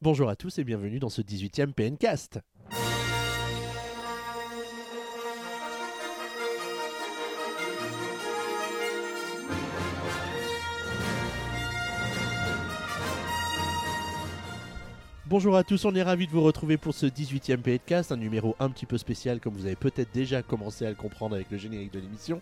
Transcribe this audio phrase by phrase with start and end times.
[0.00, 2.38] Bonjour à tous et bienvenue dans ce 18e PNcast.
[15.26, 18.54] Bonjour à tous, on est ravis de vous retrouver pour ce 18e PNcast, un numéro
[18.60, 21.58] un petit peu spécial comme vous avez peut-être déjà commencé à le comprendre avec le
[21.58, 22.40] générique de l'émission.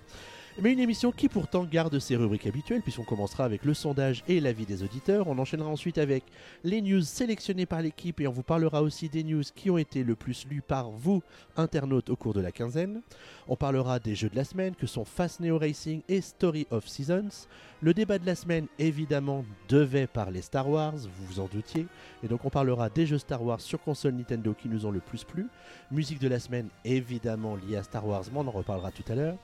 [0.63, 4.41] Mais une émission qui pourtant garde ses rubriques habituelles, puisqu'on commencera avec le sondage et
[4.41, 5.29] l'avis des auditeurs.
[5.29, 6.25] On enchaînera ensuite avec
[6.65, 10.03] les news sélectionnées par l'équipe et on vous parlera aussi des news qui ont été
[10.03, 11.23] le plus lues par vous,
[11.59, 13.03] internautes, au cours de la quinzaine.
[13.49, 16.89] On parlera des jeux de la semaine que sont Fast Neo Racing et Story of
[16.89, 17.47] Seasons.
[17.83, 21.87] Le débat de la semaine, évidemment, devait parler Star Wars, vous vous en doutiez.
[22.25, 25.01] Et donc on parlera des jeux Star Wars sur console Nintendo qui nous ont le
[25.01, 25.49] plus plu.
[25.91, 29.15] Musique de la semaine, évidemment liée à Star Wars, mais on en reparlera tout à
[29.15, 29.37] l'heure.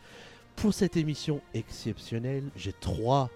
[0.56, 3.30] Pour cette émission exceptionnelle, j'ai trois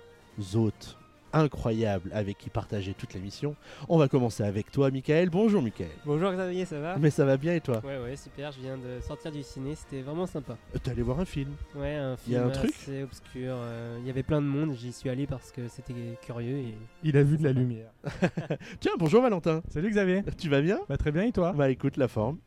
[0.54, 0.96] hôtes
[1.32, 3.56] incroyables avec qui partager toute l'émission.
[3.88, 5.28] On va commencer avec toi, Michael.
[5.28, 5.90] Bonjour, Michael.
[6.06, 6.96] Bonjour Xavier, ça va?
[6.98, 7.82] Mais ça va bien et toi?
[7.84, 10.56] Ouais, ouais, super, je viens de sortir du ciné, c'était vraiment sympa.
[10.74, 12.70] Euh, T'es allé voir un film Ouais, un Y film a un truc?
[12.74, 13.54] assez obscur.
[13.56, 16.74] euh, Il y avait plein de monde, j'y suis allé parce que c'était curieux et
[17.02, 17.90] Il a vu de la lumière.
[18.80, 19.62] Tiens, bonjour Valentin.
[19.68, 20.22] Salut Xavier.
[20.38, 20.78] Tu vas bien?
[20.88, 21.52] Bah très bien et toi?
[21.52, 22.38] Bah écoute, la forme.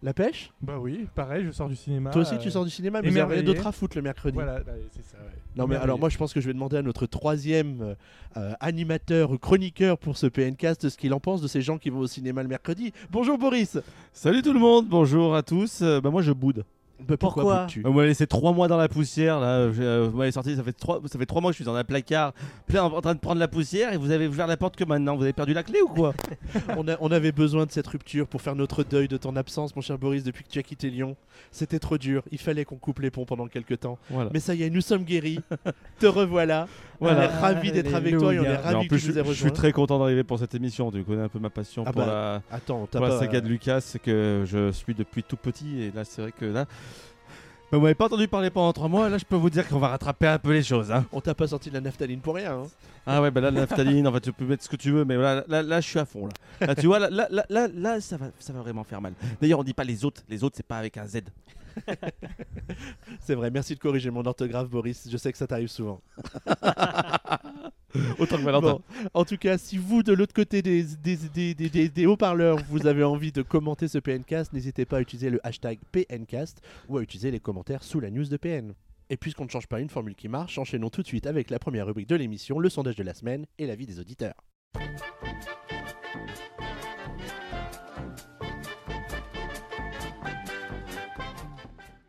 [0.00, 2.10] La pêche Bah oui, pareil, je sors du cinéma.
[2.10, 3.42] Toi aussi, euh, tu sors du cinéma, mais vous avez émerveillé.
[3.42, 4.34] d'autres à foutre le mercredi.
[4.34, 5.16] Voilà, bah, c'est ça.
[5.18, 5.32] ouais.
[5.56, 7.94] Non mais alors moi je pense que je vais demander à notre troisième euh,
[8.36, 11.90] euh, animateur ou chroniqueur pour ce PNcast ce qu'il en pense de ces gens qui
[11.90, 12.92] vont au cinéma le mercredi.
[13.10, 13.76] Bonjour Boris
[14.12, 15.80] Salut tout le monde, bonjour à tous.
[15.82, 16.64] Euh, bah moi je boude.
[17.06, 19.70] Bah, Pourquoi boudes-tu On m'a laissé trois mois dans la poussière là.
[19.72, 21.64] Je- euh, Vous m'avez sorti, ça fait trois, ça fait trois mois que je suis
[21.64, 22.32] dans un placard,
[22.66, 25.16] plein en train de prendre la poussière et vous avez ouvert la porte que maintenant.
[25.16, 26.12] Vous avez perdu la clé ou quoi
[26.76, 29.76] on, a- on avait besoin de cette rupture pour faire notre deuil de ton absence
[29.76, 31.16] mon cher Boris depuis que tu as quitté Lyon.
[31.52, 33.98] C'était trop dur, il fallait qu'on coupe les ponts pendant quelques temps.
[34.10, 34.30] Voilà.
[34.34, 35.38] Mais ça y est, nous sommes guéris,
[36.00, 36.66] te revoilà.
[37.00, 37.18] Voilà.
[37.18, 39.12] On est ravis d'être avec toi et on est en ravis que plus, tu je,
[39.12, 40.90] nous aies je suis très content d'arriver pour cette émission.
[40.90, 43.40] Tu connais un peu ma passion Ah pour bah, la, Attends, t'as pour la saga
[43.40, 46.64] de Lucas, c'est que je suis depuis tout petit et là c'est vrai que là.
[47.70, 49.78] Bah, vous m'avez pas entendu parler pendant trois mois, là je peux vous dire qu'on
[49.78, 50.90] va rattraper un peu les choses.
[50.90, 51.04] Hein.
[51.12, 52.52] On t'a pas sorti de la naphtaline pour rien.
[52.52, 52.66] hein.
[53.06, 55.04] Ah ouais, bah là, la naphtaline, en fait, tu peux mettre ce que tu veux,
[55.04, 56.26] mais là, là, là, je suis à fond.
[56.60, 59.00] Là, là tu vois, là, là, là, là, là, ça, va, ça va vraiment faire
[59.00, 59.14] mal.
[59.40, 61.20] D'ailleurs, on dit pas les autres, les autres, c'est pas avec un Z.
[63.20, 66.00] C'est vrai, merci de corriger mon orthographe Boris, je sais que ça t'arrive souvent.
[68.18, 68.72] Autant que Valentin.
[68.74, 68.82] Bon,
[69.14, 72.58] en tout cas, si vous, de l'autre côté des, des, des- des- des- des haut-parleurs,
[72.68, 76.98] vous avez envie de commenter ce PNcast, n'hésitez pas à utiliser le hashtag PNcast ou
[76.98, 78.74] à utiliser les commentaires sous la news de PN.
[79.10, 81.58] Et puisqu'on ne change pas une formule qui marche, enchaînons tout de suite avec la
[81.58, 84.34] première rubrique de l'émission, le sondage de la semaine et l'avis des auditeurs.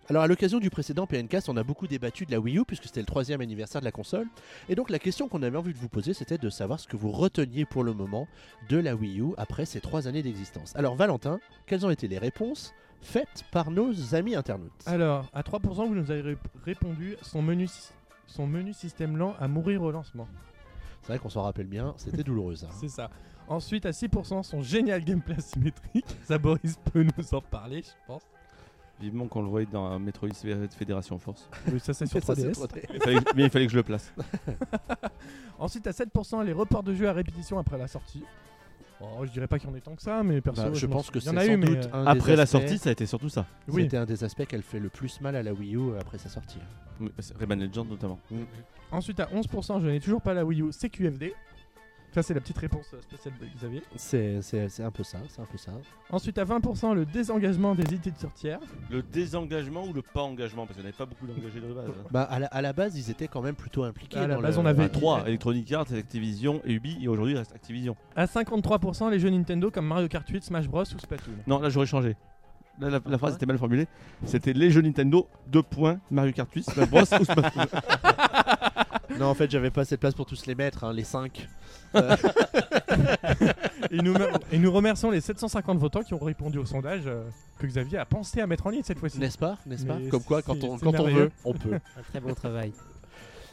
[0.09, 2.86] Alors à l'occasion du précédent PNcast, on a beaucoup débattu de la Wii U puisque
[2.86, 4.28] c'était le troisième anniversaire de la console.
[4.68, 6.97] Et donc la question qu'on avait envie de vous poser, c'était de savoir ce que
[6.97, 8.28] vous reteniez pour le moment
[8.70, 10.75] de la Wii U après ces trois années d'existence.
[10.75, 15.88] Alors Valentin, quelles ont été les réponses faites par nos amis internautes Alors, à 3%,
[15.88, 17.68] vous nous avez rép- répondu son menu,
[18.26, 20.28] son menu système lent à mourir au lancement.
[21.03, 22.68] C'est vrai qu'on s'en rappelle bien, c'était douloureux ça.
[22.80, 23.09] C'est ça.
[23.47, 26.06] Ensuite, à 6%, son génial gameplay asymétrique.
[26.24, 28.22] Ça, Boris peut nous en parler, je pense.
[29.00, 30.30] Vivement qu'on le voyait dans Metroid
[30.78, 31.50] Fédération Force.
[31.72, 32.52] Oui, ça, c'est sur Ça, c'est 3DS.
[32.54, 34.14] trop très- Il fallait- mais il fallait que je le place.
[35.60, 38.24] Ensuite, à 7%, les reports de jeux à répétition après la sortie.
[39.02, 40.86] Oh, je dirais pas qu'il y en ait tant que ça, mais perso, Bah, je
[40.86, 42.90] m'en pense que c'est sans eu, mais, doute euh, un des Après la sortie, ça
[42.90, 43.46] a été surtout ça.
[43.70, 43.84] Oui.
[43.84, 46.28] C'était un des aspects qu'elle fait le plus mal à la Wii U après sa
[46.28, 46.59] sortie.
[47.00, 47.09] Oui,
[47.40, 48.20] Rayman Legend notamment.
[48.92, 51.34] Ensuite, à 11%, je n'ai toujours pas la Wii U, c'est QFD.
[52.12, 53.84] Ça, c'est la petite réponse euh, spéciale de Xavier.
[53.96, 55.72] C'est c'est- c'est un peu ça, c'est un peu ça.
[56.09, 58.59] Ensuite, à 20%, le désengagement des éditeurs tiers.
[58.90, 60.66] Le désengagement ou le pas engagement?
[60.66, 61.88] Parce qu'il n'y avait pas beaucoup d'engagés de base.
[61.90, 62.08] hein.
[62.09, 64.18] Bah à la, à la base, ils étaient quand même plutôt impliqués.
[64.18, 67.08] À la dans base, le- on avait- Enfin, trois Electronic Arts, Activision et Ubi, et
[67.08, 67.96] aujourd'hui il reste Activision.
[68.16, 71.34] À 53%, les jeux Nintendo comme Mario Kart 8, Smash Bros ou Splatoon.
[71.46, 72.16] Non, là j'aurais changé.
[72.80, 73.88] Là, la, la phrase était mal formulée.
[74.26, 77.66] C'était les jeux Nintendo, deux points, Mario Kart 8, Smash Bros ou Splatoon.
[79.20, 81.50] Non, en fait, j'avais pas assez de place pour tous les mettre, hein, les 5.
[83.92, 84.14] et, nous,
[84.52, 87.24] et nous remercions les 750 votants qui ont répondu au sondage euh,
[87.58, 89.20] que Xavier a pensé à mettre en ligne cette fois-ci.
[89.20, 91.74] N'est-ce pas N'est-ce pas Mais Comme quoi, quand on, quand veut, on peut.
[91.74, 92.72] un très bon travail.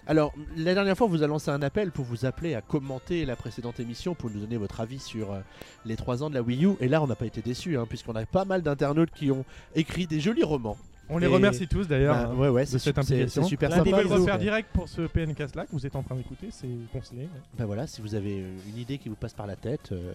[0.08, 3.24] Alors, la dernière fois, on vous a lancé un appel pour vous appeler à commenter
[3.24, 5.40] la précédente émission pour nous donner votre avis sur euh,
[5.84, 6.70] les 3 ans de la Wii U.
[6.80, 9.44] Et là, on n'a pas été déçus, hein, puisqu'on a pas mal d'internautes qui ont
[9.74, 10.76] écrit des jolis romans
[11.08, 12.28] On les remercie tous d'ailleurs.
[12.30, 13.44] Bah, ouais, ouais, de c'est cette implication.
[13.44, 14.02] super Vous des sympa.
[14.02, 16.68] pouvez le refaire direct pour ce PNcast là que vous êtes en train d'écouter, c'est
[16.92, 17.28] conseillé.
[17.56, 20.12] Bah voilà, si vous avez euh, une idée qui vous passe par la tête, euh,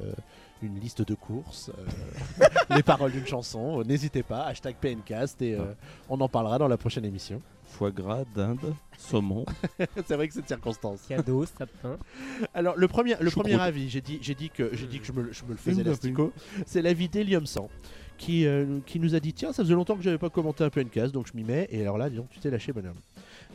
[0.61, 1.71] une liste de courses,
[2.39, 2.45] euh,
[2.75, 5.73] les paroles d'une chanson, n'hésitez pas, hashtag PNcast et euh,
[6.09, 7.41] on en parlera dans la prochaine émission.
[7.63, 9.45] Foie gras, dinde, saumon.
[10.05, 11.03] c'est vrai que c'est de circonstance.
[11.07, 11.97] Cadeau, sapin.
[12.53, 15.13] Alors le premier, le premier avis, j'ai dit, j'ai dit que j'ai dit que je
[15.13, 15.83] me, le- je me le faisais
[16.65, 17.69] c'est l'avis d'Helium 100
[18.21, 20.69] qui, euh, qui nous a dit tiens ça faisait longtemps que j'avais pas commenté un
[20.69, 22.97] PNcast donc je m'y mets et alors là disons tu t'es lâché bonhomme.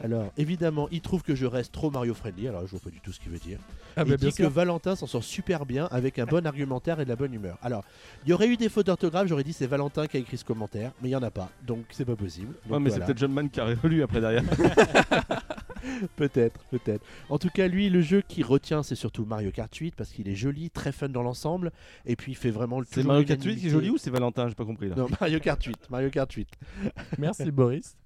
[0.02, 3.00] Alors évidemment il trouve que je reste trop Mario friendly alors je vois pas du
[3.00, 3.58] tout ce qu'il veut dire.
[3.96, 4.50] Ah il bah, dit que sûr.
[4.50, 7.56] Valentin s'en sort super bien avec un bon argumentaire et de la bonne humeur.
[7.62, 7.84] Alors,
[8.24, 10.44] il y aurait eu des fautes d'orthographe, j'aurais dit c'est Valentin qui a écrit ce
[10.44, 12.54] commentaire, mais il y en a pas, donc c'est pas possible.
[12.66, 13.06] Ouais, Donc mais voilà.
[13.06, 14.42] c'est peut-être John Man qui a relu après derrière.
[16.16, 17.04] peut-être, peut-être.
[17.28, 20.28] En tout cas, lui, le jeu qui retient, c'est surtout Mario Kart 8 parce qu'il
[20.28, 21.72] est joli, très fun dans l'ensemble,
[22.04, 24.10] et puis il fait vraiment le C'est Mario Kart 8 qui est joli ou c'est
[24.10, 24.48] Valentin?
[24.48, 24.96] J'ai pas compris là.
[24.96, 26.48] Non, Mario Kart 8, Mario Kart 8.
[27.18, 27.96] Merci Boris.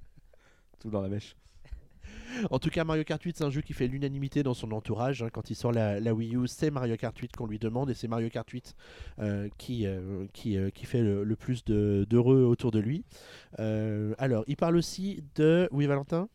[0.80, 1.36] Tout dans la mèche.
[2.50, 5.20] En tout cas, Mario Kart 8, c'est un jeu qui fait l'unanimité dans son entourage.
[5.22, 5.30] hein.
[5.32, 7.94] Quand il sort la, la Wii U, c'est Mario Kart 8 qu'on lui demande et
[7.94, 8.74] c'est Mario Kart 8
[9.18, 13.04] euh, qui, euh, qui, euh, qui fait le, le plus de- d'heureux autour de lui.
[13.58, 15.68] Euh, alors, il parle aussi de.
[15.72, 16.28] Oui, Valentin?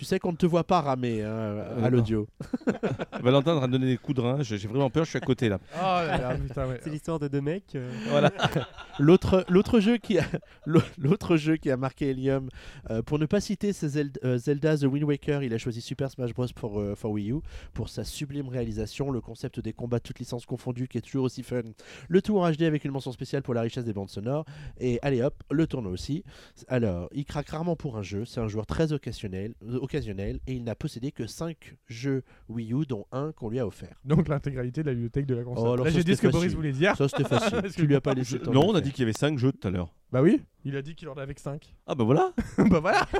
[0.00, 2.26] Tu sais qu'on ne te voit pas ramer hein, à l'audio.
[3.22, 4.42] Valentin de donner des coups de rein.
[4.42, 5.58] J'ai vraiment peur, je suis à côté là.
[5.74, 6.80] Oh là là, putain, ouais.
[6.82, 7.74] C'est l'histoire de deux mecs.
[7.74, 8.32] euh, Voilà.
[8.98, 10.24] L'autre, l'autre jeu qui a,
[10.98, 12.50] l'autre jeu qui a marqué Helium,
[12.90, 16.10] euh, pour ne pas citer Zelda, euh, Zelda The Wind Waker, il a choisi Super
[16.10, 17.36] Smash Bros pour, euh, for Wii U
[17.72, 21.42] pour sa sublime réalisation, le concept des combats toutes licences confondues qui est toujours aussi
[21.42, 21.62] fun,
[22.08, 24.44] le tout en HD avec une mention spéciale pour la richesse des bandes sonores,
[24.78, 26.22] et allez hop, le tournoi aussi.
[26.68, 29.54] Alors, il craque rarement pour un jeu, c'est un joueur très occasionnel,
[29.90, 33.66] occasionnel et il n'a possédé que 5 jeux Wii U, dont un qu'on lui a
[33.66, 34.00] offert.
[34.04, 35.68] Donc l'intégralité de la bibliothèque de la console.
[35.68, 36.96] Oh, alors Là j'ai dit ce que Boris voulait dire.
[36.96, 39.04] Ça c'était facile, tu lui as pas que- laissé Non, on a dit qu'il y
[39.04, 39.92] avait 5 jeux tout à l'heure.
[40.12, 41.74] Bah oui, il a dit qu'il en avait avec 5.
[41.86, 42.32] Ah bah voilà.
[42.58, 43.06] bah voilà.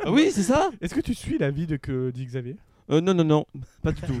[0.00, 2.56] Ah oui, c'est ça Est-ce que tu suis l'avis de que dit Xavier?
[2.90, 3.46] Euh, Non, non, non,
[3.82, 4.20] pas du tout.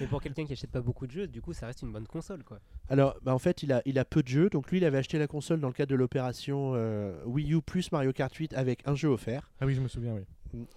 [0.00, 2.06] Mais pour quelqu'un qui achète pas beaucoup de jeux, du coup, ça reste une bonne
[2.06, 2.60] console, quoi.
[2.88, 4.48] Alors, bah, en fait, il a, il a peu de jeux.
[4.48, 7.60] Donc, lui, il avait acheté la console dans le cadre de l'opération euh, Wii U
[7.62, 9.50] plus Mario Kart 8 avec un jeu offert.
[9.60, 10.22] Ah oui, je me souviens, oui.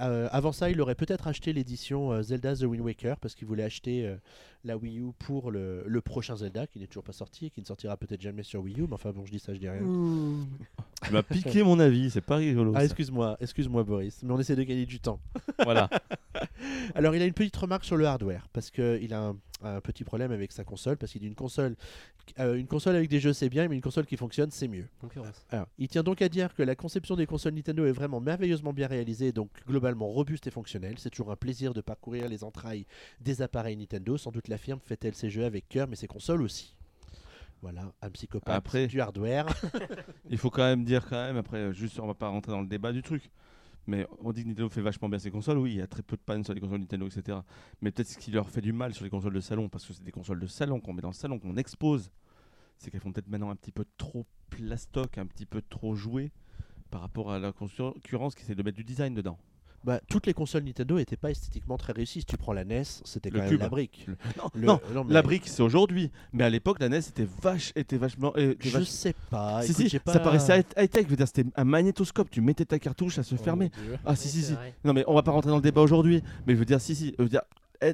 [0.01, 3.47] Euh, avant ça, il aurait peut-être acheté l'édition euh, Zelda The Wind Waker parce qu'il
[3.47, 4.15] voulait acheter euh,
[4.63, 7.61] la Wii U pour le, le prochain Zelda qui n'est toujours pas sorti et qui
[7.61, 8.87] ne sortira peut-être jamais sur Wii U.
[8.87, 9.81] Mais enfin, bon, je dis ça, je dis rien.
[11.03, 12.73] Tu m'as piqué mon avis, c'est pas rigolo.
[12.75, 14.21] Ah, excuse-moi, excuse-moi, Boris.
[14.23, 15.19] Mais on essaie de gagner du temps.
[15.63, 15.89] Voilà.
[16.95, 20.03] Alors, il a une petite remarque sur le hardware parce qu'il a un, un petit
[20.03, 21.75] problème avec sa console parce qu'il dit une console,
[22.39, 24.87] euh, une console avec des jeux c'est bien, mais une console qui fonctionne c'est mieux.
[24.99, 25.45] Concurrence.
[25.51, 28.73] Alors, il tient donc à dire que la conception des consoles Nintendo est vraiment merveilleusement
[28.73, 30.95] bien réalisée, donc globalement robuste et fonctionnelle.
[30.97, 32.85] C'est toujours un plaisir de parcourir les entrailles
[33.21, 34.17] des appareils Nintendo.
[34.17, 36.75] Sans doute la firme fait-elle ses jeux avec cœur, mais ses consoles aussi.
[37.61, 39.45] Voilà, un psychopathe Après- du hardware.
[40.29, 42.67] Il faut quand même dire, quand même, après, juste, on va pas rentrer dans le
[42.67, 43.29] débat du truc.
[43.87, 45.57] Mais on dit que Nintendo fait vachement bien ses consoles.
[45.57, 47.39] Oui, il y a très peu de pannes sur les consoles Nintendo, etc.
[47.81, 49.93] Mais peut-être ce qui leur fait du mal sur les consoles de salon, parce que
[49.93, 52.09] c'est des consoles de salon qu'on met dans le salon, qu'on expose,
[52.77, 56.31] c'est qu'elles font peut-être maintenant un petit peu trop plastoc, un petit peu trop joué
[56.91, 59.37] par rapport à la concurrence qui essaie de mettre du design dedans.
[59.83, 62.19] Bah, toutes les consoles Nintendo n'étaient pas esthétiquement très réussies.
[62.21, 63.59] Si tu prends la NES, c'était Le quand même cube.
[63.61, 64.05] la brique.
[64.07, 66.97] Le- Non, Le- non, non, mais la brique c'est aujourd'hui, mais à l'époque la NES
[66.99, 68.33] était vache, était vachement.
[68.37, 69.61] euh, était Je vache- sais pas.
[69.61, 72.41] Si, écoute, si, j'ai ça paraissait high- high-tech, je veux dire, c'était un magnétoscope, tu
[72.41, 73.71] mettais ta cartouche, ça se Oh, fermait.
[74.05, 74.53] Ah si, si, c'est si.
[74.53, 74.73] vrai.
[74.83, 76.95] Non mais on va pas rentrer dans le débat aujourd'hui, mais je veux dire, si,
[76.95, 77.41] si, je veux dire,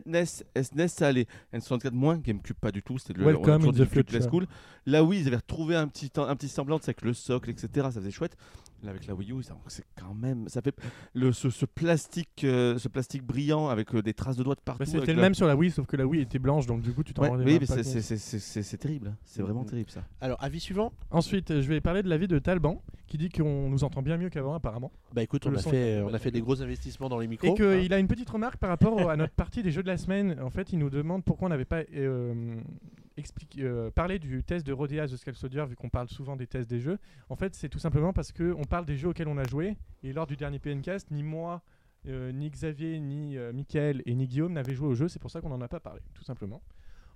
[0.06, 0.25] NES,
[0.62, 4.21] SNES ça allait, N64 moins, GameCube pas du tout, c'était le Welcome in the future.
[4.21, 4.45] school.
[4.85, 7.50] Là oui, ils avaient retrouvé un petit, un petit semblant de ça avec le socle,
[7.50, 7.68] etc.
[7.75, 8.38] Ça faisait chouette.
[8.81, 10.73] Là avec la Wii U, ça- c'est quand même, ça fait
[11.13, 14.61] le, ce, ce plastique, euh, ce plastique brillant avec euh, des traces de doigts de
[14.61, 14.79] partout.
[14.79, 16.81] Bah, C'était le la- même sur la Wii, sauf que la Wii était blanche, donc
[16.81, 18.17] du coup tu t'en Ouais, rendais oui, mais pas c'est- compte.
[18.19, 19.65] c'est- c'est terrible, vraiment Mhm.
[19.69, 20.03] terrible ça.
[20.21, 23.69] Alors, avis suivant Ensuite, euh, je vais parler de l'avis de Talban, qui dit qu'on
[23.69, 24.92] nous entend bien mieux qu'avant apparemment.
[25.13, 27.27] Bah écoute, on a, fait, est- on a fait des gros investissements dans les Et
[27.27, 27.54] micros.
[27.56, 30.37] qu'il a une petite remarque par rapport à notre partie des jeux de la semaine.
[30.42, 31.81] En fait, il nous demande pourquoi on n'avait pas
[33.19, 36.69] euh, euh, parlé du test de The Skull Soldier, vu qu'on parle souvent des tests
[36.69, 36.97] des jeux.
[37.30, 39.78] En fait, c'est tout simplement parce qu'on parle des jeux auxquels on a joué.
[40.04, 41.61] Et lors du dernier PNcast, ni moi,
[42.07, 45.07] euh, ni Xavier, ni euh, Michael et ni Guillaume n'avaient joué au jeu.
[45.09, 46.61] C'est pour ça qu'on n'en a pas parlé, tout simplement.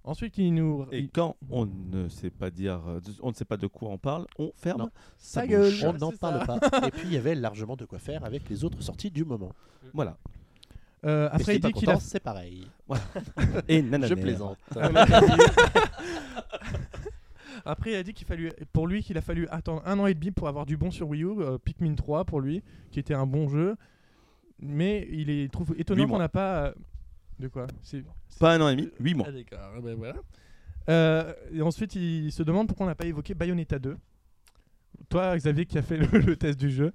[0.04, 0.86] Ensuite, il nous.
[0.92, 3.98] Et quand on ne sait pas dire, euh, on ne sait pas de quoi on
[3.98, 4.90] parle, on ferme Non.
[5.18, 5.74] sa gueule.
[5.86, 6.60] On n'en parle pas.
[6.86, 9.54] Et puis il y avait largement de quoi faire avec les autres sorties du moment.
[9.94, 10.18] Voilà.
[11.06, 12.68] Euh, Mais après, si il dit qu'il a c'est pareil.
[13.68, 14.08] Et nanana.
[14.08, 14.58] Je plaisante.
[17.66, 20.14] Après, il a dit qu'il fallu, pour lui, qu'il a fallu attendre un an et
[20.14, 21.40] demi pour avoir du bon sur Wii U.
[21.42, 23.76] euh, Pikmin 3 pour lui, qui était un bon jeu.
[24.60, 26.66] Mais il est, il trouve étonnant qu'on n'a pas.
[26.68, 26.74] euh,
[27.40, 27.68] De quoi?
[27.82, 28.04] C'est-
[28.40, 29.28] Pas un an et demi, huit mois.
[29.30, 30.16] Ah, d'accord, ah, ben voilà.
[30.90, 33.98] Euh, et ensuite, il se demande pourquoi on n'a pas évoqué Bayonetta 2.
[35.10, 36.92] toi, Xavier, qui a fait le, le test du jeu,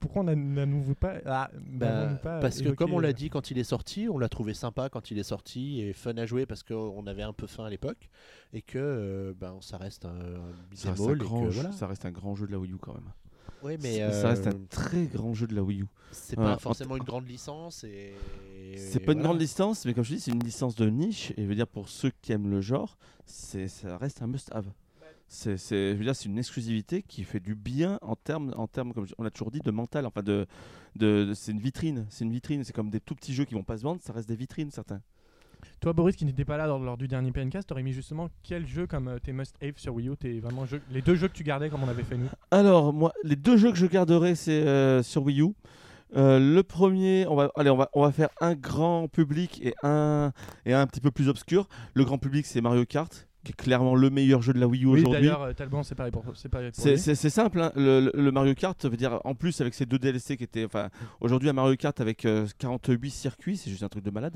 [0.00, 3.30] pourquoi on n'a- n'avons-nous pas, ah, Bah, pas parce que comme on l'a euh, dit
[3.30, 6.26] quand il est sorti, on l'a trouvé sympa quand il est sorti et fun à
[6.26, 8.08] jouer parce qu'on avait un peu faim à l'époque
[8.52, 11.72] et que euh, ben, ça reste un, un Ça reste, un grand que jeu, voilà.
[11.72, 13.10] ça reste un grand jeu de la Wii U quand même.
[13.64, 15.86] Oui, mais Ça- euh, ça reste un très grand jeu de la Wii U.
[16.12, 18.14] c'est pas en- forcément une grande licence et
[18.76, 21.32] C'est pas une grande licence, mais comme je dis, c'est une licence de niche.
[21.36, 24.66] Et je veux dire, pour ceux qui aiment le genre, c'est ça reste un must-have.
[25.30, 28.66] C'est, c'est, je veux dire, c'est une exclusivité qui fait du bien en termes, en
[28.66, 30.06] termes, comme on a toujours dit, de mental.
[30.06, 30.46] Enfin, de,
[30.96, 32.06] de, de- c'est une vitrine.
[32.08, 32.64] C'est une vitrine.
[32.64, 34.00] C'est comme des tout petits jeux qui vont pas se vendre.
[34.02, 35.00] Ça reste des vitrines, certains.
[35.80, 38.66] Toi, Boris, qui n'était pas là lors, lors du dernier PNcast, t'aurais mis justement quel
[38.66, 41.44] jeu comme euh, tes must-have sur Wii U tes vraiment Les deux jeux que tu
[41.44, 42.28] gardais comme on avait fait nous?
[42.50, 45.48] Alors, moi, les deux jeux que je garderai, c'est euh, sur Wii U.
[46.16, 49.74] Euh, le premier, on va, allez, on va, on va faire un grand public et
[49.82, 50.32] un,
[50.64, 51.68] et un petit peu plus obscur.
[51.92, 54.82] Le grand public, c'est Mario Kart, qui est clairement le meilleur jeu de la Wii
[54.84, 55.20] U Oui, aujourd'hui.
[55.22, 56.82] d'ailleurs, euh, Talbot, c'est pareil pour, c'est pareil pour
[57.30, 57.72] simple, hein.
[57.76, 60.64] le, le- le Mario Kart, veut dire en plus avec ces deux DLC qui étaient,
[60.64, 60.88] enfin,
[61.20, 64.34] aujourd'hui un Mario Kart avec euh, 48 circuits, c'est juste un truc de malade.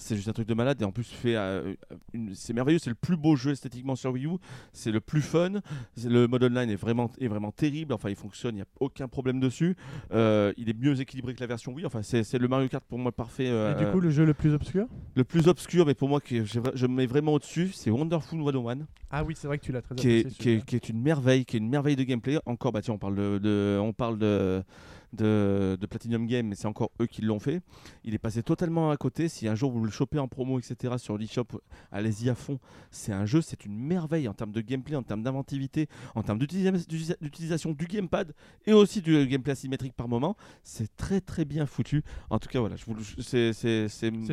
[0.00, 0.80] C'est juste un truc de malade.
[0.80, 1.74] Et en plus fait, euh,
[2.14, 4.30] une- c'est merveilleux, c'est le plus beau jeu esthétiquement sur Wii U,
[4.72, 5.60] c'est le plus fun,
[6.04, 9.08] le mode online est vraiment, est vraiment terrible, enfin il fonctionne, il n'y a aucun
[9.08, 9.76] problème dessus,
[10.12, 12.98] Euh, il est mieux équilibré que la version Wii, enfin c'est le Mario Kart pour
[12.98, 13.48] moi parfait.
[13.48, 16.20] euh, Et du coup, le jeu le plus obscur le plus obscur, mais pour moi
[16.20, 19.72] que je me mets vraiment au-dessus, c'est Wonderful 101 Ah oui, c'est vrai que tu
[19.72, 20.62] l'as très qui est, qui, est, celui-là.
[20.66, 22.38] qui est une merveille, qui est une merveille de gameplay.
[22.46, 24.62] Encore, bah tiens, on parle de, de- on parle de,
[25.12, 27.60] de, de Platinum Game, mais c'est encore eux qui l'ont fait.
[28.04, 29.28] Il est passé totalement à côté.
[29.28, 31.46] Si un jour vous le chopez en promo, etc., sur l'eShop,
[31.90, 32.58] allez-y à fond.
[32.90, 36.38] C'est un jeu, c'est une merveille en termes de gameplay, en termes d'inventivité, en termes
[36.38, 38.32] d'utilisa- d'utilisa- d'utilisation du gamepad
[38.66, 40.36] et aussi du gameplay asymétrique par moment.
[40.62, 42.02] C'est très très bien foutu.
[42.30, 43.60] En tout cas, voilà, c'est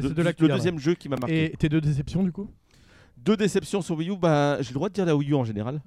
[0.02, 1.54] le, là deuxième jeu qui m'a marqué.
[1.54, 2.48] Et tes deux déceptions, du coup?
[3.18, 5.44] Deux déceptions sur Wii U, bah, j'ai le droit de dire la Wii U en
[5.44, 5.82] général.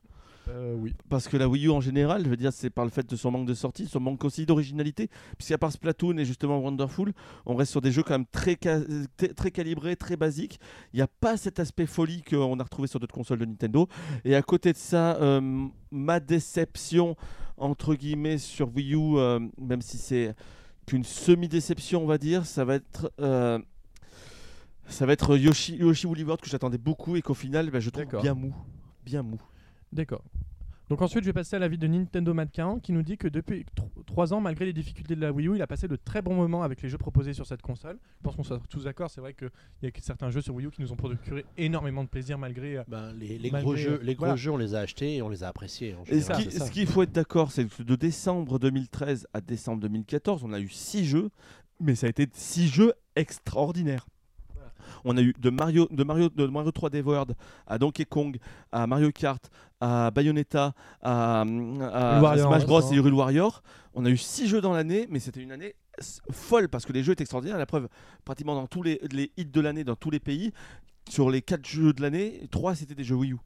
[0.50, 0.94] Euh, Oui.
[1.08, 3.16] Parce que la Wii U en général, je veux dire, c'est par le fait de
[3.16, 5.08] son manque de sortie, son manque aussi d'originalité.
[5.36, 7.12] Puisqu'à part Splatoon et justement Wonderful,
[7.46, 10.60] on reste sur des jeux quand même très, calibrés, très basiques.
[10.92, 13.88] Il n'y a pas cet aspect folie qu'on a retrouvé sur d'autres consoles de Nintendo.
[14.24, 17.16] Et à côté de ça, euh, ma déception,
[17.56, 20.34] entre guillemets, sur Wii U, euh, même si c'est
[20.86, 23.12] qu'une semi-déception, on va dire, ça va être.
[24.86, 27.90] ça va être Yoshi, Yoshi Woolly World que j'attendais beaucoup et qu'au final, bah, je
[27.90, 28.54] trouve bien mou.
[29.04, 29.40] Bien mou.
[29.92, 30.22] D'accord.
[30.88, 33.64] Donc ensuite, je vais passer à l'avis de Nintendo 40 qui nous dit que depuis
[34.06, 36.34] 3 ans, malgré les difficultés de la Wii U, il a passé de très bons
[36.34, 37.96] moments avec les jeux proposés sur cette console.
[38.18, 39.08] Je pense qu'on soit tous d'accord.
[39.08, 39.48] C'est vrai qu'il
[39.82, 42.38] y a que certains jeux sur Wii U qui nous ont procuré énormément de plaisir
[42.38, 42.78] malgré.
[42.78, 44.34] euh, Ben, les, les Malgré, gros jeux, euh, les gros voilà.
[44.34, 45.94] jeux, on les a achetés et on les a appréciés.
[45.94, 50.42] en Et ce qu'il faut être d'accord, c'est que de décembre 2013 à décembre 2014,
[50.42, 51.30] on a eu six jeux,
[51.78, 54.06] mais ça a été six jeux extraordinaires.
[55.04, 57.34] On a eu de Mario, de Mario, de Mario 3D World
[57.66, 58.38] à Donkey Kong,
[58.72, 59.42] à Mario Kart,
[59.80, 63.62] à Bayonetta, à, à- à Warrior, Smash Bros et Hyrule Warrior.
[63.94, 65.74] On a eu six jeux dans l'année, mais c'était une année
[66.30, 67.58] folle parce que les jeux étaient extraordinaires.
[67.58, 67.88] La preuve,
[68.24, 70.52] pratiquement dans tous les, les hits de l'année, dans tous les pays,
[71.08, 73.36] sur les quatre jeux de l'année, trois c'était des jeux Wii U.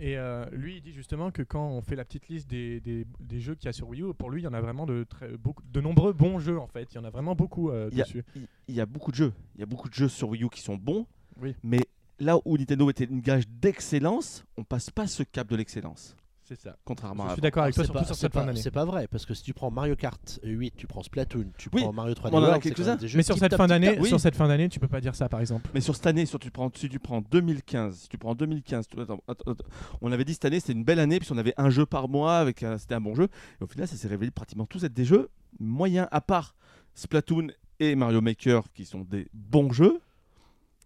[0.00, 3.04] Et euh, lui, il dit justement que quand on fait la petite liste des, des,
[3.20, 4.86] des jeux qu'il y a sur Wii U, pour lui, il y en a vraiment
[4.86, 6.92] de, très, beaucoup, de nombreux bons jeux en fait.
[6.92, 8.24] Il y en a vraiment beaucoup euh, Il y a- dessus.
[8.36, 9.32] il il y a beaucoup de jeux.
[9.56, 11.06] Il y a beaucoup de jeux sur Wii U qui sont bons.
[11.40, 11.54] Oui.
[11.64, 11.80] Mais
[12.20, 16.14] là où Nintendo était une gage d'excellence, on passe pas ce cap de l'excellence.
[16.48, 16.76] C'est ça.
[16.86, 17.32] Contrairement Je à.
[17.34, 18.60] suis d'accord avec toi, C'est surtout pas- sur cette fin pas- d'année.
[18.62, 21.68] C'est pas vrai, parce que si tu prends Mario Kart 8, tu prends Splatoon, tu
[21.74, 22.96] Oui, prends Mario 3D on en a quelques-uns.
[23.14, 24.08] Mais sur cette fin d'année, oui.
[24.08, 25.68] sur cette fin d'année, tu peux pas dire ça par exemple.
[25.74, 28.88] Mais sur cette année, sur, tu prends, si tu prends 2015, si tu prends 2015,
[28.88, 29.64] tu- attends, attends, attends.
[30.00, 32.08] on avait dit cette année c'était une belle année, puis on avait un jeu par
[32.08, 33.28] mois, avec un- c'était un bon jeu.
[33.60, 35.28] Et au final, ça s'est révélé pratiquement tous être des jeux
[35.60, 36.54] moyens, à part
[36.94, 40.00] Splatoon et Mario Maker, qui sont des bons jeux,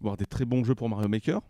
[0.01, 1.41] voire des très bons jeux pour Mario Maker.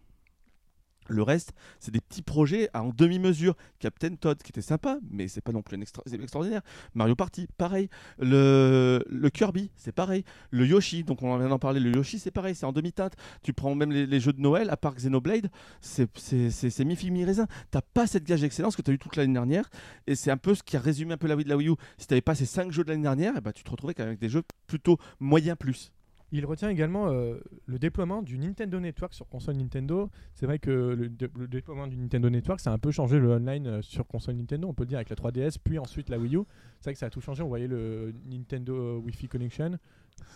[1.08, 3.56] Le reste, c'est des petits projets en demi-mesure.
[3.78, 6.62] Captain Todd, qui était sympa, mais c'est pas non plus extraordinaire.
[6.94, 7.88] Mario Party, pareil.
[8.18, 10.24] Le, Kirby, c'est pareil.
[10.50, 13.14] Le Yoshi, donc on vient d'en parler, le Yoshi, c'est pareil, c'est en demi-teinte.
[13.42, 17.46] Tu prends même les, jeux de Noël, à part Xenoblade, c'est mi-figue, mi-raisin.
[17.70, 19.68] T'as pas cette gage d'excellence que tu as eu toute l'année dernière.
[20.06, 21.68] Et c'est un peu ce qui a résumé un peu la Wii de la Wii
[21.68, 21.74] U.
[21.98, 24.10] Si t'avais pas ces 5 jeux de l'année dernière, ben, tu te retrouvais quand même
[24.10, 25.92] avec des jeux plutôt moyens plus.
[26.34, 30.08] Il retient également euh, le déploiement du Nintendo Network sur console Nintendo.
[30.34, 33.18] C'est vrai que le, dé- le déploiement du Nintendo Network, ça a un peu changé
[33.18, 36.18] le online euh, sur console Nintendo, on peut dire avec la 3DS, puis ensuite la
[36.18, 36.40] Wii U.
[36.80, 37.42] C'est vrai que ça a tout changé.
[37.42, 39.78] On voyait le Nintendo euh, Wi-Fi Connection.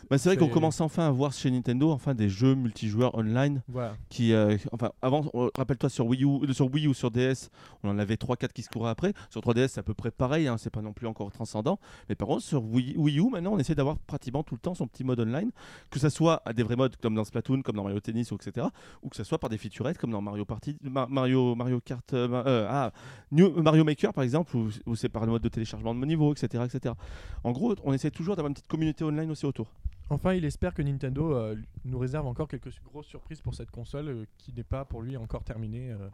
[0.09, 3.63] Bah, c'est vrai qu'on commence enfin à voir chez Nintendo enfin des jeux multijoueurs online
[3.67, 3.97] Voilà.
[4.09, 5.25] qui euh, enfin avant
[5.57, 7.49] rappelle-toi sur Wii U sur Wii ou sur DS
[7.83, 9.15] on en avait 3 4 qui se couraient après.
[9.31, 11.81] Sur 3DS c'est à peu près pareil hein, c'est pas non plus encore transcendant.
[12.09, 14.75] Mais par contre sur Wii, Wii U maintenant on essaie d'avoir pratiquement tout le temps
[14.77, 15.51] son petit mode online.
[15.91, 18.37] Que ça soit à des vrais modes comme dans Splatoon comme dans Mario Tennis ou
[18.37, 18.69] etc
[19.03, 22.13] ou que ça soit par des featurettes comme dans Mario Party Ma- Mario Mario Kart
[22.13, 22.93] euh, euh, ah,
[23.33, 26.33] New- Mario Maker par exemple où, où c'est par le mode de téléchargement de niveau
[26.33, 26.95] etc etc
[27.43, 29.66] en gros on essaie toujours d'avoir une petite communauté online aussi autour
[30.09, 34.09] Enfin, il espère que Nintendo euh, nous réserve encore quelques grosses surprises pour cette console
[34.09, 35.91] euh, qui n'est pas pour lui encore terminée.
[35.91, 36.09] euh.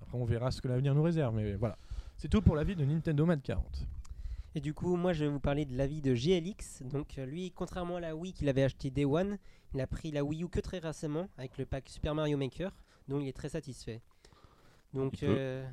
[0.00, 1.34] Après, on verra ce que l'avenir nous réserve.
[1.34, 1.76] Mais voilà.
[2.16, 3.86] C'est tout pour l'avis de Nintendo Mad 40.
[4.54, 6.82] Et du coup, moi, je vais vous parler de l'avis de GLX.
[6.84, 9.36] Donc, euh, lui, contrairement à la Wii qu'il avait acheté Day One,
[9.74, 12.70] il a pris la Wii U que très récemment avec le pack Super Mario Maker,
[13.08, 14.00] dont il est très satisfait.
[14.94, 15.34] Donc, Il peut.
[15.36, 15.66] euh,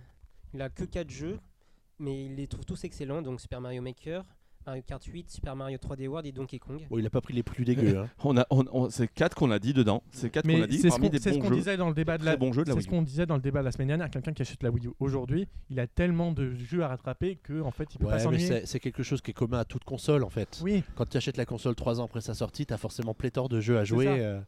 [0.54, 1.40] il a que 4 jeux,
[2.00, 3.22] mais il les trouve tous excellents.
[3.22, 4.26] Donc, Super Mario Maker,
[4.66, 6.80] Mario Kart 8, Super Mario 3D World et Donkey Kong.
[6.90, 7.98] Bon, il a pas pris les plus dégueux.
[7.98, 8.08] hein.
[8.24, 10.04] On a, on- on- c'est 4 qu'on a dit dedans.
[10.12, 11.56] C'est 4 qu'on a dit c'est ce parmi qu'on des c'est ce bons qu'on jeux.
[11.56, 13.02] disait dans le débat de la Très bons jeux de la c'est Wii ce qu'on
[13.02, 14.10] disait dans le débat de la semaine dernière.
[14.10, 17.62] Quelqu'un qui achète la Wii U aujourd'hui, il a tellement de jeux à rattraper que
[17.62, 18.48] en fait, il peut pas Ouais, mais s'ennuyer.
[18.48, 20.60] c'est c'est quelque chose qui est commun à toute console en fait.
[20.64, 23.50] Oui, Quand tu achètes la console 3 ans après sa sortie, tu as forcément pléthore
[23.50, 24.12] de jeux à jouer ça.
[24.12, 24.40] euh,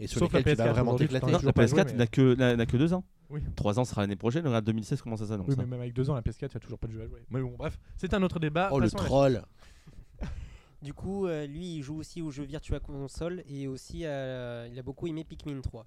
[0.00, 1.30] et sur Sauf la lesquels tu vas PS4 vraiment t'éclater.
[1.30, 3.04] la pas PS4 joué, mais- n'a que, n'a- n'a que 2 ans.
[3.28, 3.40] Oui.
[3.54, 4.44] 3 ans sera l'année prochaine.
[4.46, 5.46] Regarde 2016 comment ça s'annonce.
[5.48, 7.02] oui mais même avec deux ans, la PS4, il n'y a toujours pas de jeu
[7.02, 7.22] à jouer.
[7.30, 8.70] Mais bon, bref, c'est un autre débat.
[8.72, 9.42] Oh le troll
[10.82, 14.78] Du coup, euh, lui, il joue aussi aux jeux Virtua Console et aussi euh, il
[14.78, 15.86] a beaucoup aimé Pikmin 3.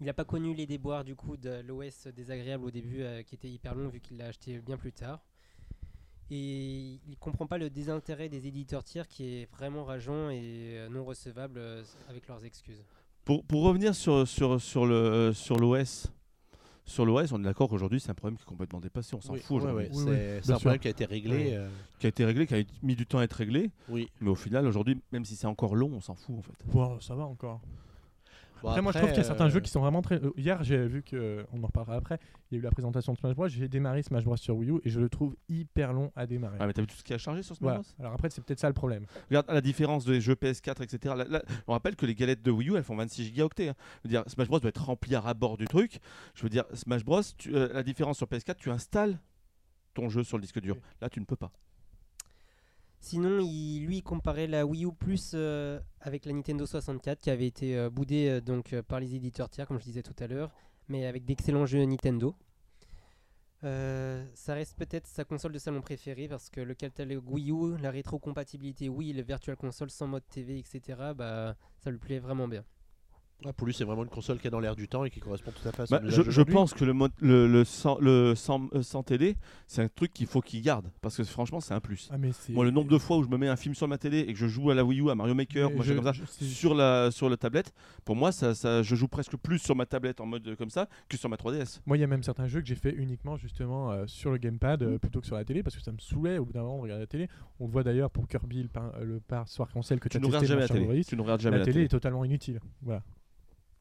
[0.00, 3.34] Il n'a pas connu les déboires du coup de l'OS désagréable au début euh, qui
[3.34, 5.20] était hyper long vu qu'il l'a acheté bien plus tard.
[6.30, 10.88] Et il comprend pas le désintérêt des éditeurs tiers qui est vraiment rageant et euh,
[10.88, 12.82] non recevable euh, avec leurs excuses.
[13.24, 16.06] Pour, pour revenir sur, sur, sur le sur l'OS,
[16.86, 19.14] sur l'OS, on est d'accord qu'aujourd'hui c'est un problème qui est complètement dépassé.
[19.16, 19.88] On s'en Oui, fout aujourd'hui.
[19.92, 21.54] Oui, c'est oui, c'est bien un problème qui a été réglé.
[21.54, 23.70] Euh, Qui a été réglé, qui a mis du temps à être réglé.
[23.88, 24.08] oui.
[24.20, 26.52] Mais au final, aujourd'hui, même si c'est encore long, on s'en fout en fait.
[26.66, 27.60] Bon, ça va encore.
[28.64, 30.16] Bon, après, moi, je trouve qu'il y a certains euh, jeux qui sont vraiment très.
[30.24, 32.18] euh, hier, j'ai vu que, on en reparlera après,
[32.50, 33.46] il y a eu la présentation de Smash Bros.
[33.48, 36.56] J'ai démarré Smash Bros sur Wii U et je le trouve hyper long à démarrer.
[36.60, 37.76] Ah, mais t'as vu tout ce qui a chargé sur Voilà.
[37.78, 39.04] moment Alors après, c'est peut-être ça le problème.
[39.28, 41.14] Regarde à la différence des jeux PS4, etc.
[41.16, 43.68] Là- là, on rappelle que les galettes de Wii U, elles font 26 gigaoctets.
[43.68, 43.74] hein.
[44.02, 46.00] Je veux dire, Smash Bros doit être rempli à ras-bord du truc.
[46.34, 49.18] Je veux dire, Smash Bros, tu- euh, la différence sur PS4, tu installes
[49.92, 50.76] ton jeu sur le disque dur.
[51.00, 51.52] Là, tu ne peux pas.
[53.04, 57.28] Sinon, il, lui, il comparait la Wii U plus euh, avec la Nintendo 64 qui
[57.28, 60.26] avait été euh, boudée euh, donc, par les éditeurs tiers, comme je disais tout à
[60.26, 60.50] l'heure,
[60.88, 62.34] mais avec d'excellents jeux Nintendo.
[63.60, 67.90] Ça reste peut-être sa console de salon préférée parce que le catalogue Wii U, la
[67.90, 70.80] rétrocompatibilité Wii, le Virtual Console sans mode TV, etc.,
[71.14, 72.64] bah, ça lui plaît vraiment bien.
[73.44, 75.20] Ouais, pour lui, c'est vraiment une console qui est dans l'air du temps et qui
[75.20, 77.64] correspond tout à fait à son Bah, usage je, pense que le, mode, le, le,
[77.64, 79.36] sans, le sans, euh, sans télé,
[79.66, 80.90] c'est un truc qu'il faut qu'il garde.
[81.00, 82.08] Parce que franchement, c'est un plus.
[82.12, 82.52] Ah, mais c'est.
[82.52, 84.32] Moi, le nombre de fois où je me mets un film sur ma télé et
[84.32, 87.10] que je joue à la Wii U, à Mario Maker, je- comme ça, sur la,
[87.10, 87.72] sur la tablette,
[88.04, 90.70] pour moi, ça, ça, je joue presque plus sur ma tablette en mode euh, comme
[90.70, 91.80] ça que sur ma 3DS.
[91.86, 94.38] Moi, il y a même certains jeux que j'ai fait uniquement justement euh, sur le
[94.38, 96.62] gamepad euh, plutôt que sur la télé parce que ça me saoulait au bout d'un
[96.62, 97.28] moment de regarder la télé.
[97.60, 100.24] On le voit d'ailleurs pour Kirby, le, par, le parc arc-en-ciel que Tu tu ne
[100.24, 100.80] as regardes testé jamais la télé.
[100.86, 101.06] Maurice.
[101.06, 102.60] Tu ne regardes jamais La la télé est totalement inutile.
[102.82, 103.02] Voilà.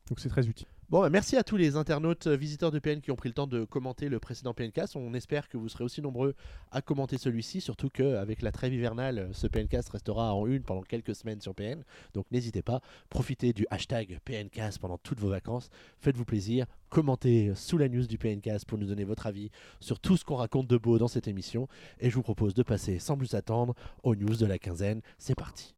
[0.09, 0.67] Donc c'est très utile.
[0.89, 3.33] Bon, bah, merci à tous les internautes euh, visiteurs de PN qui ont pris le
[3.33, 4.95] temps de commenter le précédent PNcast.
[4.95, 6.35] On espère que vous serez aussi nombreux
[6.71, 10.83] à commenter celui-ci, surtout qu'avec la trêve hivernale, euh, ce PNcast restera en une pendant
[10.83, 11.83] quelques semaines sur PN.
[12.13, 15.71] Donc n'hésitez pas, profitez du hashtag PNcast pendant toutes vos vacances.
[15.99, 20.15] Faites-vous plaisir, commentez sous la news du PNcast pour nous donner votre avis sur tout
[20.15, 21.67] ce qu'on raconte de beau dans cette émission.
[22.01, 25.01] Et je vous propose de passer sans plus attendre aux news de la quinzaine.
[25.17, 25.73] C'est parti.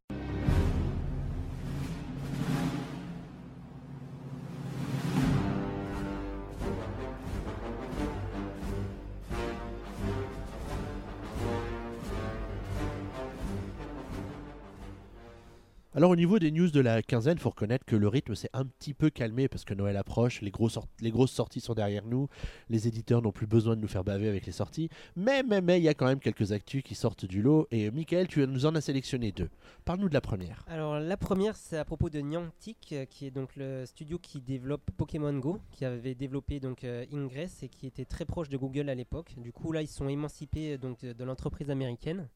[15.96, 18.66] Alors au niveau des news de la quinzaine, faut reconnaître que le rythme s'est un
[18.66, 22.28] petit peu calmé parce que Noël approche, les, grosses sorties sont derrière nous,
[22.68, 25.80] les éditeurs n'ont plus besoin de nous faire baver avec les sorties, mais mais mais
[25.80, 28.66] il y a quand même quelques actus qui sortent du lot et Michael, tu nous
[28.66, 29.48] en as sélectionné deux.
[29.86, 30.66] Parle-nous de la première.
[30.68, 34.42] Alors la première c'est à propos de Niantic euh, qui est donc le studio qui
[34.42, 38.58] développe Pokémon Go qui avait développé donc euh, Ingress et qui était très proche de
[38.58, 39.34] Google à l'époque.
[39.38, 42.28] Du coup là ils sont émancipés euh, donc de, l'entreprise américaine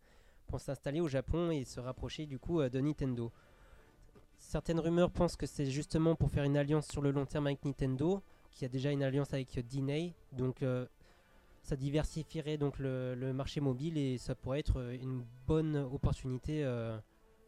[0.46, 3.30] pour s'installer au Japon et se rapprocher du coup de Nintendo.
[4.40, 7.64] Certaines rumeurs pensent que c'est justement pour faire une alliance sur le long terme avec
[7.64, 10.86] Nintendo qui a déjà une alliance avec Disney donc euh,
[11.62, 16.64] ça diversifierait donc le, le marché mobile et ça pourrait être euh, une bonne opportunité
[16.64, 16.98] euh,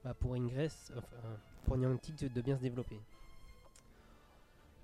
[0.04, 3.00] bah, pour Ingress, enfin, pour Niantic de, de bien se développer.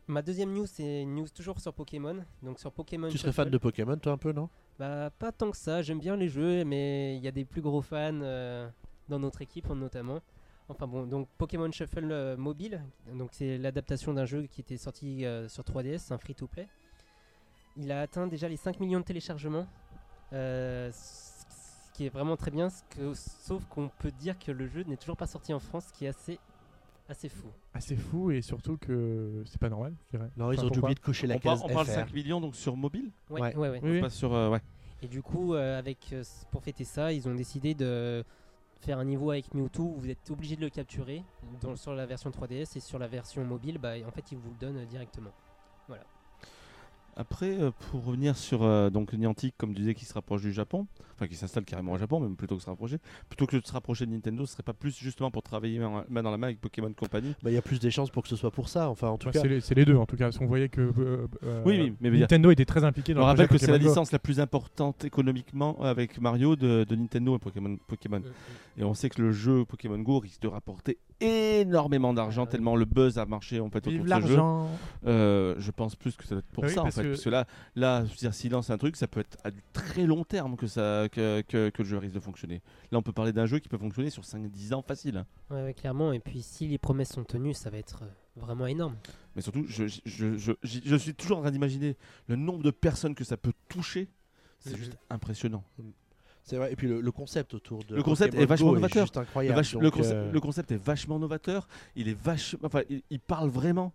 [0.09, 2.25] Ma deuxième news, c'est une news toujours sur Pokémon.
[2.42, 3.09] Donc sur Pokémon.
[3.11, 4.49] Tu serais fan de Pokémon toi un peu, non?
[4.79, 5.83] Bah pas tant que ça.
[5.83, 8.66] J'aime bien les jeux, mais il y a des plus gros fans euh,
[9.09, 10.21] dans notre équipe notamment.
[10.70, 12.83] Enfin bon, donc Pokémon Shuffle euh, mobile,
[13.14, 16.68] donc c'est l'adaptation d'un jeu qui était sorti euh, sur 3DS, un free-to-play.
[17.76, 19.66] Il a atteint déjà les 5 millions de téléchargements,
[20.35, 24.66] euh, ce qui est vraiment très bien, ce que- sauf qu'on peut dire que le
[24.66, 26.38] jeu n'est toujours pas sorti en France, ce qui est assez,
[27.09, 27.48] assez fou.
[27.72, 30.31] Assez fou et surtout que c'est pas normal, je dirais.
[30.37, 31.92] Non, ils Enfin, ont pourquoi oublier de cocher la On, case on parle FR.
[31.94, 33.11] 5 millions donc sur mobile?
[33.31, 33.57] Ouais, Ouais.
[33.57, 33.81] ouais, ouais.
[33.83, 34.00] Oui, oui.
[34.02, 34.35] Pas sur.
[34.35, 34.61] euh, ouais.
[35.00, 38.22] Et du coup, euh, avec, euh, pour fêter ça, ils ont décidé de
[38.81, 41.25] faire un niveau avec Mewtwo vous êtes obligé de le capturer
[41.61, 44.51] dans- sur la version 3DS et sur la version mobile, bah, en fait, ils vous
[44.51, 45.31] le donnent euh, directement.
[47.20, 50.52] Après, euh, pour revenir sur euh, donc Niantic, comme tu disais, qui se rapproche du
[50.52, 53.66] Japon, enfin qui s'installe carrément au Japon, même plutôt que se rapprocher, plutôt que de
[53.66, 56.46] se rapprocher de Nintendo, ce serait pas plus justement pour travailler main, dans la main
[56.46, 58.68] avec Pokémon Company Bah, Il y a plus des chances pour que ce soit pour
[58.68, 58.88] ça.
[58.88, 60.81] Enfin, en tout Bah, cas, c'est les, deux en tout cas, parce qu'on voyait que
[60.81, 63.72] euh, euh, Oui, oui, mais Nintendo était très impliqué dans On le rappelle que c'est
[63.72, 68.22] la licence la plus importante économiquement avec Mario de, de Nintendo et Pokémon, Pokémon.
[68.76, 72.76] Et on sait que le jeu Pokémon Go risque de rapporter énormément d'argent Ah tellement
[72.76, 74.09] le buzz a marché en fait autour de ce jeu.
[74.09, 74.68] l'argent
[75.07, 77.08] Euh, je pense plus que ça doit être pour oui, ça en fait.
[77.09, 79.51] Que- Parce que là, là, je veux dire, lance un truc, ça peut être à
[79.51, 82.62] du très long terme que, ça, que, que, que le jeu risque de fonctionner.
[82.90, 85.25] Là, on peut parler d'un jeu qui peut fonctionner sur 5-10 ans facile.
[85.51, 86.12] Ouais, ouais, clairement.
[86.12, 88.97] Et puis, si les promesses sont tenues, ça va être euh, vraiment énorme.
[89.37, 91.97] Mais surtout, je, je, je, je, j'y- je suis toujours en train d'imaginer
[92.29, 94.09] le nombre de personnes que ça peut toucher.
[94.61, 94.77] C'est Mhm.
[94.77, 95.62] juste impressionnant.
[96.42, 96.73] c'est vrai.
[96.73, 99.05] Et puis le, le concept autour de Le concept Pokémon est vachement Go novateur.
[99.05, 99.57] juste Le, incroyable.
[99.61, 101.68] vache- le Donc, concept, euh, le concept est vachement novateur.
[101.94, 103.92] Il est vachement, enfin, il, il parle vraiment.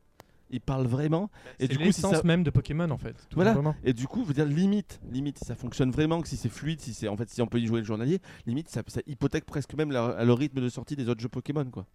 [0.54, 1.30] Il parle vraiment.
[1.60, 3.14] Et C'est du coup, si l'essence ça, même de Pokémon en fait.
[3.30, 3.52] tout Voilà.
[3.52, 3.76] simplement.
[3.84, 6.80] Et du coup, vous dire limite, limite, si ça fonctionne vraiment, que si c'est fluide,
[6.80, 9.46] si c'est en fait si on peut y jouer le journalier, limite ça, ça hypothèque
[9.46, 11.86] presque même la- le rythme de sortie des autres jeux Pokémon quoi.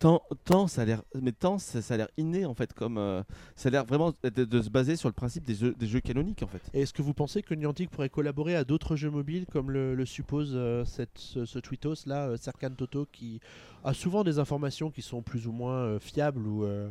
[0.00, 2.98] Tant, tant ça a l'air, mais tant ça, ça a l'air inné en fait comme
[2.98, 3.22] euh,
[3.54, 6.00] ça a l'air vraiment de, de se baser sur le principe des jeux, des jeux
[6.00, 6.60] canoniques en fait.
[6.74, 9.94] Et Est-ce que vous pensez que Niantic pourrait collaborer à d'autres jeux mobiles comme le,
[9.94, 13.38] le suppose euh, cette, ce, ce tweetos là, euh, Serkan Toto, qui
[13.84, 16.90] a souvent des informations qui sont plus ou moins euh, fiables ou, euh,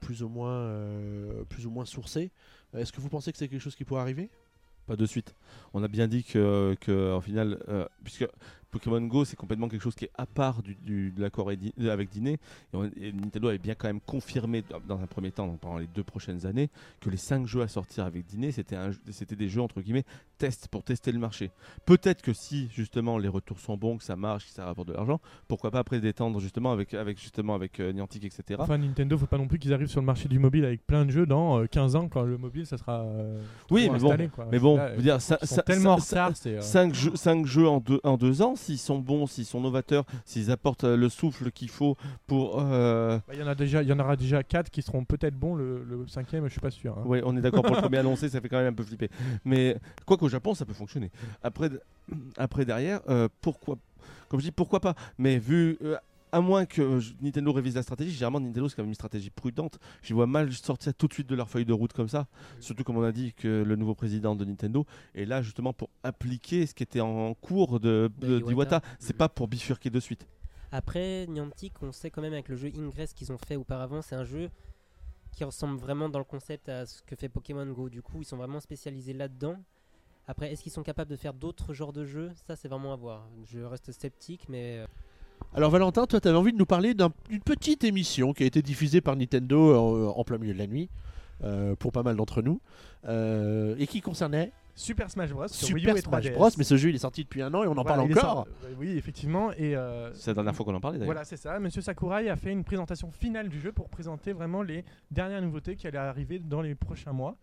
[0.00, 2.30] plus ou moins euh, plus ou moins sourcées.
[2.74, 4.28] Euh, Est-ce que vous pensez que c'est quelque chose qui pourrait arriver?
[4.86, 5.34] Pas de suite.
[5.74, 8.26] On a bien dit que, que en final, euh, puisque
[8.78, 12.08] Pokémon Go c'est complètement quelque chose qui est à part du, du- de l'accord avec
[12.10, 15.60] Disney, et, on- et Nintendo avait bien quand même confirmé dans- un premier temps, donc
[15.60, 16.68] pendant les deux prochaines années,
[17.00, 20.04] que les cinq jeux à sortir avec Disney c'était des jeux entre guillemets
[20.38, 21.50] test pour tester le marché.
[21.86, 24.92] Peut-être que si justement les retours sont bons, que ça marche, que ça rapporte de
[24.92, 28.60] l'argent, pourquoi pas après d'étendre justement avec avec justement avec euh, Niantic etc.
[28.60, 31.04] Enfin, Nintendo, faut pas non plus qu'ils arrivent sur le marché du mobile avec plein
[31.06, 33.00] de jeux dans euh, 15 ans quand le mobile ça sera.
[33.02, 34.46] euh, oui, mais bon, installé, quoi.
[34.50, 36.56] mais bon, Là, veux dire, ça, ils sont ça- tellement en ça- retard, c'est.
[36.56, 39.60] euh, 5 jeux, cinq jeux en, deux, en deux ans, s'ils sont bons, s'ils sont
[39.60, 42.60] novateurs, s'ils apportent euh, le souffle qu'il faut pour...
[42.60, 45.04] euh, bah, Il y en a déjà, il y en aura déjà 4 qui seront
[45.04, 45.54] peut-être bons.
[45.54, 46.96] Le, le cinquième, je suis pas sûr.
[46.98, 47.02] hein.
[47.06, 49.08] Ouais, on est d'accord pour le premier annoncé, ça fait quand même un peu flipper.
[49.44, 51.10] Mais quoi qu'au Japon, ça peut fonctionner.
[51.42, 51.70] Après,
[52.36, 53.76] après derrière, euh, pourquoi
[54.28, 54.94] Comme je dis, pourquoi pas?
[55.18, 55.78] Mais vu...
[55.82, 55.96] euh,
[56.36, 59.30] à moins que je- Nintendo révise la stratégie, généralement Nintendo c'est quand même une stratégie
[59.30, 59.78] prudente.
[60.02, 62.26] Je vois mal sortir tout de suite de leur feuille de route comme ça.
[62.60, 65.88] Surtout comme on a dit que le nouveau président de Nintendo est là justement pour
[66.02, 68.80] appliquer ce qui était en cours de, De de- Iwata.
[68.98, 70.26] C'est pas pour bifurquer de suite.
[70.72, 74.16] Après, Niantic, on sait quand même avec le jeu Ingress qu'ils ont fait auparavant, c'est
[74.16, 74.50] un jeu
[75.32, 77.88] qui ressemble vraiment dans le concept à ce que fait Pokémon Go.
[77.88, 79.56] Du coup, ils sont vraiment spécialisés là-dedans.
[80.26, 82.32] Après, est-ce qu'ils sont capables de faire d'autres genres de jeux?
[82.46, 83.28] Ça, c'est vraiment à voir.
[83.44, 84.86] Je reste sceptique, mais euh,
[85.54, 88.46] Alors Valentin, toi, tu avais envie de nous parler d'un- d'une petite émission qui a
[88.46, 90.88] été diffusée par Nintendo euh, en plein milieu de la nuit,
[91.44, 92.60] euh, pour pas mal d'entre nous,
[93.08, 95.48] euh, et qui concernait Super Smash Bros.
[95.48, 96.34] sur Wii U Super et Smash 3DS.
[96.34, 96.50] Bros.
[96.58, 98.46] Mais ce jeu, il est sorti depuis un an et on en Voilà, parle encore.
[98.46, 99.50] sorti- Oui, effectivement.
[99.52, 101.14] Et euh, C'est la dernière fois qu'on en parlait d'ailleurs.
[101.14, 101.58] Voilà, c'est ça.
[101.58, 105.76] Monsieur Sakurai a fait une présentation finale du jeu pour présenter vraiment les dernières nouveautés
[105.76, 107.36] qui allaient arriver dans les prochains mois.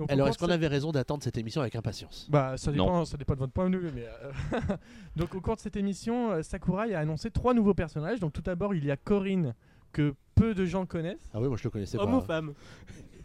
[0.00, 2.26] Donc, Alors, est-ce qu'on avait raison d'attendre cette émission avec impatience?
[2.30, 2.84] Bah, ça Non.
[2.86, 3.90] dépend, ça dépend de votre point de vue.
[3.94, 4.58] Mais euh,
[5.16, 8.18] donc, au cours de cette émission, euh, Sakurai a annoncé trois nouveaux personnages.
[8.18, 9.54] Donc, tout d'abord, il y a Corinne,
[9.92, 11.30] que peu de gens connaissent.
[11.34, 12.16] Ah oui, moi je le connaissais homme pas.
[12.16, 12.54] ou femme?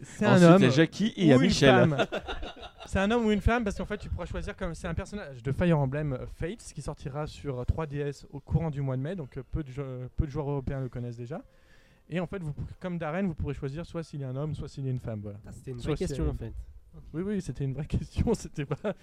[0.02, 0.62] C'est un Ensuite, homme.
[0.62, 1.96] il y a Jackie et il y a ou Michel.
[2.86, 4.94] C'est un homme ou une femme parce qu'en fait tu pourras choisir comme c'est un
[4.94, 8.96] personnage de Fire Emblem euh, Fates qui sortira sur euh, 3DS au courant du mois
[8.96, 9.82] de mai donc peu de, jou-
[10.16, 11.40] peu de joueurs européens le connaissent déjà
[12.08, 14.68] et en fait vous, comme Darren vous pourrez choisir soit s'il est un homme soit
[14.68, 15.38] s'il est une femme voilà.
[15.46, 16.52] Ah, C'était une Soit vraie question en fait.
[17.12, 18.94] Oui oui c'était une vraie question c'était pas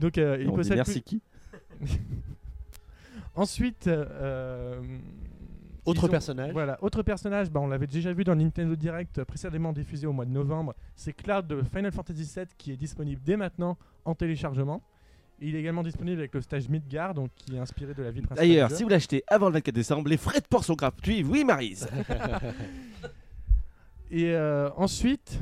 [0.00, 1.22] donc euh, il possède merci plus- qui
[3.34, 4.80] ensuite euh,
[5.84, 9.18] Autre ont- personnage Voilà, autre personnage, bah, on l'avait déjà vu dans le Nintendo Direct
[9.18, 10.74] euh, précédemment diffusé au mois de novembre.
[10.94, 14.80] C'est Cloud de Final Fantasy VII qui est disponible dès maintenant en téléchargement.
[15.42, 18.12] Et il est également disponible avec le stage Midgard, donc qui est inspiré de la
[18.12, 18.48] ville principale.
[18.48, 21.24] D'ailleurs, si vous l'achetez avant le 24 décembre, les frais de port sont gratuits.
[21.24, 21.88] Oui, Marise.
[24.12, 25.40] Et euh, ensuite,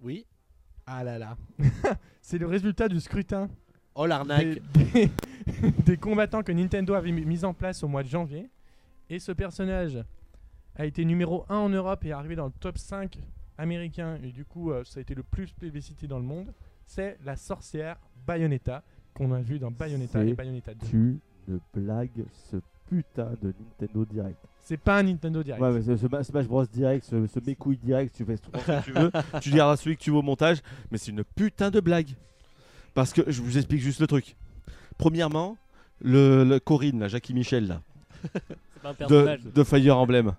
[0.00, 0.24] Oui.
[0.86, 1.36] Ah là là.
[2.22, 3.48] c'est le résultat du scrutin
[3.94, 4.58] Oh l'arnaque.
[4.72, 5.10] des, des-
[5.84, 8.48] des combattants que Nintendo avait mis mis en place au mois de janvier.
[9.10, 9.98] Et ce personnage
[10.76, 13.18] a été numéro 1 en Europe et est arrivé dans le top 5
[13.58, 14.18] américain.
[14.22, 16.52] Et du coup, euh, ça a été le plus plébiscité dans le monde.
[16.86, 17.96] C'est la sorcière
[18.26, 18.82] Bayonetta,
[19.14, 20.86] qu'on a vu dans Bayonetta et Bayonetta 2.
[20.88, 21.18] Tu
[21.48, 22.56] ne blagues ce
[22.88, 24.38] putain de Nintendo Direct.
[24.60, 25.62] C'est pas un Nintendo Direct.
[25.62, 28.42] Ouais, mais ce, ce Ma- Smash Bros Direct, ce, ce mécouille Direct, tu fais ce
[28.42, 28.62] truc.
[28.84, 31.80] tu veux, tu diras celui que tu veux au montage, mais c'est une putain de
[31.80, 32.10] blague.
[32.94, 34.36] Parce que je vous explique juste le truc.
[34.98, 35.56] Premièrement,
[36.00, 37.82] le, le Corinne, là, Jackie Michel, là,
[38.32, 39.40] C'est pas un de, personnage.
[39.42, 40.32] de Fire Emblem.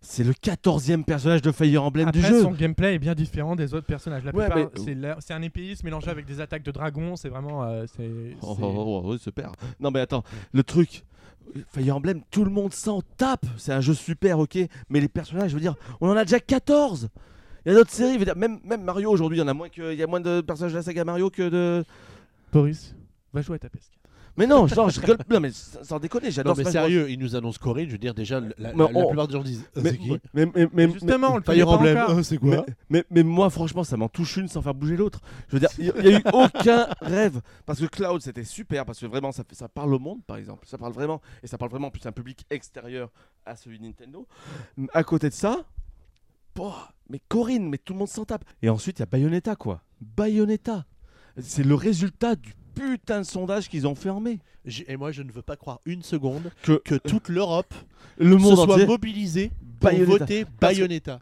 [0.00, 2.42] C'est le 14e personnage de Fire Emblem Après, du jeu.
[2.42, 4.24] son gameplay est bien différent des autres personnages.
[4.24, 7.16] La Ouais, plupart, mais- c'est un épéiste mélangé avec des attaques de dragons.
[7.16, 7.64] C'est vraiment.
[7.64, 8.10] euh, Oh, c'est-
[8.42, 9.52] oh, oh, oh, super.
[9.80, 11.04] Non mais attends, le truc,
[11.72, 13.44] Fire Emblem, tout le monde s'en tape.
[13.56, 14.56] C'est un jeu super, ok,
[14.88, 17.08] mais les personnages, je veux dire, on en a déjà 14.
[17.66, 19.48] Il y a d'autres séries, je veux dire, même, même Mario aujourd'hui, il y en
[19.48, 21.84] a moins que, il y a moins de personnages de la saga Mario que de.
[22.52, 22.94] Boris,
[23.32, 23.97] va jouer à ta pesque.
[24.38, 25.18] Mais non, genre, je rigole.
[25.28, 26.56] Non mais sans déconner, Non, j'adore.
[26.56, 26.82] mais Smash Bros.
[26.82, 27.86] sérieux, ils nous annoncent Corinne.
[27.88, 29.98] Je veux dire, déjà, la, la- Mais la on- plupart des gens disent Mais, C'est
[29.98, 32.18] qui mais, mais, mais, Justement, on le connaît Fire pas Emblem, encore.
[32.18, 35.20] euh, c'est quoi mais, mais moi, franchement, ça m'en touche une sans faire bouger l'autre.
[35.48, 37.40] Je veux dire, il n'y a eu aucun rêve.
[37.66, 38.86] Parce que Cloud, c'était super.
[38.86, 40.66] Parce que vraiment, ça, fait, ça parle au monde, par exemple.
[40.66, 41.20] Ça parle vraiment.
[41.42, 43.10] Et ça parle vraiment plus à un public extérieur
[43.44, 44.26] à celui de Nintendo.
[44.78, 45.64] M- À côté de ça,
[46.54, 48.44] pouah, mais Corinne, mais tout le monde s'en tape.
[48.62, 49.82] Et ensuite, il y a Bayonetta, quoi.
[50.00, 50.86] Bayonetta.
[51.40, 54.38] C'est le résultat du putain de sondage qu'ils ont fermé.
[54.86, 57.72] Et moi, je ne veux pas croire une seconde Que, que toute l'Europe
[58.18, 58.86] le se monde soit entier.
[58.86, 60.10] mobilisée pour Bayonetta.
[60.18, 61.20] voter Parce que- Bayonetta.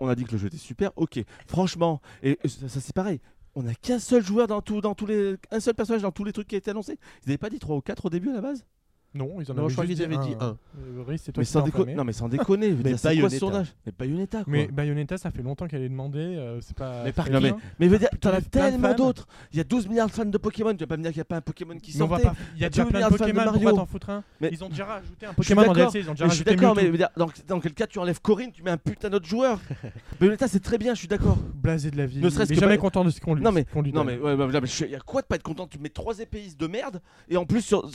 [0.00, 1.20] on a dit que le jeu était super, ok.
[1.46, 3.20] Franchement, et ça, ça, c'est pareil.
[3.54, 5.34] On n'a qu'un seul joueur dans, tout, dans tous les.
[5.50, 6.98] Un seul personnage dans tous les trucs qui a été annoncé.
[7.24, 8.64] Ils n'avaient pas dit 3 ou 4 au début à la base?
[9.14, 10.48] Non, ils en Non, avaient je crois juste qu'ils avaient dit un.
[10.48, 10.58] un.
[10.78, 12.72] Euh, mais qui sans, déco- non, mais sans déconner.
[12.72, 14.52] Mais dire, c'est quoi ce sondage Mais Bayonetta, quoi.
[14.52, 16.18] Mais Bayonetta, ça fait longtemps qu'elle est demandée.
[16.18, 17.04] euh, c'est pas.
[17.04, 17.56] Mais par rien.
[17.80, 19.26] mais veux dire, t'en Il as tellement d'autres.
[19.52, 20.72] Il y a 12 milliards de fans de Pokémon.
[20.74, 22.28] Tu vas pas me dire qu'il n'y a pas un Pokémon qui Mais sortait.
[22.56, 23.52] Il y a déjà plein de Pokémon, Mario.
[23.52, 24.24] pourquoi t'en foutre un?
[24.40, 26.44] Mais- Ils ont déjà rajouté un Pokémon en DLC, ils ont déjà Mais je suis
[26.44, 26.90] d'accord, mais
[27.46, 29.58] dans, quel cas tu enlèves Corinne, tu mets un putain d'autre joueur?
[30.20, 31.38] Bayonetta, c'est très bien, je suis d'accord.
[31.54, 32.20] Blasé de la vie.
[32.20, 34.66] Ne serait-ce il que jamais content de ce qu'on lui Non, mais- Non mais mais
[34.66, 35.66] je- y a quoi de pas être content?
[35.66, 37.88] Tu mets trois épéistes de merde et en plus sur.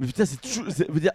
[0.00, 0.66] Mais putain, c'est toujours.
[0.66, 1.12] dire,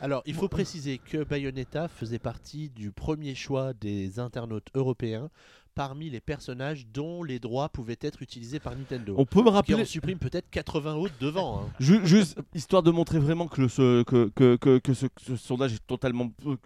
[0.00, 5.30] Alors, il faut préciser que Bayonetta faisait partie du premier choix des internautes européens
[5.74, 9.14] parmi les personnages dont les droits pouvaient être utilisés par Nintendo.
[9.16, 9.74] on peut me rappeler.
[9.80, 11.60] en supprime peut-être 80 autres devant.
[11.62, 11.68] hein.
[11.78, 15.36] Ju- juste histoire de montrer vraiment que, le, ce, que, que, que, que ce, ce
[15.36, 16.56] sondage est totalement euh,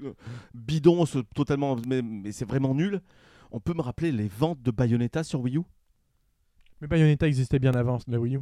[0.55, 3.01] bidon, ce- totalement, mais, mais c'est vraiment nul.
[3.53, 5.63] On peut me rappeler les ventes de Bayonetta sur Wii U?
[6.81, 8.41] Mais Bayonetta existait bien avant la Wii U.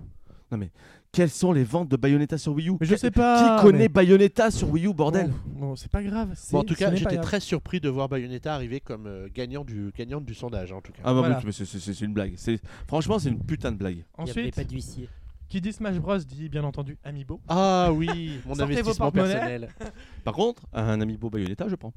[1.13, 2.77] Quelles sont les ventes de Bayonetta sur Wii U?
[2.81, 3.59] Mais je Qui- sais pas.
[3.59, 5.29] Qui connaît mais- Bayonetta sur Wii U, bordel?
[5.47, 6.35] Bon, bon, c'est pas grave.
[6.51, 9.93] Bon, en tout cas, j'étais très surpris de voir Bayonetta arriver comme euh, gagnant du,
[9.97, 11.03] gagnante du sondage, en tout cas.
[11.05, 11.39] Ah bah Voilà.
[11.39, 12.33] oui, mais c'est- une blague.
[12.37, 13.97] C'est- Franchement, c'est une putain de blague.
[14.19, 15.09] Il n'y avait Ensuite, pas d'huissier.
[15.51, 17.41] qui dit Smash Bros dit bien entendu Amiibo.
[17.47, 19.69] Ah oui, mon investissement personnel.
[20.25, 21.93] Par contre, un amiibo Bayonetta, je prends.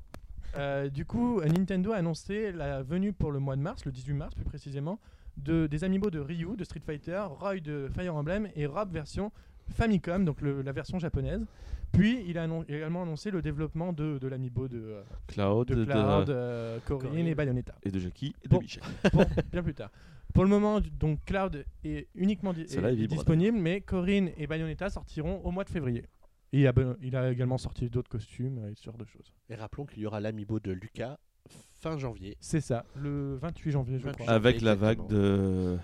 [0.58, 4.13] Euh, du coup, Nintendo a annoncé la venue pour le mois de mars, le 18
[4.13, 5.00] mars plus précisément,
[5.38, 9.32] de, des amiibo de Ryu, de Street Fighter, Roy de Fire Emblem et Rob version
[9.69, 11.45] Famicom, donc le- la version japonaise.
[11.91, 15.76] Puis il a annon- également annoncé le développement de, de l'amiibo de, euh, Cloud, de
[15.76, 17.28] de- Cloud, euh, Corinne, Corinne.
[17.28, 17.76] et Bayonetta.
[17.84, 18.60] et de Jackie et de Bon.
[18.60, 18.84] Michel.
[19.52, 19.91] Bien plus tard.
[20.34, 23.15] Pour le moment, donc Cloud est uniquement di- Cela est est vibre.
[23.15, 26.06] disponible, mais Corinne et Bayonetta sortiront au mois de février.
[26.52, 29.34] Et il a, il a également sorti d'autres costumes et ce genre de choses.
[29.50, 31.17] Et rappelons qu'il y aura l'amiibo de Lucas
[31.80, 32.38] fin janvier.
[32.40, 34.34] C'est ça, le 28 janvier, je 28 crois.
[34.34, 35.78] Avec la vague de.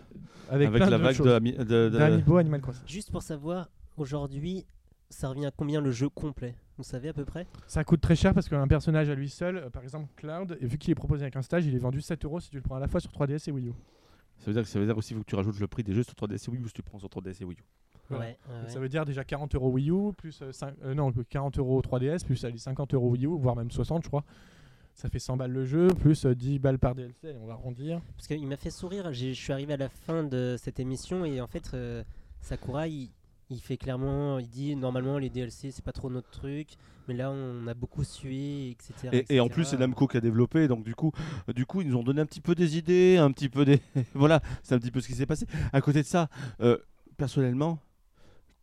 [0.50, 2.84] Avec, Avec la de vague de, Ami- de- de- d'Amiibo Animal Crossing.
[2.86, 4.66] Juste pour savoir, aujourd'hui,
[5.10, 6.56] ça revient à combien le jeu complet?
[6.78, 7.46] Vous savez à peu près?
[7.68, 10.66] Ça coûte très cher parce qu'un personnage à lui seul, euh, par exemple Cloud, et
[10.66, 12.62] vu qu'il est proposé avec un stage, il est vendu 7 euros si tu le
[12.64, 13.74] prends à la fois sur 3DS et Wii U.
[14.40, 15.84] Ça veut dire que ça veut dire aussi qu'il faut que tu rajoutes le prix
[15.84, 17.64] des jeux sur 3DS et Wii U si tu prends sur 3DS et Wii U.
[18.10, 18.26] Voilà.
[18.26, 20.52] Ouais, ouais, Ça veut dire déjà 40 euros Wii U, plus euh,
[20.84, 24.08] euh, non, 40 euros 3DS, plus allez, 50 euros Wii U, voire même 60 je
[24.10, 24.24] crois.
[24.96, 28.02] Ça fait 100 balles le jeu, plus euh, 10 balles par DLC, on va arrondir.
[28.16, 29.12] Parce qu'il m'a fait sourire.
[29.14, 32.04] Je suis arrivé à la fin de cette émission et en fait, euh,
[32.42, 33.10] Sakura, il,
[33.52, 36.70] il fait clairement, il dit normalement les DLC c'est pas trop notre truc,
[37.08, 39.10] mais là on a beaucoup sué, etc.
[39.12, 41.12] Et, et en plus, c'est Namco qui a développé, donc du coup,
[41.50, 43.66] euh, du coup, ils nous ont donné un petit peu des idées, un petit peu
[43.66, 43.82] des.
[44.14, 45.46] voilà, c'est un petit peu ce qui s'est passé.
[45.74, 46.30] À côté de ça,
[46.62, 46.78] euh,
[47.18, 47.80] personnellement,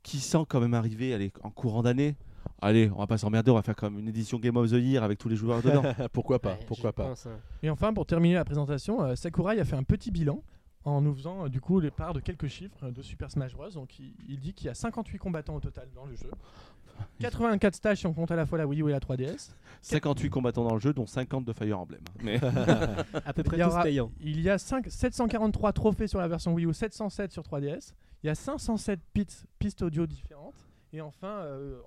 [0.02, 2.16] qui sent quand même arriver allez, en courant d'année
[2.60, 4.74] Allez, on va pas s'emmerder, on va faire quand même une édition Game of the
[4.74, 5.82] Year avec tous les joueurs dedans.
[6.12, 7.38] pourquoi pas Ouais, Pourquoi pas pense, hein.
[7.62, 10.42] Et enfin, pour terminer la présentation, euh, Sakurai a fait un petit bilan
[10.84, 13.68] en nous faisant euh, du coup les parts de quelques chiffres de Super Smash Bros.
[13.70, 16.30] Donc il, il dit qu'il y a 58 combattants au total dans le jeu.
[17.20, 19.50] 84 stages si on compte à la fois la Wii U et la 3DS.
[19.82, 22.00] 58 combattants dans le jeu, dont 50 de Fire Emblem.
[22.24, 22.40] Mais
[23.24, 24.10] à peu près Il y tous aura- payants.
[24.20, 27.92] Il y a 5 743 trophées sur la version Wii U, 707 sur 3DS.
[28.24, 30.54] Il y a 507 pistes, pistes audio différentes.
[30.92, 31.78] Et enfin, euh,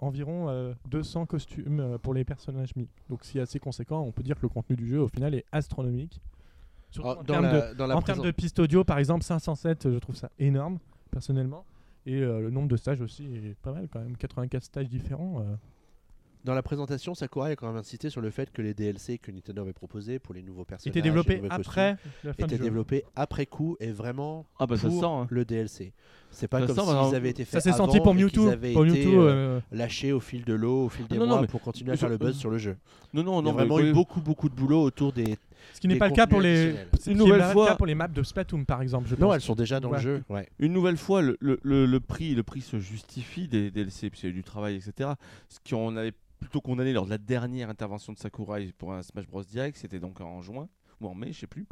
[0.00, 2.88] environ euh, 200 costumes euh, pour les personnages mis.
[3.08, 4.00] Donc c'est assez conséquent.
[4.02, 6.20] On peut dire que le contenu du jeu, au final, est astronomique.
[6.90, 8.98] Surtout Ah, en termes de- la, dans la en termes présent- de pistes audio, par
[8.98, 10.78] exemple, 507, euh, je trouve ça énorme,
[11.10, 11.64] personnellement.
[12.04, 14.16] Et euh, le nombre de stages aussi est pas mal quand même.
[14.16, 15.42] 84 stages différents.
[16.42, 16.46] Euh.
[16.46, 19.30] Dans la présentation, Sakurai a quand même insisté sur le fait que les DLC que
[19.30, 22.56] Nintendo avait proposés pour les nouveaux personnages, Était développé les nouveaux après la du étaient
[22.56, 22.62] jeu.
[22.64, 25.06] développés après coup et vraiment Ah bah ça pour se sent.
[25.06, 25.26] hein.
[25.30, 25.92] le DLC.
[26.34, 28.48] C'est pas Ça comme s'ils bah, avaient été Ça faits s'est senti avant pour Mewtwo.
[28.48, 31.24] avaient Pour été, Mewtwo, euh, euh, lâchés au fil de l'eau, au fil des non,
[31.26, 32.76] non, mois mais- pour continuer à faire le buzz sur le jeu.
[33.12, 33.58] Non, non, Il y a non.
[33.58, 35.36] mais vraiment eu beaucoup beaucoup de boulot autour des.
[35.74, 36.74] ce qui n'est des pas le cas pour les.
[37.06, 39.08] Une nouvelle pas le fois- cas pour les maps de Splatoon, par exemple.
[39.08, 39.98] Je Non, elles sont déjà dans Ouais.
[39.98, 40.22] le jeu.
[40.30, 40.48] Ouais.
[40.58, 44.26] Une nouvelle fois, le, le, le, le prix, le prix se justifie des DLC, puisqu'il
[44.26, 45.10] y a eu du travail, etc.
[45.50, 49.26] Ce qu'on avait plutôt condamné lors de la dernière intervention de Sakurai pour un Smash
[49.26, 50.68] Bros Direct, c'était donc en juin
[51.00, 51.66] ou en mai, je sais plus.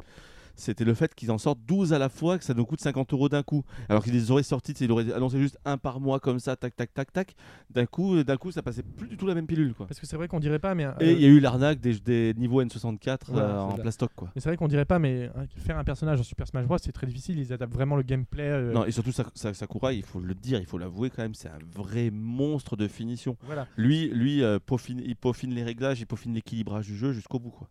[0.61, 3.13] C'était le fait qu'ils en sortent 12 à la fois, que ça nous coûte 50
[3.13, 3.63] euros d'un coup.
[3.89, 6.75] Alors qu'ils les auraient sortis, ils auraient annoncé juste un par mois comme ça, tac,
[6.75, 7.35] tac, tac, tac.
[7.71, 9.87] D'un coup, d'un coup, ça passait plus du tout la même pilule, quoi.
[9.87, 10.85] Parce que c'est vrai qu'on dirait pas, mais.
[10.85, 13.81] euh, Et il y a eu l'arnaque des, des niveaux N64 Voilà, euh, en ça.
[13.81, 14.31] plastoc, quoi.
[14.35, 16.77] Mais c'est vrai qu'on dirait pas, mais hein, faire un personnage en Super Smash Bros,
[16.81, 17.39] c'est très difficile.
[17.39, 18.43] Ils adaptent vraiment le gameplay.
[18.43, 21.23] euh, Non, et surtout Sak- Sak- Sakurai, il faut le dire, il faut l'avouer quand
[21.23, 23.35] même, c'est un vrai monstre de finition.
[23.43, 23.67] Voilà.
[23.77, 27.49] Lui, lui euh, peaufine, il peaufine les réglages, il peaufine l'équilibrage du jeu jusqu'au bout.
[27.51, 27.67] quoi.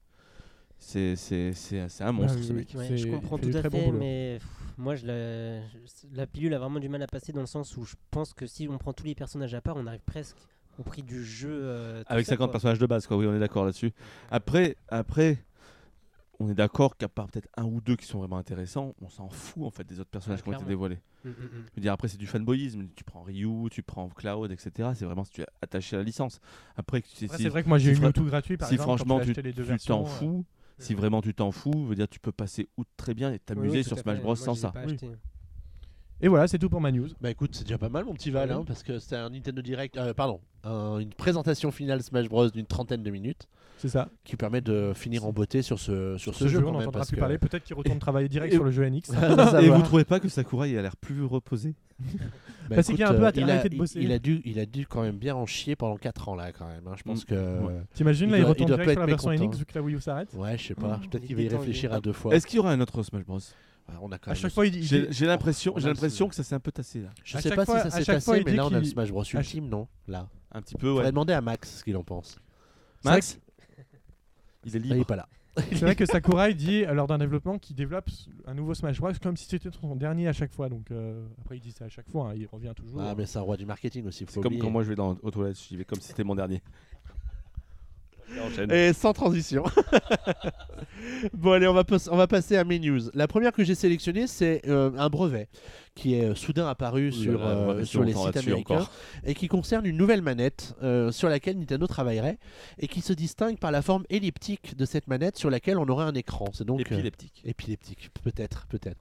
[0.83, 2.75] C'est c'est- c'est- c'est un monstre Ah oui, ce mec.
[2.75, 5.77] Ouais, je comprends tout à bon fait, mais pff, moi, je la, je-
[6.15, 8.47] la pilule a vraiment du mal à passer dans le sens où je pense que
[8.47, 10.37] si on prend tous les personnages à part, on arrive presque
[10.79, 11.51] au prix du jeu.
[11.53, 12.53] euh, tout Avec seul, 50 quoi.
[12.53, 13.19] personnages de base, quoi.
[13.19, 13.93] Oui, on est d'accord là-dessus.
[14.31, 15.45] Après, après,
[16.39, 19.29] on est d'accord qu'à part peut-être un ou deux qui sont vraiment intéressants, on s'en
[19.29, 20.99] fout en fait des autres personnages Ouais, qui ont été dévoilés.
[21.25, 21.49] Mm, mm, mm.
[21.53, 22.89] Je veux dire, après, c'est du fanboyisme.
[22.97, 24.93] Tu prends Ryu, tu prends Cloud, etc.
[24.95, 26.41] C'est vraiment si tu es attaché à la licence.
[26.77, 28.75] Après, tu- si, c'est vrai que moi j'ai si eu fra- Mewtwo gratuit par si
[28.77, 28.89] exemple.
[28.97, 29.35] franchement tu
[29.87, 30.47] t'en euh, fous,
[30.81, 33.79] si vraiment tu t'en fous, veut dire tu peux passer outre très bien et t'amuser
[33.79, 34.19] oui, sur Smash.
[34.19, 34.71] Bros Moi, sans ça.
[34.71, 34.93] pas Oui.
[34.95, 35.11] acheté.
[36.23, 37.09] Et voilà, c'est tout pour ma news.
[37.21, 39.63] Bah écoute, c'est déjà pas mal mon petit Val, hein, parce que c'était un Nintendo
[39.63, 44.09] Direct, euh, pardon, un- une présentation finale Smash Bros d'une trentaine de minutes C'est ça.
[44.25, 46.79] qui permet de finir en beauté sur ce, sur ce, Ce jeu jeu, quand on
[46.79, 47.21] n'entendra plus que...
[47.21, 47.39] parler.
[47.39, 49.05] Peut-être qu'il retourne travailler direct Et- sur le jeu NX.
[49.07, 51.75] Ça Et vous trouvez pas que Sakurai a l'air plus reposé?
[51.99, 53.99] Bah, Bah, c'est qu'il a un peu euh, il a, de bosser.
[53.99, 56.35] il, il a dû, il a dû quand même bien en chier pendant 4 ans
[56.35, 56.87] là quand même.
[56.87, 56.95] hein.
[56.97, 57.27] Je pense Mm.
[57.27, 57.35] que.
[57.67, 57.81] Ouais.
[57.95, 59.51] T'imagines Il là, il doit- il retourne doit direct sur la être version mécontent.
[59.51, 60.29] NX vu que la Wii U s'arrête.
[60.35, 60.99] Ouais, je sais pas.
[60.99, 62.35] Mm, Peut-être il qu'il va y réfléchir à deux fois.
[62.35, 63.39] Est-ce qu'il y aura un autre Smash Bros?
[64.03, 64.83] On a quand À même chaque fois, il dit.
[65.11, 67.11] J'ai l'impression, j'ai l'impression que ça s'est un peu tassé là.
[67.25, 69.11] Je à sais pas fois- si ça s'est il mais là on a le Smash
[69.11, 70.29] Bros Ultime, non Là.
[70.53, 71.11] Un petit peu, Faudrait ouais.
[71.13, 72.39] demander à Max ce qu'il en pense.
[73.05, 73.39] Max,
[74.65, 75.07] il est Ah, il est libre.
[75.07, 75.29] pas là.
[75.57, 78.09] C'est vrai que Sakurai dit euh, lors d'un développement qu'il développe
[78.47, 80.69] un nouveau Smash Bros comme si c'était son dernier à chaque fois.
[80.69, 83.01] Donc euh, après il dit ça à chaque fois, hein, il revient toujours.
[83.03, 84.25] Ah, mais c'est un roi du marketing aussi.
[84.29, 84.61] C'est comme oublier.
[84.63, 86.63] quand moi je vais dans, aux toilettes, j'y vais comme si c'était mon dernier.
[88.71, 89.65] Et sans transition.
[91.35, 93.01] bon, allez, on va, on va passer à mes news.
[93.15, 95.49] La première que j'ai sélectionnée, c'est euh, un brevet
[96.01, 98.91] qui est euh, soudain apparu sur, euh, sur les sites américains encore.
[99.25, 102.39] et qui concerne une nouvelle manette euh, sur laquelle Nintendo travaillerait
[102.79, 106.07] et qui se distingue par la forme elliptique de cette manette sur laquelle on aurait
[106.07, 106.47] un écran.
[106.55, 107.43] C'est donc euh, Épileptique.
[107.45, 108.99] Épileptique, peut-être, peut-être.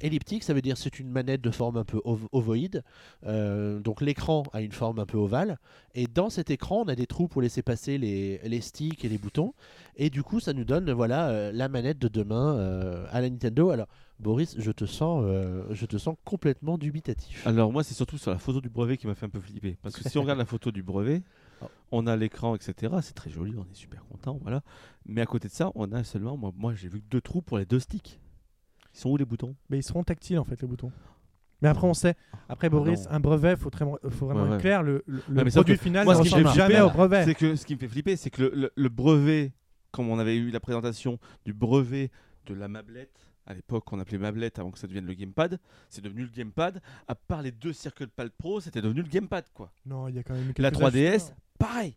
[0.00, 2.82] Elliptique, ça veut dire c'est une manette de forme un peu ov- ovoïde.
[3.24, 5.58] Donc l'écran a une forme un peu ovale.
[5.94, 9.08] Et dans cet écran, on a des trous pour laisser passer les, les sticks et
[9.08, 9.54] les boutons.
[9.96, 12.56] Et du coup, ça nous donne voilà la manette de demain
[13.10, 13.70] à la Nintendo.
[13.70, 13.86] Alors,
[14.20, 17.44] Boris, je te sens, euh, je te sens complètement dubitatif.
[17.46, 19.76] Alors moi c'est surtout sur la photo du brevet qui m'a fait un peu flipper.
[19.82, 21.22] Parce que si on regarde la photo du brevet,
[21.64, 21.66] Oh.
[21.92, 22.92] on a l'écran, etc.
[23.02, 24.62] C'est très joli, on est super content, voilà.
[25.06, 27.40] Mais à côté de ça, on a seulement, moi, moi j'ai vu que deux trous
[27.40, 28.18] pour les deux sticks.
[28.94, 29.54] Ils sont où les boutons?
[29.70, 30.90] Mais ils seront tactiles en fait les boutons.
[31.62, 32.16] Mais après on sait,
[32.48, 33.12] après Boris, non.
[33.12, 35.04] un brevet, faut, très- faut vraiment Ouais, être clair, le,
[35.52, 37.24] produit que final moi, ne ce qui me ressemble fait jamais flipper, au brevet.
[37.24, 39.52] C'est que ce qui me fait flipper, c'est que le, le- le brevet,
[39.92, 42.10] comme on avait eu la présentation du brevet
[42.46, 46.00] de la mablette, à l'époque qu'on appelait mablette avant que ça devienne le gamepad, c'est
[46.02, 46.80] devenu le gamepad.
[47.08, 49.72] À part les deux Circle Pad Pro, c'était devenu le gamepad quoi.
[49.86, 51.36] Non, il y a quand même La quelques 3DS, ajustements.
[51.58, 51.96] pareil.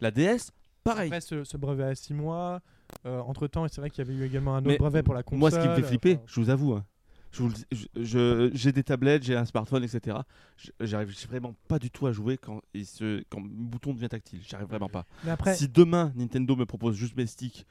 [0.00, 0.50] La DS,
[0.82, 1.08] pareil.
[1.08, 2.60] Après ce, ce brevet à 6 mois,
[3.04, 5.22] entre temps, c'est vrai qu'il y avait eu également un autre Mais brevet pour la
[5.22, 5.38] console.
[5.38, 6.84] Moi, ce qui me fait flipper, enfin, je vous avoue, hein,
[7.96, 10.18] j'ai des tablettes, j'ai un smartphone, etc.
[10.80, 14.40] J'arrive vraiment pas du tout à jouer quand, il se, quand le bouton devient tactile.
[14.46, 15.06] J'arrive vraiment pas.
[15.24, 17.64] mais après, Si demain Nintendo me propose juste mes sticks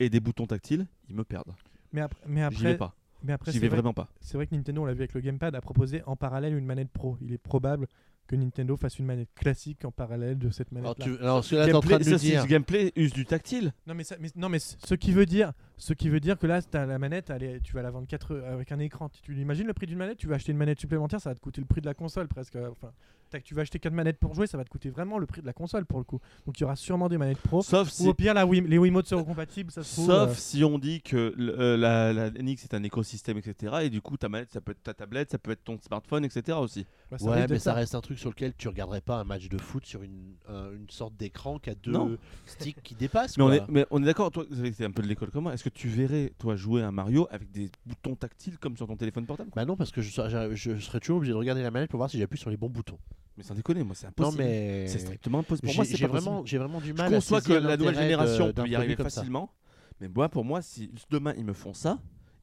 [0.00, 1.52] et des boutons tactiles, ils me perdent.
[1.92, 2.94] mais après, mais J'y vais après, pas.
[3.22, 4.08] mais après J'y c'est vais vrai, vraiment pas.
[4.20, 6.64] c'est vrai que Nintendo, on l'a vu avec le gamepad, a proposé en parallèle une
[6.66, 7.16] manette pro.
[7.20, 7.86] Il est probable
[8.26, 11.16] que Nintendo fasse une manette classique en parallèle de cette Alors, manette.
[11.18, 12.46] tu, alors, ce que là, t'es en train Gameplay, de ça, dire.
[12.46, 13.72] gameplay use du tactile.
[13.86, 16.46] Non mais, ça- mais- non mais ce qui veut dire, Ce qui veut dire que
[16.46, 19.08] là, t'as la manette, elle est- tu vas la vendre 4 euros avec un écran.
[19.08, 20.18] Tu, tu imagines le prix d'une manette?
[20.18, 22.28] Tu vas acheter une manette supplémentaire, ça va te coûter le prix de la console
[22.28, 22.56] presque.
[22.56, 22.92] Enfin,
[23.30, 25.40] tac, tu vas acheter 4 manettes pour jouer, ça va te coûter vraiment le prix
[25.40, 26.20] de la console pour le coup.
[26.44, 27.62] Donc il y aura sûrement des manettes pro.
[27.62, 30.06] Sauf Ou si, au pire, la Wii- les Wiimotes seront compatibles, ça se trouve.
[30.06, 33.76] sauf euh, si on dit que euh, la, la NX est un écosystème, etc.
[33.84, 36.24] Et du coup, ta manette, ça peut être ta tablette, ça peut être ton smartphone,
[36.26, 36.58] etc.
[36.60, 36.84] aussi.
[37.10, 39.48] bah, ça Ouais, mais ça reste un truc sur lequel tu regarderais pas un match
[39.48, 42.18] de foot sur une, un- une sorte d'écran qui a deux Non.
[42.46, 43.38] sticks qui dépassent.
[43.38, 45.30] Mais on est, mais on est d'accord, toi, vous avez été un peu de l'école
[45.30, 45.54] comme moi.
[45.54, 48.96] Est-ce que tu verrais, toi, jouer un Mario avec des boutons tactiles comme sur ton
[48.96, 51.62] téléphone portable Bah non, parce que je, serais- je, je serais toujours obligé de regarder
[51.62, 52.98] la manette pour voir si j'appuie sur les bons boutons.
[53.36, 54.42] Mais sans déconner, moi, c'est Non, impossible.
[54.44, 55.66] mais C'est strictement impossible.
[55.66, 58.52] Pour moi, c'est vraiment, j'ai vraiment du Je mal à conçois que la nouvelle génération
[58.52, 59.04] peut y arriver ça.
[59.04, 59.52] facilement.
[60.00, 61.98] Mais moi, pour moi, si demain ils me font ça,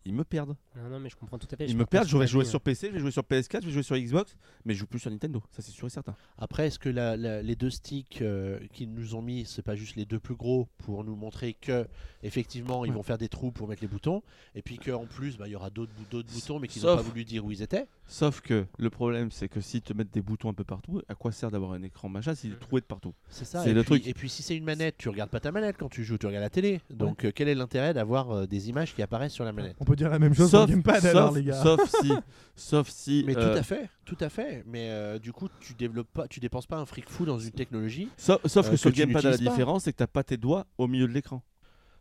[0.07, 0.55] ils me perdent.
[0.75, 1.65] Non, non, mais je comprends tout à fait.
[1.65, 3.23] Ils je me perdent, je vais ton jouer avis, sur PC, je vais jouer sur
[3.23, 5.41] PS4, je vais jouer sur Xbox, mais je joue plus sur Nintendo.
[5.51, 6.15] Ça, c'est sûr et certain.
[6.37, 9.75] Après, est-ce que la- la- les deux sticks euh, qu'ils nous ont mis, c'est pas
[9.75, 11.87] juste les deux plus gros pour nous montrer que
[12.23, 12.95] effectivement ils Ouais.
[12.95, 14.21] vont faire des trous pour mettre les boutons,
[14.55, 16.95] et puis qu'en plus bah, il y aura d'autres bou- d'autres boutons, mais qu'ils n'ont
[16.95, 17.87] pas voulu dire où ils étaient.
[18.07, 21.15] Sauf que le problème, c'est que si te mettent des boutons un peu partout, à
[21.15, 23.13] quoi sert d'avoir un écran machin s'il est troué de partout?
[23.29, 23.63] C'est ça.
[23.63, 24.07] C'est et le puis, truc.
[24.07, 26.25] Et puis si c'est une manette, tu regardes pas ta manette quand tu joues, tu
[26.25, 26.79] regardes la télé.
[26.89, 29.75] Donc euh, quel est l'intérêt d'avoir euh, des images qui apparaissent sur la manette?
[29.79, 31.61] On peut dire la même chose sur Sauf, le gamepad sauf- alors, les gars.
[31.61, 32.11] sauf si,
[32.55, 34.63] sauf si, Mais euh, tout à fait, tout à fait.
[34.65, 37.51] Mais euh, du coup, tu développes pas, tu dépenses pas un fric fou dans une
[37.51, 38.07] technologie.
[38.17, 40.87] sauf, sauf euh, que sur gamepad, la différence, c'est que t'as pas tes doigts au
[40.87, 41.43] milieu de l'écran.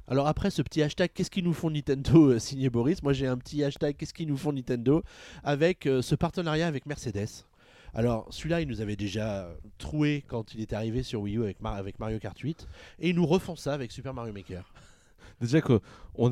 [0.09, 3.27] Alors après ce petit hashtag qu'est-ce qu'ils nous font Nintendo euh, signé Boris, moi j'ai
[3.27, 5.03] un petit hashtag qu'est-ce qu'ils nous font Nintendo?
[5.43, 7.27] Avec euh, ce partenariat avec Mercedes.
[7.93, 11.61] Alors celui-là il nous avait déjà troué quand il était arrivé sur Wii U avec,
[11.61, 12.69] Mar- avec Mario Kart 8
[13.01, 14.73] et ils nous refont ça avec Super Mario Maker.
[15.41, 15.81] Déjà qu'on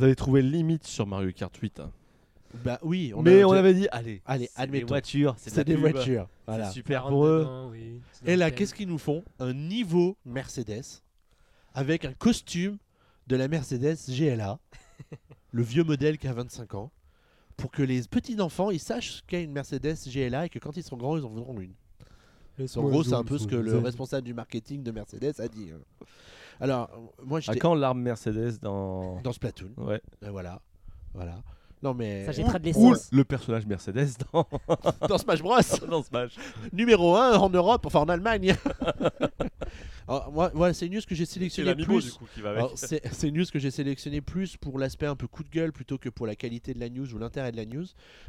[0.00, 1.80] avait trouvé limite sur Mario Kart 8.
[1.80, 1.92] hein.
[2.64, 4.86] Bah oui, on mais a on déjà- avait dit, allez, Allez, c'est des admettons.
[4.86, 6.28] voitures, c'est de des pub, voitures.
[6.46, 6.66] Voilà.
[6.68, 7.40] C'est super pour eux.
[7.40, 9.24] dedans, oui, c'est Et là, qu'est-ce qu'ils nous font?
[9.40, 11.02] Un niveau Mercedes
[11.74, 12.78] avec un costume
[13.26, 14.60] de la Mercedes GLA,
[15.50, 16.92] le vieux modèle qui a 25 ans,
[17.56, 20.76] pour que les petits enfants ils sachent ce qu'est une Mercedes GLA et que quand
[20.76, 21.74] ils seront grands, ils en voudront une.
[22.76, 25.70] En gros, c'est un peu ce que le responsable du marketing de Mercedes a dit.
[26.60, 29.20] Alors, euh, moi, À quand l'arme Mercedes dans.
[29.22, 29.70] dans Splatoon.
[29.76, 30.00] Ouais.
[30.22, 30.60] Et voilà.
[31.14, 31.36] Voilà.
[31.84, 32.24] Non, mais.
[32.24, 33.10] Ça jettera de Ou l'essence.
[33.12, 34.48] le personnage Mercedes dans,
[35.08, 35.56] dans Smash Bros
[35.88, 36.32] dans Smash.
[36.72, 38.56] Numéro 1 en Europe, enfin en Allemagne.
[40.06, 42.18] Alors, moi, voilà, c'est une news que j'ai sélectionné plus.
[42.74, 45.96] C'est une news que j'ai sélectionné plus pour l'aspect un peu coup de gueule plutôt
[45.96, 47.86] que pour la qualité de la news ou l'intérêt de la news.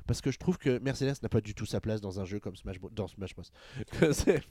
[0.07, 2.39] Parce que je trouve que Mercedes n'a pas du tout sa place dans un jeu
[2.39, 2.89] comme Smash Bros.
[2.95, 3.43] Dans Smash Bros.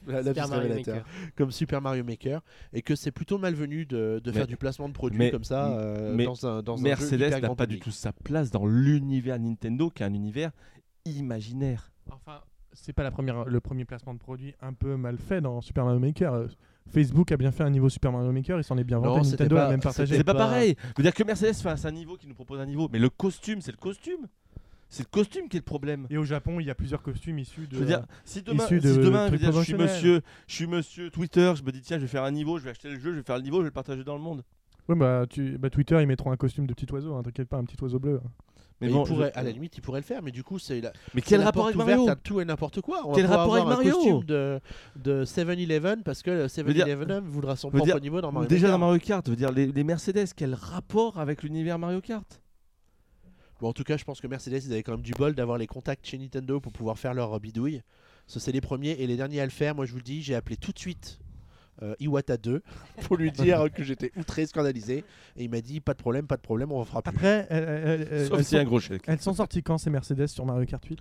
[0.07, 1.03] La Super.
[1.35, 2.41] Comme Super Mario Maker.
[2.73, 5.43] Et que c'est plutôt malvenu de, de Mais- faire du placement de produits mais- comme
[5.43, 8.65] ça euh, mais dans un, dans Mercedes n'a pas du tout sa place dans
[8.97, 10.51] l'univers Nintendo qui est un univers
[11.05, 11.91] imaginaire.
[12.11, 12.41] Enfin,
[12.73, 15.85] c'est pas la première, le premier placement de produit un peu mal fait dans Super
[15.85, 16.33] Mario Maker.
[16.33, 16.47] Euh,
[16.87, 19.29] Facebook a bien fait un niveau Super Mario Maker, il s'en est bien vanté.
[19.29, 20.17] Nintendo pas- l'a même partagé.
[20.17, 20.75] C'est pas, pas- pareil.
[20.81, 23.09] Je veux dire que Mercedes fasse un niveau qui nous propose un niveau, mais le
[23.09, 24.27] costume, c'est le costume.
[24.87, 26.05] C'est le costume qui est le problème.
[26.11, 27.73] Et au Japon, il y a plusieurs costumes issus de.
[27.75, 30.67] Je veux dire, si demain, si de demain je, dire, je suis monsieur, je suis
[30.67, 32.99] monsieur Twitter, je me dis tiens, je vais faire un niveau, je vais acheter le
[32.99, 34.43] jeu, je vais faire le niveau, je vais le partager dans le monde.
[34.87, 35.57] Ouais, bah, tu...
[35.57, 37.97] bah, Twitter, ils mettront un costume de petit oiseau, hein, t'inquiète pas, un petit oiseau
[37.97, 38.21] bleu.
[38.81, 40.59] Mais bon, il pourrait, je- à la limite, il pourrait le faire, mais du coup,
[40.59, 43.01] c'est la, mais quel la rapport avec Mario à tout et n'importe quoi.
[43.07, 44.59] On Quel rapport avoir avec un Mario costume de,
[44.97, 48.49] de 7-Eleven parce que le veux dire- 7-Eleven voudra son propre dire, niveau dans Mario
[48.49, 52.01] Déjà dans Mario Kart, je veux dire les, les Mercedes, quel rapport avec l'univers Mario
[52.01, 52.41] Kart?
[53.61, 55.57] Bon, en tout cas, je pense que Mercedes, ils avaient quand même du bol d'avoir
[55.57, 57.81] les contacts chez Nintendo pour pouvoir faire leur bidouille.
[58.27, 59.73] Ça, c'est les premiers et les derniers à le faire.
[59.75, 61.19] Moi, je vous le dis, j'ai appelé tout de suite
[61.99, 62.61] Iwata 2
[63.03, 65.03] pour lui dire que j'étais outré, scandalisé.
[65.37, 67.09] Et il m'a dit pas de problème, pas de problème, on en fera plus.
[67.09, 69.03] Après, elles- elles- Sauf a un gros chèque.
[69.07, 70.99] elles sont sorties quand ces Mercedes sur Mario Kart 8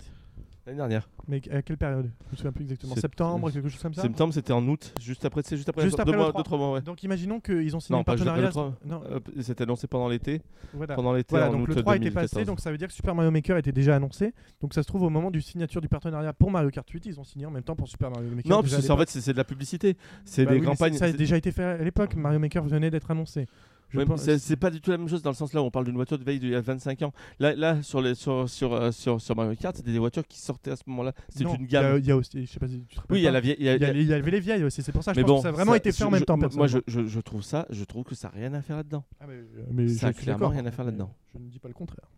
[0.66, 1.08] L'année dernière.
[1.28, 2.10] Mais à quelle période?
[2.26, 2.94] Je me souviens plus exactement.
[2.94, 4.00] Septembre, quelque chose comme ça?
[4.00, 6.40] Septembre, c'était en août, juste après, c'est juste après, Juste après le mois, 3.
[6.40, 6.80] deux, trois mois, ouais.
[6.80, 8.42] Donc imaginons qu'ils ont signé Non, un partenariat.
[8.44, 8.74] le 3.
[8.86, 10.40] Non, Euh, C'était annoncé pendant l'été.
[10.72, 10.94] voilà.
[10.94, 12.30] Pendant l'été, Voilà, en donc août le 3 était 2014.
[12.30, 14.32] passé, donc ça veut dire que Super Mario Maker était déjà annoncé.
[14.62, 17.20] Donc ça se trouve au moment du signature du partenariat pour Mario Kart 8, ils
[17.20, 18.50] ont signé en même temps pour Super Mario Maker.
[18.50, 19.98] Non, parce que en fait, c'est de la publicité.
[20.24, 20.94] C'est Bah des oui, campagnes.
[20.94, 22.16] Ça a déjà été fait à l'époque.
[22.16, 23.46] Mario Maker venait d'être annoncé.
[23.94, 25.64] Je Ouais, pense- c'est pas du tout la même chose dans le sens là où
[25.64, 27.12] on parle d'une voiture de veille d'il y a 25 ans.
[27.38, 30.38] Là, là sur, les, sur, sur, euh, sur, sur Mario Kart, c'était des voitures qui
[30.38, 31.12] sortaient à ce moment-là.
[31.28, 31.98] C'est une gamme.
[31.98, 33.30] il y a aussi, je sais pas si tu te rappelles Oui, il y a
[33.30, 33.56] la vieille.
[33.58, 35.16] il y a- Il y, a- il avait les vieilles aussi, c'est pour ça que
[35.16, 36.36] je Mais pense bon, que ça a vraiment ça- été fait en même temps.
[36.54, 39.04] moi- je, je, je trouve ça, je trouve que ça n'a rien à faire là-dedans.
[39.20, 41.14] Ah, mais, mais Ça a clairement rien à faire là-dedans.
[41.32, 42.08] Je ne dis pas le contraire.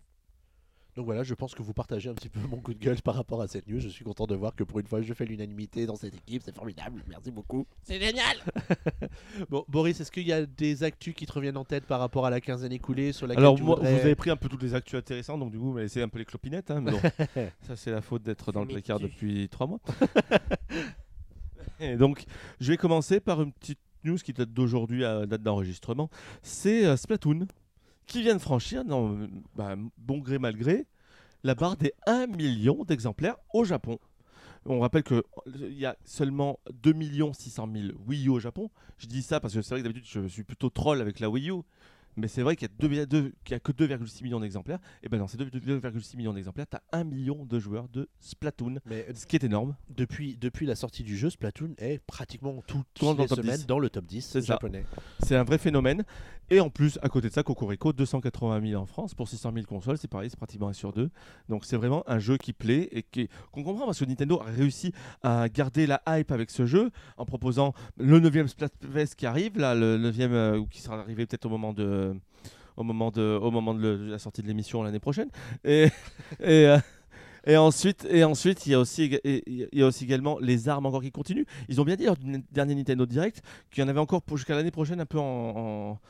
[0.96, 3.14] Donc voilà, je pense que vous partagez un petit peu mon coup de gueule par
[3.14, 3.80] rapport à cette news.
[3.80, 6.40] Je suis content de voir que pour une fois, je fais l'unanimité dans cette équipe.
[6.42, 7.04] C'est formidable.
[7.08, 7.66] Merci beaucoup.
[7.82, 8.38] C'est génial.
[9.50, 12.24] bon, Boris, est-ce qu'il y a des actus qui te reviennent en tête par rapport
[12.24, 14.48] à la quinzaine écoulée sur laquelle Alors, tu moi, voudrais- vous avez pris un peu
[14.48, 16.70] toutes les actus intéressantes, donc du coup, vous m'avez laissé un peu les clopinettes.
[16.70, 17.00] hein, mais bon,
[17.66, 19.80] ça, c'est la faute d'être dans le placard tu- depuis 3 mois.
[21.80, 22.24] Et donc,
[22.60, 26.08] je vais commencer par une petite news qui date d'aujourd'hui à date d'enregistrement.
[26.42, 27.46] C'est euh, Splatoon
[28.06, 30.86] qui vient de franchir, non, bah, bon gré mal gré,
[31.44, 33.98] la barre des 1 million d'exemplaires au Japon.
[34.68, 35.22] On rappelle qu'il
[35.72, 36.92] y a seulement 2
[37.32, 38.70] 600 000 Wii U au Japon.
[38.98, 41.30] Je dis ça parce que c'est vrai que d'habitude je suis plutôt troll avec la
[41.30, 41.62] Wii U.
[42.18, 42.70] Mais c'est vrai qu'il y
[43.54, 44.78] a, que 2,6 millions d'exemplaires.
[45.02, 48.76] Et ben dans ces 2,6 millions d'exemplaires, tu as 1 million de joueurs de Splatoon.
[48.86, 49.76] Mais Ce qui est énorme.
[49.94, 53.42] depuis, depuis la sortie du jeu, Splatoon est pratiquement tout, Tout dans toutes le les
[53.42, 53.66] semaines 10.
[53.66, 54.46] dans le top 10 C'est ça.
[54.54, 54.86] japonais.
[55.20, 56.04] C'est un vrai phénomène.
[56.50, 59.66] Et en plus, à côté de ça, Cocorico, 280 000 en France pour 600 000
[59.66, 61.10] consoles, c'est pareil, c'est pratiquement un sur deux.
[61.48, 63.04] Donc c'est vraiment un jeu qui plaît et
[63.52, 64.92] qu'on comprend parce que Nintendo a réussi
[65.22, 69.74] à garder la hype avec ce jeu en proposant le 9e Splatfest qui arrive, là,
[69.74, 72.14] le 9e euh, qui sera arrivé peut-être au moment de.
[72.78, 75.30] Au moment de, au moment de, la sortie de l'émission l'année prochaine.
[75.64, 75.84] Et,
[76.40, 76.78] et, euh,
[77.46, 80.84] et ensuite, et ensuite, il y a aussi, il y a aussi également les armes
[80.84, 81.46] encore qui continuent.
[81.68, 83.40] Ils ont bien dit lors du dernier Nintendo Direct
[83.70, 86.00] qu'il y en avait encore jusqu'à l'année prochaine un peu en,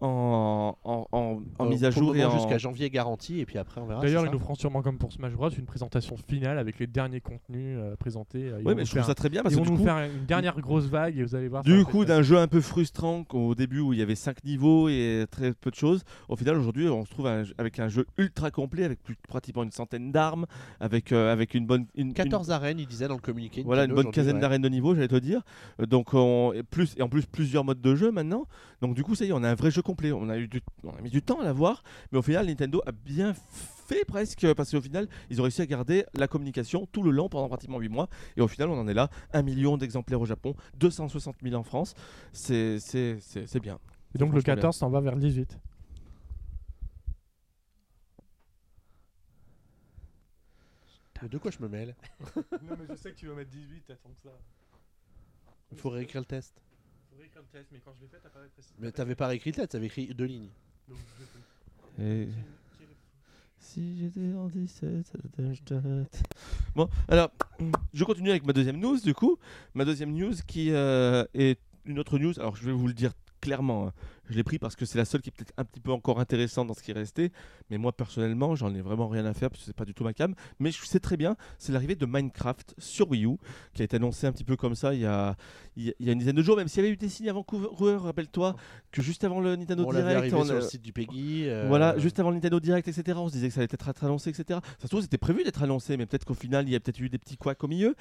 [0.00, 3.80] en, en- en- en Euh, mise à jour et jusqu'à janvier garanti et puis après
[3.80, 4.00] on verra.
[4.02, 7.20] D'ailleurs, ils nous feront sûrement comme pour Smash Bros une présentation finale avec les derniers
[7.20, 8.48] contenus euh, présentés.
[8.50, 9.84] euh, Oui, mais je trouve ça très bien parce ils que vont du nous coup,
[9.84, 11.62] faire une dernière grosse vague et vous allez voir.
[11.62, 14.88] du coup, d'un jeu un peu frustrant qu'au début où il y avait 5 niveaux
[14.88, 18.06] et très peu de choses, au final aujourd'hui on se trouve un- avec un jeu
[18.18, 20.46] ultra complet avec plus, pratiquement une centaine d'armes,
[20.80, 21.86] avec, euh, avec une bonne...
[21.94, 23.62] Une, une- 14 arènes, il disait dans le communiqué.
[23.64, 24.40] Voilà, une bonne quinzaine ouais.
[24.42, 25.40] d'arènes de niveau, j'allais te dire.
[25.78, 28.44] Donc, on, et, plus, et en plus, plusieurs modes de jeu maintenant.
[28.82, 30.12] Donc, du coup, ça y est, on a un vrai jeu complet.
[30.12, 32.82] On a, eu du, on a mis du temps à l'avoir, mais au final, Nintendo
[32.86, 37.02] a bien fait presque, parce qu'au final, ils ont réussi à garder la communication tout
[37.02, 38.08] le long pendant pratiquement 8 mois.
[38.36, 39.08] Et au final, on en est là.
[39.32, 41.94] 1 million d'exemplaires au Japon, 260 000 en France.
[42.32, 42.80] C'est
[43.62, 43.78] bien.
[44.14, 45.58] Et donc le franchement 14 s'en va vers le 18.
[51.22, 51.94] Mais De quoi je me mêle?
[52.36, 54.38] Non, mais je sais que tu vas mettre 18, attends que ça.
[55.72, 56.60] Il faut réécrire le test.
[57.16, 58.74] Faudrait écrire le test, mais quand je l'ai fait, t'as pas précisé.
[58.78, 60.50] Mais t'avais pas réécrit le test, t'avais écrit deux lignes.
[61.98, 62.28] Et...
[63.58, 66.22] Si j'étais en 17, je t'arrête.
[66.74, 67.30] Bon, alors,
[67.94, 69.38] je continue avec ma deuxième news, du coup.
[69.72, 72.38] Ma deuxième news qui euh, est une autre news.
[72.38, 73.88] Alors, je vais vous le dire clairement.
[73.88, 73.92] hein.
[74.28, 76.18] Je l'ai pris parce que c'est la seule qui est peut-être un petit peu encore
[76.20, 77.32] intéressante dans ce qui est resté.
[77.70, 80.04] Mais moi, personnellement, j'en ai vraiment rien à faire parce que c'est pas du tout
[80.04, 80.34] ma cam.
[80.58, 83.36] Mais je sais très bien, c'est l'arrivée de Minecraft sur Wii U
[83.74, 85.36] qui a été annoncé un petit peu comme ça il y a,
[85.76, 86.56] il y a- une dizaine de jours.
[86.56, 88.56] Même s'il y avait eu des signes avant Vancouver, rappelle-toi
[88.90, 91.44] que juste avant le Nintendo On Direct, on sur le site du Peggy.
[91.48, 93.18] euh, voilà, juste avant le Nintendo Direct, etc.
[93.20, 94.58] On se disait que ça allait peut-être être annoncé, etc.
[94.78, 96.98] Ça se trouve, c'était prévu d'être annoncé, mais peut-être qu'au final, il y a peut-être
[97.00, 97.94] eu des petits couacs au milieu.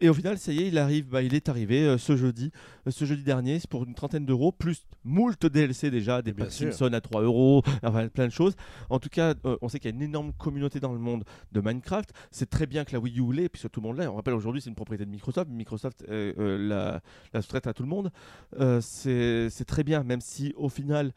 [0.00, 2.50] Et au final, ça y est, il arrive, bah, il est arrivé euh, ce jeudi,
[2.88, 6.44] euh, ce jeudi dernier, c'est pour une trentaine d'euros, plus moult DLC déjà, des Bien
[6.44, 6.72] packs sûr.
[6.72, 8.54] Simpson à 3 euros, enfin plein de choses.
[8.90, 11.24] En tout cas, euh, on sait qu'il y a une énorme communauté dans le monde
[11.52, 12.10] de Minecraft.
[12.30, 14.10] C'est très bien que la Wii U l'ait, puisque tout le monde l'a.
[14.10, 15.50] On rappelle aujourd'hui, c'est une propriété de Microsoft.
[15.50, 17.00] Microsoft euh, euh, la,
[17.32, 18.10] la sous-traite à tout le monde.
[18.58, 21.12] Euh, c'est c'est très bien, même si au final,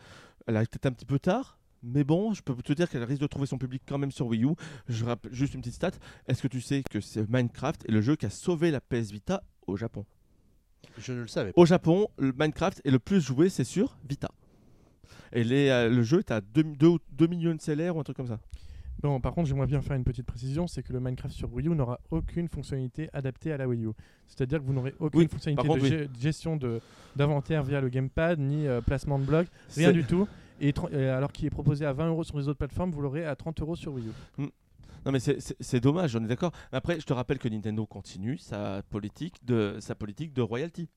[0.47, 1.57] elle arrive peut-être un petit peu tard.
[1.83, 4.25] Mais bon, je peux te dire qu'elle risque de trouver son public quand même sur
[4.27, 4.55] Wii U.
[4.87, 5.91] Je rappelle juste une petite stat.
[6.27, 9.11] Est-ce que tu sais que c'est Minecraft est le jeu qui a sauvé la PS
[9.11, 10.05] Vita au Japon?
[10.97, 11.61] Je ne le savais pas.
[11.61, 14.29] Au Japon, le Minecraft est le plus joué, c'est sur Vita.
[15.33, 16.63] Et les, euh, le jeu est à 2,
[17.27, 18.39] millions de sellers ou un truc comme ça.
[19.01, 21.67] Bon, par contre, j'aimerais bien faire une petite précision, c'est que le Minecraft sur Wii
[21.67, 23.89] U n'aura aucune fonctionnalité adaptée à la Wii U.
[24.27, 26.79] C'est-à-dire que vous n'aurez aucune Oui, fonctionnalité de contre, gé- gestion de-
[27.15, 30.27] d'inventaire via le gamepad, ni euh, placement de blocs, rien du tout.
[30.61, 33.35] Et, alors qu'il est proposé à 20 euros sur les autres plateformes, vous l'aurez à
[33.35, 34.07] 30 euros sur Wii
[34.39, 34.43] U.
[35.05, 36.51] Non mais c'est- dommage, on est d'accord.
[36.71, 40.89] Après, je te rappelle que Nintendo continue sa politique de, sa politique de royalty.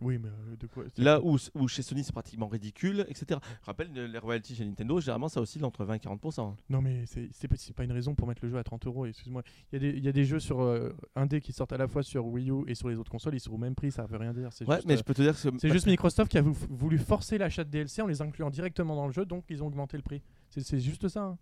[0.00, 3.38] Oui, mais euh, de quoi Là où, où chez Sony c'est pratiquement ridicule, etc.
[3.60, 6.56] Je rappelle, le- les royalties chez Nintendo, généralement ça oscille entre 20 et 40%.
[6.68, 9.06] Non, mais c'est pas, une raison pour mettre le jeu à 30 euros.
[9.06, 9.44] Excuse-moi.
[9.72, 11.76] Il y, a des- il y a des jeux sur euh, indé qui sortent à
[11.76, 13.92] la fois sur Wii U et sur les autres consoles, ils sont au même prix,
[13.92, 14.48] ça veut rien dire.
[14.52, 16.42] C'est Ouais, juste, mais euh, je peux te dire que c'est juste Microsoft qui a
[16.42, 19.62] vou- voulu forcer l'achat de DLC en les incluant directement dans le jeu, donc ils
[19.62, 20.22] ont augmenté le prix.
[20.50, 21.22] C'est- C'est juste ça.
[21.22, 21.38] hein.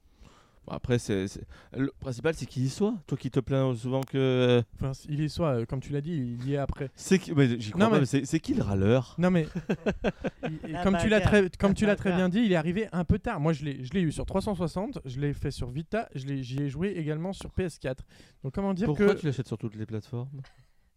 [0.67, 1.27] Bon, après, c'est
[1.77, 2.95] le principal c'est qu'il y soit.
[3.09, 4.63] Toi qui te plains souvent que.
[4.77, 6.91] Enfin, il est soit, euh, comme tu l'as dit, il y est après.
[6.95, 7.33] C'est qui...
[7.33, 9.15] mais j'y crois Non, pas, mais- c'est qui le râleur?
[9.19, 9.47] Non mais
[10.69, 12.29] il- comme tu l'as très comme tu La l'as très bagarre.
[12.31, 13.41] bien dit, il est arrivé un peu tard.
[13.41, 16.43] Moi je l'ai je l'ai eu sur 360, je l'ai fait sur Vita, je l'ai
[16.43, 17.97] j'y ai joué également sur PS4.
[18.45, 20.29] Donc comment dire Pourquoi que tu l'achètes sur toutes les plateformes?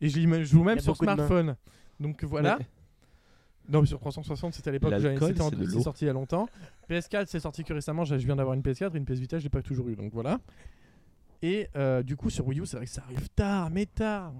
[0.01, 1.55] Et je l'y joue même y sur smartphone.
[1.99, 2.57] Donc voilà.
[2.59, 2.65] Mais-
[3.69, 5.15] Non, mais sur 360, c'était à l'époque où j'avais
[5.77, 6.47] c'est sorti il y a longtemps.
[6.89, 8.03] PS4, c'est sorti que récemment.
[8.05, 9.95] Je viens d'avoir une PS4 et une PS Vita, je l'ai pas toujours eu.
[9.95, 10.39] Donc voilà.
[11.41, 14.33] Et euh, du coup, sur Wii U, c'est vrai que ça arrive tard, mais tard.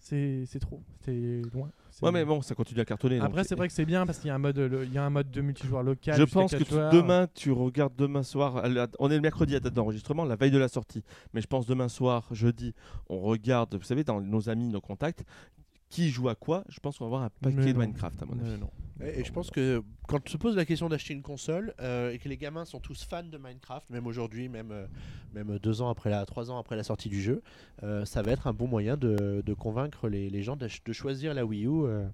[0.00, 0.80] C'est c'est trop.
[1.04, 1.70] C'est loin.
[1.90, 3.18] C'est- Ouais, mais bon, ça continue à cartonner.
[3.18, 4.98] Après, c'est vrai que c'est bien parce qu'il y a un mode, le- il y
[4.98, 6.14] a un mode de multijoueur local.
[6.16, 8.62] Je pense que tu- demain, tu regardes demain soir.
[9.00, 11.02] On est le mercredi à date d'enregistrement, la veille de la sortie.
[11.34, 12.74] Mais je pense demain soir, jeudi,
[13.08, 15.24] on regarde, vous savez, dans nos amis, nos contacts,
[15.88, 17.86] qui joue à quoi, je pense qu'on va avoir un Mais paquet de non.
[17.86, 18.50] Minecraft à mon avis.
[18.50, 18.70] Mais non.
[19.00, 22.10] Et, et je pense que quand on se pose la question d'acheter une console euh,
[22.10, 24.86] et que les gamins sont tous fans de Minecraft, même aujourd'hui, même, euh,
[25.34, 27.42] même deux ans après la, trois ans après la sortie du jeu,
[27.84, 31.32] euh, ça va être un bon moyen de, de convaincre les, les gens de choisir
[31.32, 32.08] la Wii U euh,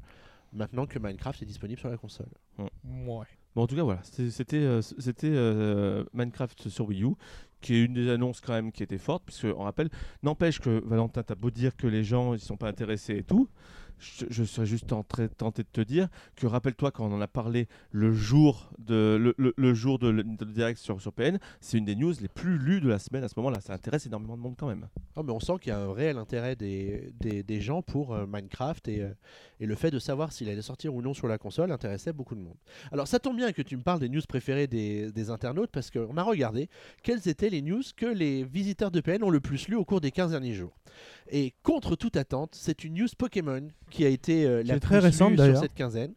[0.52, 2.28] maintenant que Minecraft est disponible sur la console.
[2.58, 3.26] Ouais.
[3.54, 7.14] Bon, en tout cas, voilà, c'était c'était euh, c'était, euh, Minecraft sur Wii U,
[7.60, 9.90] qui est une des annonces quand même qui était forte, puisque on rappelle,
[10.22, 13.48] n'empêche que Valentin, t'as beau dire que les gens ils sont pas intéressés et tout,
[13.98, 18.12] je, serais juste tenté de te dire que rappelle-toi quand on en a parlé le
[18.12, 22.12] jour de le, le- jour de Nintendo Direct sur sur PN, c'est une des news
[22.20, 23.60] les plus lues de la semaine à ce moment-là.
[23.60, 24.88] Ça intéresse énormément de monde quand même.
[25.16, 28.14] Ah, mais on sent qu'il y a un réel intérêt des, des, des gens pour
[28.14, 29.14] euh, Minecraft et, euh,
[29.60, 32.34] et le fait de savoir s'il allait sortir ou non sur la console intéressait beaucoup
[32.34, 32.56] de monde.
[32.92, 35.90] Alors ça tombe bien que tu me parles des news préférées des, des internautes parce
[35.90, 36.68] qu'on a regardé
[37.02, 40.00] quelles étaient les news que les visiteurs de PN ont le plus lu au cours
[40.00, 40.76] des 15 derniers jours.
[41.30, 45.04] Et contre toute attente, c'est une news Pokémon qui a été euh, la très plus
[45.06, 45.62] récente, lue sur d'ailleurs.
[45.62, 46.12] cette quinzaine.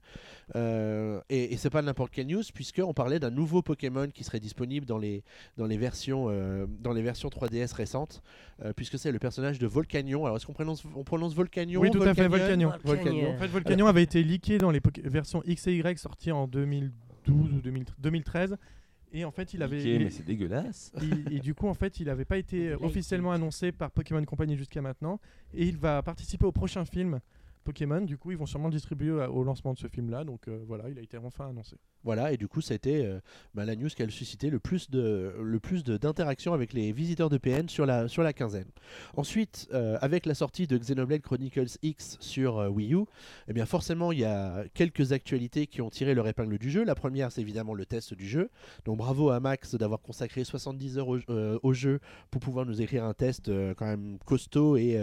[0.55, 4.39] Euh, et et c'est pas n'importe quelle news puisqu'on parlait d'un nouveau Pokémon qui serait
[4.39, 5.23] disponible dans les,
[5.57, 8.23] dans les, versions, euh, dans les versions 3DS récentes
[8.63, 10.25] euh, puisque c'est le personnage de Volcanion.
[10.25, 12.85] Alors est-ce qu'on prononce, on prononce Volcanion Oui, tout à fait, Volcanion Volcanion.
[12.85, 13.35] Volcanion.
[13.35, 17.53] En fait, Volcanion avait été leaké dans les versions X et Y sorties en 2012
[17.53, 18.57] ou 2000 2013.
[19.13, 19.79] Et en fait, il avait.
[19.79, 20.91] Ok, il- mais c'est dégueulasse.
[21.31, 24.57] et, et du coup, en fait, il n'avait pas été officiellement annoncé par Pokémon Company
[24.57, 25.19] jusqu'à maintenant.
[25.53, 27.19] Et il va participer au prochain film
[27.67, 27.99] Pokémon.
[27.99, 30.23] Du coup, ils vont sûrement le distribuer au lancement de ce film-là.
[30.23, 31.75] Donc euh, voilà, il a été enfin annoncé.
[32.03, 33.19] Voilà, et du coup, ça a euh,
[33.53, 34.89] bah, la news qui a suscité le plus
[35.83, 38.69] d'interactions avec les visiteurs de PN sur la, sur la quinzaine.
[39.17, 43.03] Ensuite, euh, avec la sortie de Xenoblade Chronicles X sur Wii U,
[43.49, 46.85] eh bien forcément, il y a quelques actualités qui ont tiré leur épingle du jeu.
[46.85, 48.49] La première, c'est évidemment le test du jeu.
[48.85, 51.19] Donc bravo à Max d'avoir consacré 70 heures au,
[51.61, 51.99] au jeu
[52.31, 54.97] pour pouvoir nous écrire un test quand même costaud et,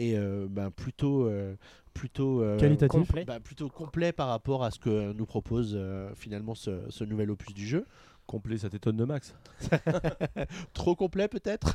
[0.00, 1.26] et euh, ben, plutôt...
[1.26, 1.54] euh,
[1.92, 3.00] plutôt euh, Qualitatif.
[3.00, 3.24] Complet.
[3.24, 7.30] bah, plutôt complet par rapport à ce que nous propose euh, finalement ce, ce nouvel
[7.32, 7.84] opus du jeu.
[8.30, 9.34] Complet, ça t'étonne de Max.
[10.72, 11.74] Trop complet peut-être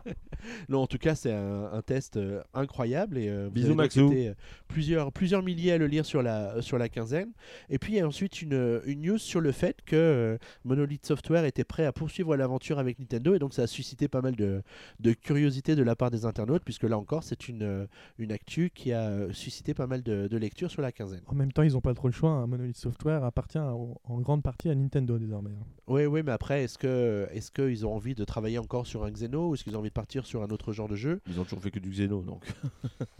[0.68, 4.06] Non, en tout cas, c'est un, un test euh, incroyable et euh, Bisous, Maxou.
[4.12, 4.34] été, euh,
[4.68, 7.30] plusieurs, plusieurs milliers à le lire sur la, sur la quinzaine.
[7.70, 11.06] Et puis il y a ensuite une, une news sur le fait que euh, Monolith
[11.06, 14.36] Software était prêt à poursuivre l'aventure avec Nintendo et donc ça a suscité pas mal
[14.36, 14.62] de,
[15.00, 17.86] de curiosité de la part des internautes puisque là encore, c'est une, euh,
[18.18, 21.22] une actu qui a euh, suscité pas mal de, de lectures sur la quinzaine.
[21.26, 22.30] En même temps, ils n'ont pas trop le choix.
[22.32, 22.46] hein.
[22.46, 25.50] Monolith Software appartient au- en grande partie à Nintendo désormais.
[25.50, 25.64] hein.
[25.88, 29.10] Oui, oui, mais après, est-ce que est-ce qu'ils ont envie de travailler encore sur un
[29.10, 31.20] Xeno ou est-ce qu'ils ont envie de partir sur un autre genre de jeu?
[31.28, 32.44] Ils ont toujours fait que du Xeno, donc.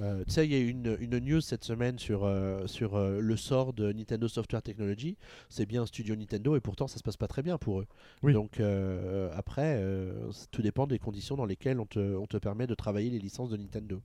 [0.00, 2.96] Euh, Tu sais, il y a eu une, une news cette semaine sur, euh, sur
[2.96, 5.16] euh, le sort de Nintendo Software Technology.
[5.48, 7.86] C'est bien un studio Nintendo et pourtant ça se passe pas très bien pour eux.
[8.22, 8.32] Oui.
[8.32, 12.66] Donc euh, après, euh, tout dépend des conditions dans lesquelles on te, on te permet
[12.66, 14.02] de travailler les licences de Nintendo.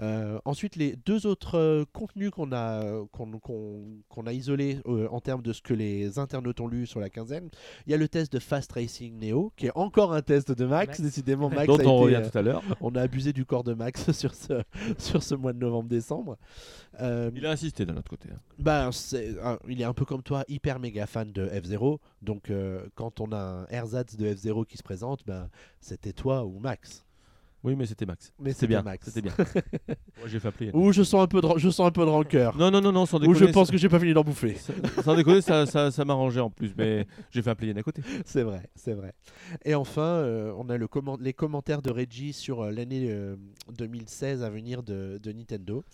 [0.00, 5.06] Euh, ensuite, les deux autres euh, contenus qu'on a, qu'on, qu'on- qu'on a isolés euh,
[5.10, 7.50] en termes de ce que les internautes ont lu sur la quinzaine,
[7.86, 10.64] il y a le test de Fast Racing Neo, qui est encore un test de
[10.64, 10.88] Max.
[10.98, 11.00] Max.
[11.00, 12.62] Décidément, Max dont a on été, revient euh, tout à l'heure.
[12.80, 14.62] on a abusé du corps de Max sur ce,
[14.98, 16.36] sur ce mois de novembre-décembre.
[17.00, 18.28] Euh, Il a insisté d'un autre côté.
[18.32, 18.38] hein.
[18.58, 21.98] bah, c'est un- il est un peu comme toi, hyper méga fan de F0.
[22.22, 25.48] Donc, euh, quand on a un ersatz de F0 qui se présente, bah,
[25.80, 27.04] c'était toi ou Max.
[27.64, 28.32] Oui, mais c'était Max.
[28.40, 28.82] Mais C'était bien.
[28.82, 29.06] Max.
[29.08, 29.32] C'était bien.
[30.18, 30.70] Moi, j'ai fait appeler.
[30.74, 32.56] Ou je sens un peu de, je sens un peu de rancœur.
[32.56, 33.38] Non, non, non, non, sans Ou déconner.
[33.38, 34.56] je pense ça- que j'ai pas fini d'en bouffer.
[35.04, 38.02] Sans déconner, ça, ça, ça m'arrangeait en plus, mais j'ai fait appeler Yann à côté.
[38.24, 39.12] C'est vrai, c'est vrai.
[39.64, 43.36] Et enfin, euh, on a le comment- les commentaires de Reggie sur euh, l'année euh,
[43.78, 45.84] 2016 à venir de, de Nintendo.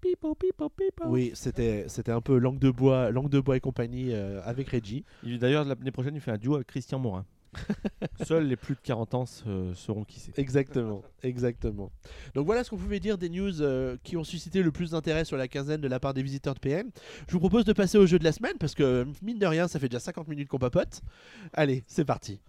[0.00, 1.04] Pipo, pipo, pipo.
[1.06, 4.68] Oui, c'était c'était un peu langue de bois, langue de bois et compagnie euh, avec
[4.70, 5.04] Reggie.
[5.22, 7.24] Il- D'ailleurs, l'année prochaine, il fait un duo avec Christian Morin.
[8.24, 10.38] Seuls les plus de 40 ans se- sauront qui c'est.
[10.38, 11.90] Exactement, exactement.
[12.34, 15.24] Donc voilà ce qu'on pouvait dire des news euh, qui ont suscité le plus d'intérêt
[15.24, 16.90] sur la quinzaine de la part des visiteurs de PM.
[17.28, 19.68] Je vous propose de passer au jeu de la semaine parce que mine de rien,
[19.68, 21.02] ça fait déjà 50 minutes qu'on papote.
[21.52, 22.40] Allez, c'est parti.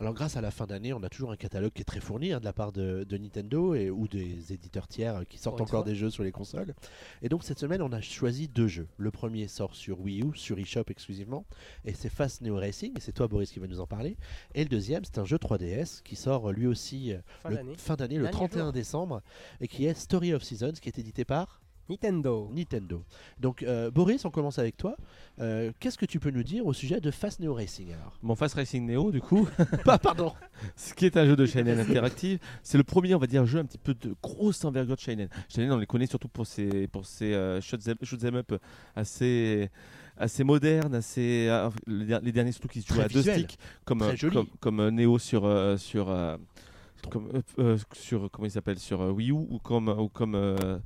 [0.00, 2.32] Alors grâce à la fin d'année, on a toujours un catalogue qui est très fourni
[2.32, 5.60] hein, de la part de, de Nintendo et, ou des éditeurs tiers euh, qui sortent
[5.60, 6.74] encore des jeux sur les consoles.
[7.20, 8.88] Et donc cette semaine, on a choisi deux jeux.
[8.96, 11.44] Le premier sort sur Wii U, sur eShop exclusivement,
[11.84, 14.16] et c'est Fast Neo Racing, et c'est toi Boris qui va nous en parler.
[14.54, 17.56] Et le deuxième, c'est un jeu 3DS qui sort euh, lui aussi euh, Fin le-
[17.56, 17.74] d'année.
[17.76, 18.72] fin d'année, le Dernier 31 jour.
[18.72, 19.22] décembre,
[19.60, 21.59] et qui est Story of Seasons, qui est édité par
[21.90, 22.48] Nintendo.
[22.54, 23.02] Nintendo.
[23.38, 24.96] Donc, euh, Boris, on commence avec toi.
[25.40, 28.16] Euh, Qu'est-ce que tu peux nous dire au sujet de Fast Neo Racing alors?
[28.22, 29.48] Mon Fast Racing Neo, du coup,
[29.84, 30.32] Pas, pardon.
[30.76, 33.58] ce qui est un jeu de Shinen Interactive, c'est le premier, on va dire, jeu
[33.58, 35.28] un petit peu de grosse envergure de Shinen.
[35.48, 38.54] Shinen, on les connaît surtout pour ses, pour ses euh, shoot 'em- shoot 'em up
[38.94, 39.68] assez,
[40.16, 43.22] assez modernes, assez, euh, les der- les derniers surtout qui se jouent Très à deux
[43.22, 46.06] sticks, comme, euh, comme, comme Neo sur, sur,
[47.10, 47.28] comme,
[47.58, 50.78] euh, sur, comment il s'appelle, sur euh, Wii U ou comme, ou comme euh,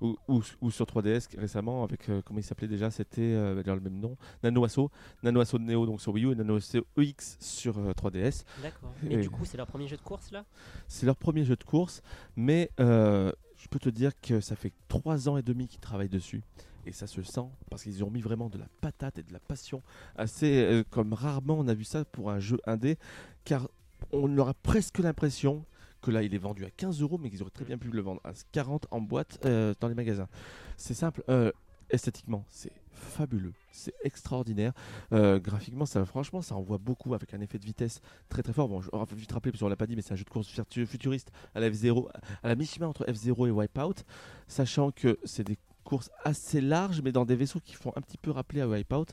[0.00, 3.80] ou, ou- ou sur 3DS récemment avec euh, comment il s'appelait déjà c'était euh, le
[3.80, 4.90] même nom Nano Asso
[5.22, 8.92] Nano Asso Neo donc sur Wii U et Nano Asso EX sur euh, 3DS D'accord.
[9.02, 10.44] Mais Et- du coup, c'est leur premier jeu de course là?
[10.86, 12.02] C'est leur premier jeu de course,
[12.36, 16.08] mais euh, je peux te dire que ça fait trois ans et demi qu'ils travaillent
[16.08, 16.42] dessus.
[16.86, 19.40] Et ça se sent parce qu'ils ont mis vraiment de la patate et de la
[19.40, 19.82] passion,
[20.16, 22.96] assez euh, comme rarement on a vu ça pour un jeu indé,
[23.44, 23.68] car
[24.12, 25.64] on aura presque l'impression
[26.02, 28.00] que là il est vendu à 15 euros, mais qu'ils auraient très bien pu le
[28.00, 30.28] vendre à 40 en boîte euh, dans les magasins.
[30.76, 31.50] C'est simple, euh,
[31.90, 34.72] esthétiquement c'est fabuleux, c'est extraordinaire.
[35.12, 38.68] Euh, graphiquement, ça, franchement, ça envoie beaucoup avec un effet de vitesse très très fort.
[38.68, 40.24] Bon, je on va vite rappeler parce qu'on l'a pas dit, mais c'est un jeu
[40.24, 42.08] de course futu- futuriste à la F0,
[42.42, 44.02] à la mi-chemin entre F0 et Wipeout,
[44.48, 45.56] sachant que c'est des
[45.88, 49.06] courses assez larges, mais dans des vaisseaux qui font un petit peu rappeler à Wipeout,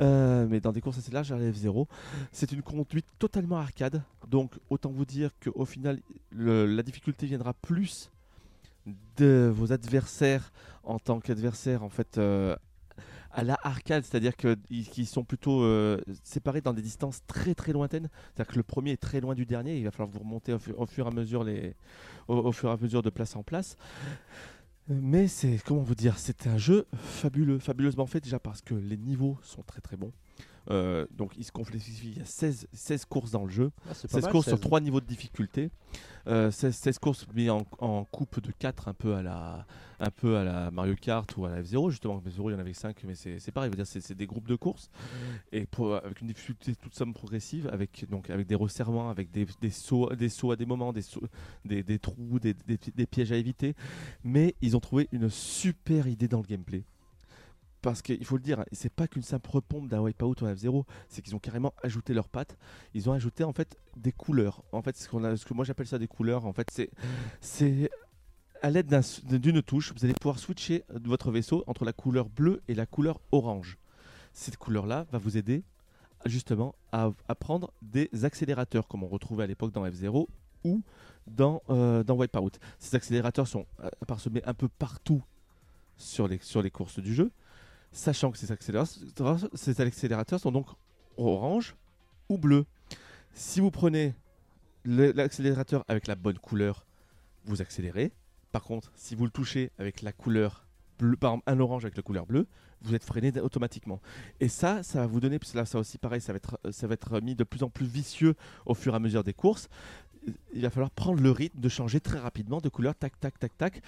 [0.00, 1.86] euh, mais dans des courses assez larges à la F0.
[2.30, 6.00] C'est une conduite totalement arcade, donc autant vous dire qu'au final,
[6.30, 8.10] la difficulté viendra plus
[9.16, 10.52] de vos adversaires
[10.84, 12.54] en tant qu'adversaires en fait euh,
[13.32, 17.72] à la arcade, c'est-à-dire qu'ils qui sont plutôt euh, séparés dans des distances très très
[17.72, 18.08] lointaines.
[18.34, 20.58] C'est-à-dire que le premier est très loin du dernier, il va falloir vous remonter au,
[20.58, 21.74] fu- au fur et à mesure les,
[22.28, 23.76] au fur et à mesure de place en place.
[24.88, 28.96] Mais c'est comment vous dire, c'est un jeu fabuleux, fabuleusement fait déjà parce que les
[28.96, 30.12] niveaux sont très très bons.
[30.70, 33.70] Euh, donc il se complexifie, il y a 16, 16 courses dans le jeu.
[33.88, 34.60] Ah, c'est pas 16 mal, courses sur 16.
[34.60, 35.70] 3 niveaux de difficulté.
[36.28, 39.66] Euh, 16, 16 courses mis en, en coupe de 4 un peu à la
[39.98, 42.20] un peu à la Mario Kart ou à la F0 justement.
[42.20, 43.70] F0 il y en avait 5 mais c'est pareil.
[43.84, 44.90] C'est des groupes de courses.
[45.52, 49.46] Et pour, avec une difficulté toute somme progressive avec donc avec des resserrements avec des,
[49.60, 51.26] des sauts des sauts à des moments des sauts-
[51.64, 53.74] des, des trous des- des pièges à éviter.
[54.24, 56.84] Mais ils ont trouvé une super idée dans le gameplay
[57.82, 60.84] parce qu'il faut le dire, c'est pas qu'une simple repompe d'un Wipeout ou un F0,
[61.08, 62.56] c'est qu'ils ont carrément ajouté leurs pattes.
[62.94, 64.62] Ils ont ajouté en fait des couleurs.
[64.72, 66.68] En fait, ce, que moi j'appelle ça des couleurs, en fait,
[67.40, 67.90] c'est
[68.62, 69.00] à l'aide d'un-
[69.38, 73.20] d'une touche, vous allez pouvoir switcher votre vaisseau entre la couleur bleue et la couleur
[73.32, 73.76] orange.
[74.32, 75.64] Cette couleur-là va vous aider
[76.24, 80.28] justement à, à prendre des accélérateurs comme on retrouvait à l'époque dans F0
[80.62, 80.82] ou
[81.26, 82.52] dans, euh, dans Wipeout.
[82.78, 85.22] Ces accélérateurs sont euh, parsemés un peu partout
[85.96, 87.32] sur les, sur les courses du jeu,
[87.92, 90.66] sachant que ces accélérateurs, ces accélérateurs sont donc
[91.16, 91.76] orange
[92.28, 92.64] ou bleu.
[93.34, 94.14] Si vous prenez
[94.84, 96.84] l'accélérateur avec la bonne couleur,
[97.44, 98.12] vous accélérez.
[98.50, 100.66] Par contre, si vous le touchez avec la couleur
[100.98, 102.46] bleue, par exemple un orange avec la couleur bleue,
[102.82, 104.00] vous êtes freiné automatiquement.
[104.40, 106.94] Et ça, ça va vous donner, là, ça aussi pareil, ça va être, ça va
[106.94, 108.34] être mis de plus en plus vicieux
[108.66, 109.68] au fur et à mesure des courses.
[110.52, 113.56] Il va falloir prendre le rythme de changer très rapidement de couleur, tac, tac, tac,
[113.56, 113.82] tac,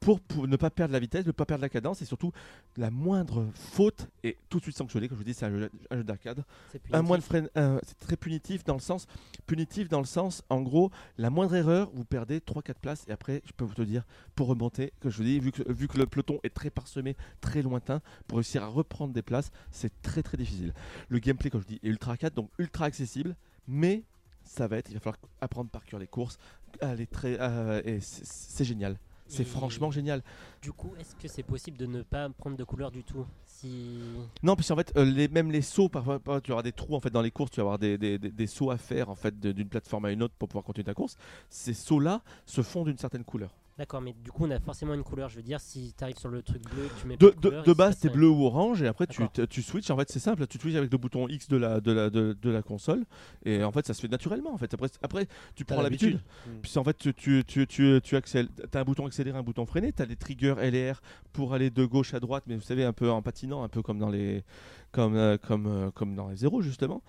[0.00, 2.30] pour, pour ne pas perdre la vitesse, ne pas perdre la cadence et surtout
[2.76, 5.08] la moindre faute est tout de suite sanctionnée.
[5.08, 5.70] Comme je vous dis, c'est un jeu,
[6.04, 6.44] d'arcade.
[6.70, 9.06] C'est Un frein, un- c'est très punitif dans le sens
[9.46, 13.42] punitif dans le sens en gros la moindre erreur vous perdez 3-4 places et après
[13.46, 15.98] je peux vous te dire pour remonter que je vous dis vu que, vu que
[15.98, 20.22] le peloton est très parsemé très lointain pour réussir à reprendre des places c'est très
[20.24, 20.74] très difficile
[21.08, 23.36] le gameplay comme je dis est ultra arcade donc ultra accessible
[23.68, 24.02] mais
[24.42, 26.38] ça va être il va falloir apprendre par cœur les courses
[26.80, 28.98] aller très euh, et c'est génial
[29.28, 30.22] c'est franchement génial
[30.62, 33.98] Du coup, est-ce que c'est possible de ne pas prendre de couleur du tout Si
[34.42, 36.94] Non, puis en fait, euh, les, même les sauts, parfois, parfois, tu auras des trous
[36.94, 39.08] en fait dans les courses, tu vas avoir des, des- des- des sauts à faire
[39.10, 41.16] en fait d'une plateforme à une autre pour pouvoir continuer ta course.
[41.50, 43.50] Ces sauts-là se font d'une certaine couleur.
[43.78, 45.28] D'accord, mais du coup, on a forcément une couleur.
[45.28, 47.48] Je veux dire, si tu arrives sur le truc bleu, tu mets De, pas de,
[47.48, 48.16] couleur, de base, t'es rien.
[48.16, 49.90] bleu ou orange et après tu, tu switches.
[49.90, 52.34] En fait, c'est simple, tu switches avec le bouton X de la, de la, de,
[52.40, 53.04] de la console
[53.44, 54.54] et en fait, ça se fait naturellement.
[54.54, 56.20] En fait, après, après tu T'as prends l'habitude.
[56.46, 56.50] Mm.
[56.62, 58.48] Puis en fait, tu, tu, tu, tu, tu accèles.
[58.70, 59.92] T'as un bouton accéléré, un bouton freiné.
[59.92, 61.02] T'as les triggers L et R
[61.34, 63.82] pour aller de gauche à droite, mais vous savez, un peu en patinant, un peu
[63.82, 64.42] comme dans les,
[64.90, 67.02] comme, euh, comme, euh, comme dans F0 justement.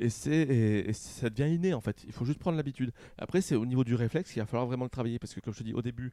[0.00, 2.04] Et, c'est, ça devient inné en fait.
[2.06, 2.92] Il faut juste prendre l'habitude.
[3.18, 5.52] Après, c'est au niveau du réflexe qu'il va falloir vraiment le travailler parce que, comme
[5.52, 6.12] je te dis, au début,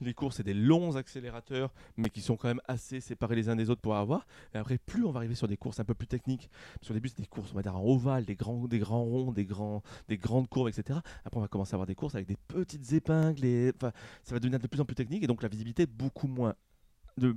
[0.00, 3.56] les courses, c'est des longs accélérateurs, mais qui sont quand même assez séparés les uns
[3.56, 4.26] des autres pour avoir.
[4.54, 6.50] Et après, plus on va arriver sur des courses un peu plus techniques,
[6.82, 9.04] sur le début, c'est des courses, on va dire en ovale, des grands, des grands
[9.04, 10.98] ronds, des, grands, des grandes courbes, etc.
[11.24, 13.44] Après, on va commencer à avoir des courses avec des petites épingles.
[13.44, 16.54] Et, ça va devenir de plus en plus technique et donc la visibilité beaucoup moins.
[17.18, 17.34] De,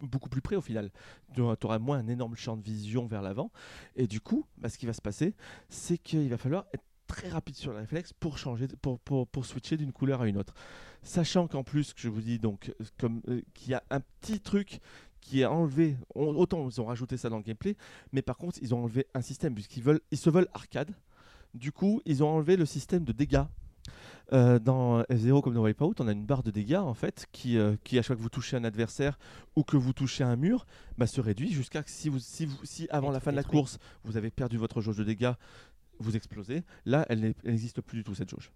[0.00, 0.90] beaucoup plus près au final.
[1.34, 3.50] Tu auras moins un énorme champ de vision vers l'avant.
[3.96, 5.34] Et du coup, bah, ce qui va se passer,
[5.68, 9.46] c'est qu'il va falloir être très rapide sur le réflexe pour changer, pour, pour, pour
[9.46, 10.54] switcher d'une couleur à une autre.
[11.02, 14.80] Sachant qu'en plus, je vous dis donc, euh, euh, qu'il y a un petit truc
[15.20, 17.76] qui est enlevé, autant ils ont rajouté ça dans le gameplay,
[18.12, 20.94] mais par contre ils ont enlevé un système puisqu'ils veulent, ils se veulent arcade.
[21.54, 23.44] Du coup, ils ont enlevé le système de dégâts.
[24.32, 27.58] Euh, dans F0 comme dans Wipeout, on a une barre de dégâts en fait qui,
[27.58, 29.18] euh, qui à chaque fois que vous touchez un adversaire
[29.54, 30.66] ou que vous touchez un mur,
[30.96, 33.44] bah, se réduit jusqu'à que si, vous, si, vous, si avant la fin de la
[33.44, 35.34] course vous avez perdu votre jauge de dégâts,
[35.98, 36.64] vous explosez.
[36.86, 38.50] Là, elle n'existe plus du tout cette jauge.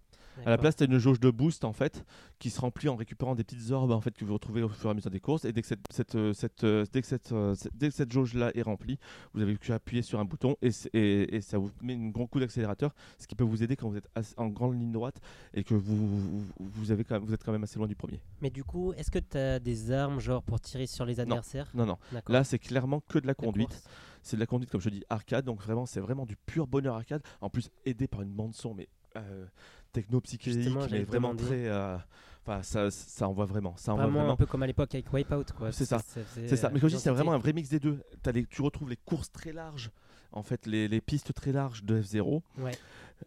[0.45, 2.05] À la place, tu as une jauge de boost en fait
[2.39, 4.87] qui se remplit en récupérant des petites orbes en fait que vous retrouvez au fur
[4.89, 5.45] et à mesure des courses.
[5.45, 7.95] Et dès que cette, cette, euh, cette, euh, dès que cette, euh, cette- dès que
[7.95, 8.97] cette jauge là est remplie,
[9.33, 12.09] vous avez qu'à appuyer sur un bouton et, c'est- et, et ça vous met un
[12.09, 15.19] grand coup d'accélérateur, ce qui peut vous aider quand vous êtes en grande ligne droite
[15.53, 17.95] et que vous, vous, vous avez quand même, vous êtes quand même assez loin du
[17.95, 18.21] premier.
[18.41, 21.69] Mais du coup, est-ce que tu as des armes genre pour tirer sur les adversaires?
[21.73, 21.97] Non, non.
[22.27, 23.83] Là, c'est clairement que de la conduite.
[24.21, 25.45] C'est de la conduite, comme je te dis, arcade.
[25.45, 27.21] Donc vraiment, c'est vraiment du pur bonheur arcade.
[27.39, 29.45] En plus, aidé par une bande son, mais euh,
[29.91, 31.67] techno-psychédélique, mais vraiment très.
[31.67, 31.97] euh,
[32.45, 33.75] Enfin, ça, ça envoie vraiment.
[33.77, 34.33] Ça envoie Vraiment, vraiment.
[34.33, 35.43] un peu comme à l'époque avec Wipeout.
[35.55, 35.71] quoi.
[35.71, 35.99] C'est ça.
[36.33, 36.67] C'est ça.
[36.67, 37.99] euh, Mais comme je dis, c'est vraiment un vrai mix des deux.
[38.33, 39.91] Les- tu retrouves les courses très larges,
[40.31, 42.71] en fait, les, les pistes très larges de F0, Ouais.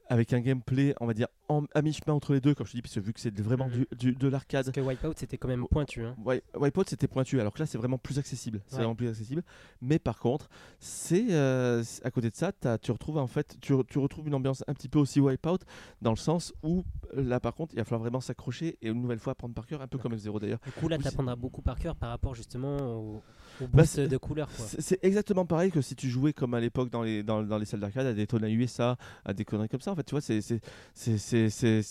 [0.08, 1.28] avec un gameplay, on va dire,
[1.58, 3.38] en- à mi-chemin entre les deux, comme je te dis, parce que vu que c'est
[3.40, 4.64] vraiment du, du- de l'arcade.
[4.66, 6.04] Parce que Wipeout, c'était quand même pointu.
[6.04, 6.14] Hein.
[6.24, 8.60] Wi- Wipeout c'était pointu, alors que là c'est vraiment plus accessible.
[8.66, 8.78] C'est Ouais.
[8.82, 9.42] vraiment plus accessible.
[9.80, 10.48] Mais par contre,
[10.80, 14.64] c'est euh, à côté de ça, tu retrouves en fait, tu, tu retrouves une ambiance
[14.66, 15.58] un petit peu aussi Wipeout,
[16.00, 16.84] dans le sens où
[17.14, 19.82] là par contre, il va falloir vraiment s'accrocher et une nouvelle fois apprendre par cœur,
[19.82, 20.60] un peu comme F0 d'ailleurs.
[20.64, 23.22] Du coup, là, tu apprendras beaucoup par cœur par rapport justement au,
[23.60, 24.48] au Bah, boost c'est- de couleurs.
[24.50, 27.64] C'est exactement pareil que si tu jouais comme à l'époque dans les, dans, dans les
[27.66, 29.92] salles d'arcade, à des Daytona USA, à des conneries comme ça.
[29.92, 31.82] En fait, tu vois, c'est c'est-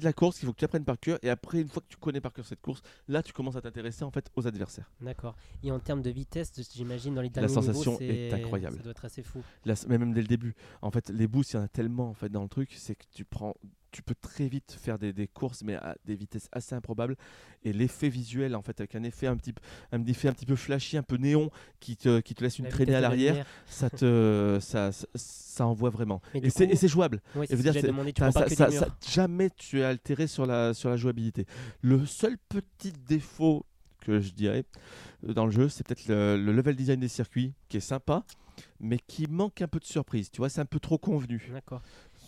[0.00, 1.16] de la course qu'il faut que tu apprennes par cœur.
[1.22, 3.60] Et après, une fois que tu connais par cœur cette course, là, tu commences à
[3.62, 4.90] t'intéresser en fait aux adversaires.
[5.00, 5.36] D'accord.
[5.62, 8.76] Et en termes de vitesse, j'imagine dans les La derniers sensation niveaux, est c'est- incroyable.
[8.78, 9.42] Ça doit être assez fou.
[9.64, 10.54] C- mais même dès le début.
[10.82, 12.96] En fait, les boosts, il y en a tellement en fait dans le truc, c'est
[12.96, 13.54] que tu prends,
[13.96, 17.16] tu peux très vite faire des, des courses, mais à des vitesses assez improbables.
[17.64, 19.54] Et l'effet visuel, en fait, avec un effet un petit,
[19.90, 22.66] un effet un petit peu flashy, un peu néon, qui te, qui te laisse une
[22.66, 26.20] La traînée à l'arrière, ça te, ça, ça, ça envoie vraiment.
[26.34, 27.22] Mais Et c'est coup- jouable.
[27.34, 28.12] Ouais, Et dire, demandé.
[28.12, 28.20] Tu
[29.00, 31.46] Ça- jamais tu es altéré sur la, sur la jouabilité.
[31.80, 33.64] Le seul petit défaut
[34.00, 34.64] que je dirais
[35.26, 38.24] euh, dans le jeu, c'est peut-être le, le level design des circuits, qui est sympa,
[38.80, 40.30] mais qui manque un peu de surprise.
[40.30, 41.50] Tu vois, c'est un peu trop convenu.
[41.52, 41.82] D'accord.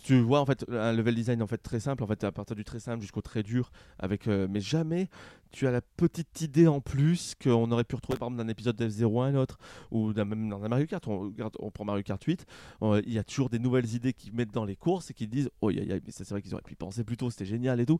[0.09, 2.55] Tu vois en fait un level design en fait très simple, en fait à partir
[2.55, 5.07] du très simple jusqu'au très dur, avec euh, mais jamais
[5.51, 8.75] tu as la petite idée en plus qu'on aurait pu retrouver par exemple d'un épisode
[8.75, 9.57] de F0 à un autre
[9.91, 11.05] ou même dans un Mario Kart.
[11.07, 12.45] On, regarde- on prend Mario Kart 8,
[12.83, 15.27] euh, il y a toujours des nouvelles idées qu'ils mettent dans les courses et qui
[15.27, 17.79] disent oh mais ça c'est vrai qu'ils auraient pu y penser plus tôt, c'était génial
[17.79, 17.99] et tout.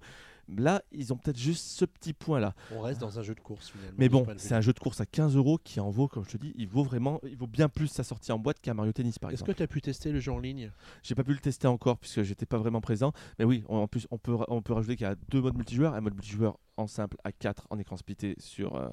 [0.58, 2.56] Là, ils ont peut-être juste ce petit point là.
[2.76, 3.96] On reste dans un jeu de course finalement.
[4.00, 6.32] Mais bon, c'est un jeu de course à 15 euros qui en vaut, comme je
[6.32, 8.92] te dis, il vaut vraiment, il vaut bien plus sa sortie en boîte qu'un Mario
[8.92, 9.52] Tennis par Est-ce exemple.
[9.52, 10.72] que tu as pu tester le jeu en ligne?
[11.04, 13.12] J'ai pas pu le tester encore puisque j'étais pas vraiment présent.
[13.38, 15.56] Mais oui, on- en plus, on peut, on peut rajouter qu'il y a deux modes
[15.56, 15.94] multijoueurs.
[15.94, 18.90] Un mode multijoueur en simple à 4 en écran splitté sur, euh,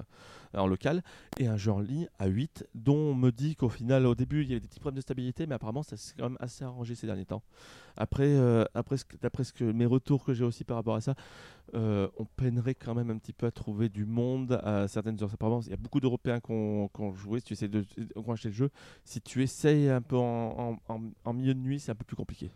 [0.53, 1.03] en local
[1.39, 4.41] et un jeu en ligne à 8 dont on me dit qu'au final, au début,
[4.43, 6.63] il y avait des petits problèmes de stabilité, mais apparemment, ça s'est quand même assez
[6.63, 7.41] arrangé ces derniers temps.
[7.95, 10.95] Après, euh, après ce que- d'après ce que mes retours que j'ai aussi par rapport
[10.95, 11.15] à ça,
[11.73, 15.33] euh, on peinerait quand même un petit peu à trouver du monde à certaines heures.
[15.33, 17.39] Apparemment, il y a beaucoup d'Européens qui ont, ont joué.
[17.39, 17.85] Si tu essaies de,
[18.15, 18.69] ont le jeu,
[19.03, 22.51] si tu essayes un peu en, en- milieu de nuit, c'est un peu plus compliqué.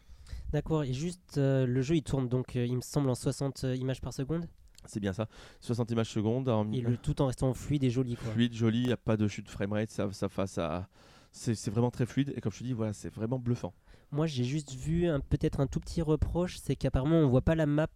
[0.51, 0.83] D'accord.
[0.83, 4.01] Et juste, euh, le jeu, il tourne donc, il me semble, en 60 euh, images
[4.01, 4.47] par seconde?
[4.85, 5.27] C'est bien ça.
[5.61, 8.15] 60 images secondes, en Et le tout en restant fluide et joli.
[8.15, 8.31] Quoi.
[8.31, 10.87] fluide, joli, il n'y a pas de chute de framerate, ça, ça face à.
[11.31, 13.73] C'est vraiment très fluide et comme je te dis, voilà, c'est vraiment bluffant.
[14.11, 17.65] Moi, j'ai juste vu peut-être un tout petit reproche, c'est qu'apparemment, on voit pas la
[17.65, 17.87] map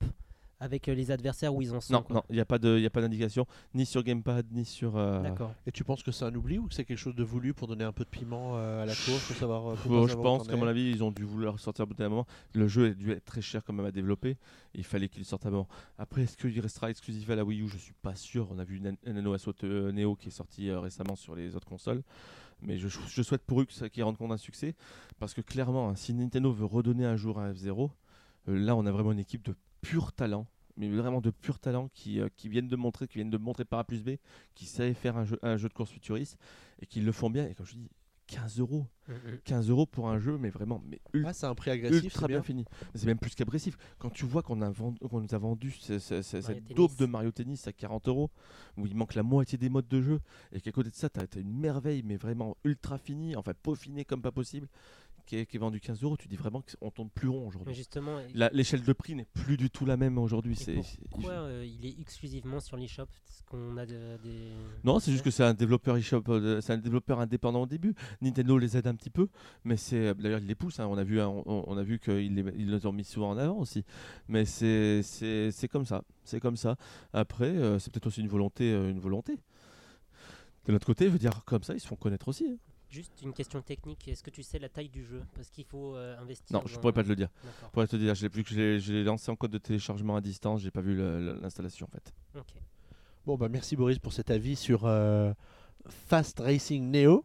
[0.65, 1.93] avec euh, les adversaires où ils en sont.
[1.93, 2.15] Non, quoi.
[2.17, 4.65] non, il n'y a pas de- il y a pas d'indication, ni sur Gamepad, ni
[4.65, 4.97] sur.
[4.97, 5.53] euh, D'accord.
[5.65, 7.67] Et tu penses que c'est un oubli ou que c'est quelque chose de voulu pour
[7.69, 10.39] donner un peu de piment euh, à la course pour savoir pour Bon, je savoir
[10.39, 12.25] pense qu'à mon avis, ils ont dû vouloir sortir au bout d'un moment.
[12.53, 14.37] Le jeu a dû être très cher quand même à développer.
[14.73, 15.67] Il fallait qu'il sorte à un moment.
[15.97, 17.67] Après, est-ce qu'il restera exclusif à la Wii U?
[17.69, 18.47] Je suis pas sûr.
[18.51, 21.55] On a vu Nan- Nano Assault euh, Neo qui est sorti euh, récemment sur les
[21.55, 22.01] autres consoles.
[22.61, 24.75] Mais je, je souhaite pour eux qu'ils rendent compte d'un succès.
[25.19, 27.89] Parce que clairement, hein, si Nintendo veut redonner un jour un F0,
[28.47, 30.47] euh, là, on a vraiment une équipe de pur talent.
[30.77, 33.65] Mais vraiment de pur talent qui, euh, qui viennent de montrer, qui viennent de montrer
[33.65, 34.17] par A plus B,
[34.55, 36.37] qui savent faire un jeu, un jeu de course futuriste
[36.81, 37.47] et qui le font bien.
[37.47, 37.89] Et comme je dis,
[38.27, 38.87] 15 euros.
[39.07, 39.37] Mm, mm.
[39.45, 42.27] 15 euros pour un jeu, mais vraiment, mais ultra, Ah, c'est un prix agressif, ultra
[42.27, 42.43] bien bien.
[42.43, 42.65] fini.
[42.95, 43.77] C'est même plus qu'agressif.
[43.99, 46.75] Quand tu vois qu'on qu'on nous a vendu ce- ce- ce- Mario cette Tennis.
[46.75, 48.31] daube de Mario Tennis à 40 euros,
[48.77, 50.19] où il manque la moitié des modes de jeu,
[50.51, 54.05] et qu'à côté de ça, tu as, une merveille, mais vraiment ultra finie, enfin peaufinée
[54.05, 54.67] comme pas possible,
[55.25, 57.73] qui est, qui est vendu 15 euros, tu dis vraiment qu'on tourne plus rond aujourd'hui.
[57.73, 58.19] justement,
[58.53, 60.55] L'échelle de prix n'est plus du tout la même aujourd'hui.
[60.55, 63.05] c'est- pourquoi euh, il est exclusivement sur l'eShop
[63.49, 64.51] qu'on a de- des.
[64.83, 67.93] Non, c'est juste que c'est un développeur eShop, euh, c'est un développeur indépendant au début.
[68.21, 69.27] Nintendo les aide un petit peu,
[69.63, 70.79] mais c'est d'ailleurs il les pousse.
[70.79, 70.87] hein.
[70.87, 73.37] On a vu, on, on a vu qu'ils les, ils les ont mis souvent en
[73.37, 73.83] avant aussi.
[74.27, 76.75] Mais c'est c'est comme ça, c'est comme ça.
[77.13, 79.37] Après, euh, c'est peut-être aussi une volonté, une volonté.
[80.65, 82.47] De notre côté, je veux dire comme ça, ils se font connaître aussi.
[82.51, 82.57] hein.
[82.95, 85.21] Juste une question technique, est-ce que tu sais la taille du jeu?
[85.35, 86.55] Parce qu'il faut euh, investir.
[86.57, 87.27] Non, je pourrais pas te le dire.
[87.43, 87.69] D'accord.
[87.71, 90.15] Pour te dire, j'ai vu que je l'ai- je l'ai lancé en code de téléchargement
[90.15, 90.95] à distance, j'ai pas vu
[91.41, 92.13] l'installation en fait.
[92.39, 92.53] Ok.
[93.25, 95.33] Bon, bah merci Boris pour cet avis sur euh,
[95.87, 97.23] Fast Racing Neo.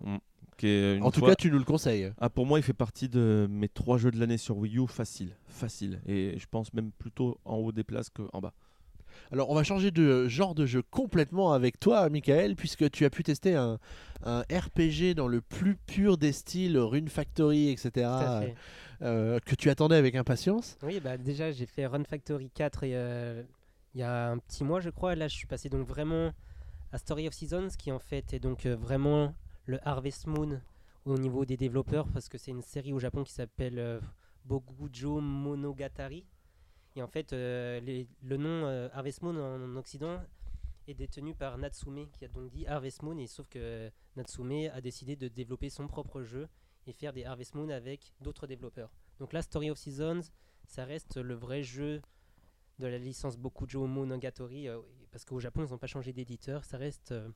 [0.63, 2.13] Est une En tout fois- cas, tu nous le conseilles.
[2.19, 4.87] Ah, pour moi, il fait partie de mes trois jeux de l'année sur Wii U,
[4.89, 6.03] facile, facile.
[6.07, 8.53] Et je pense même plutôt en haut des places qu'en bas.
[9.33, 13.11] Alors, on va changer de genre de jeu complètement avec toi, Michael, puisque tu as
[13.11, 13.79] pu tester un,
[14.25, 18.09] un RPG dans le plus pur des styles, Rune Factory, etc.,
[19.03, 20.77] euh, que tu attendais avec impatience.
[20.83, 23.43] Oui, bah déjà j'ai fait Run Factory 4 et, euh,
[23.95, 25.15] il y a un petit mois je crois.
[25.15, 26.33] Là je suis passé donc vraiment
[26.93, 29.35] à Story of Seasons qui en fait est donc euh, vraiment
[29.67, 30.61] le Harvest Moon
[31.07, 34.01] au niveau des développeurs parce que c'est une série au Japon qui s'appelle euh,
[34.45, 36.25] Bokujo Monogatari.
[36.97, 37.81] Et en fait euh,
[38.23, 40.21] le nom euh, Harvest Moon en, Occident
[40.89, 44.81] est détenu par Natsume qui a donc dit Harvest Moon et sauf que Natsume a
[44.81, 46.49] décidé de développer son propre jeu
[46.87, 48.91] et faire des Harvest Moon avec d'autres développeurs.
[49.21, 50.23] Donc là Story of Seasons
[50.67, 52.03] ça reste le vrai jeu
[52.79, 54.81] de la licence Bokujo Monogatari euh,
[55.13, 57.29] parce qu'au Japon ils n'ont pas changé d'éditeur ça reste euh,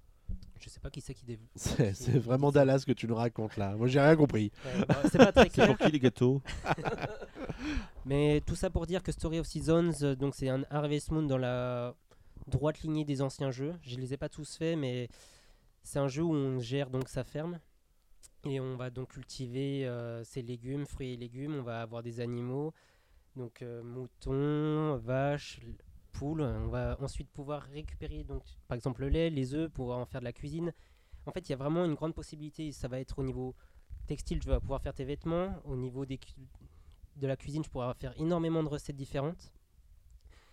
[0.64, 3.76] je sais pas qui c'est qui développe C'est vraiment Dallas que tu nous racontes là.
[3.76, 4.50] Moi, j'ai rien compris.
[4.64, 5.66] Ouais, c'est pas très clair.
[5.66, 6.40] pour qui les gâteaux.
[8.06, 11.22] Mais tout ça pour dire que Story of Seasons euh, donc c'est un Harvest Moon
[11.22, 11.94] dans la
[12.46, 13.74] droite lignée des anciens jeux.
[13.82, 15.08] Je les ai pas tous faits mais
[15.82, 17.60] c'est un jeu où on gère donc sa ferme.
[18.46, 21.56] Et on va donc cultiver euh, ses légumes fruits et légumes.
[21.56, 22.72] On va avoir des animaux
[23.36, 25.60] donc euh, moutons vaches
[26.22, 30.20] on va ensuite pouvoir récupérer donc par exemple le lait les œufs pour en faire
[30.20, 30.72] de la cuisine.
[31.26, 32.70] En fait il y a vraiment une grande possibilité.
[32.72, 33.54] Ça va être au niveau
[34.06, 35.60] textile tu vas pouvoir faire tes vêtements.
[35.64, 36.18] Au niveau des
[37.16, 39.52] de la cuisine tu pourras faire énormément de recettes différentes.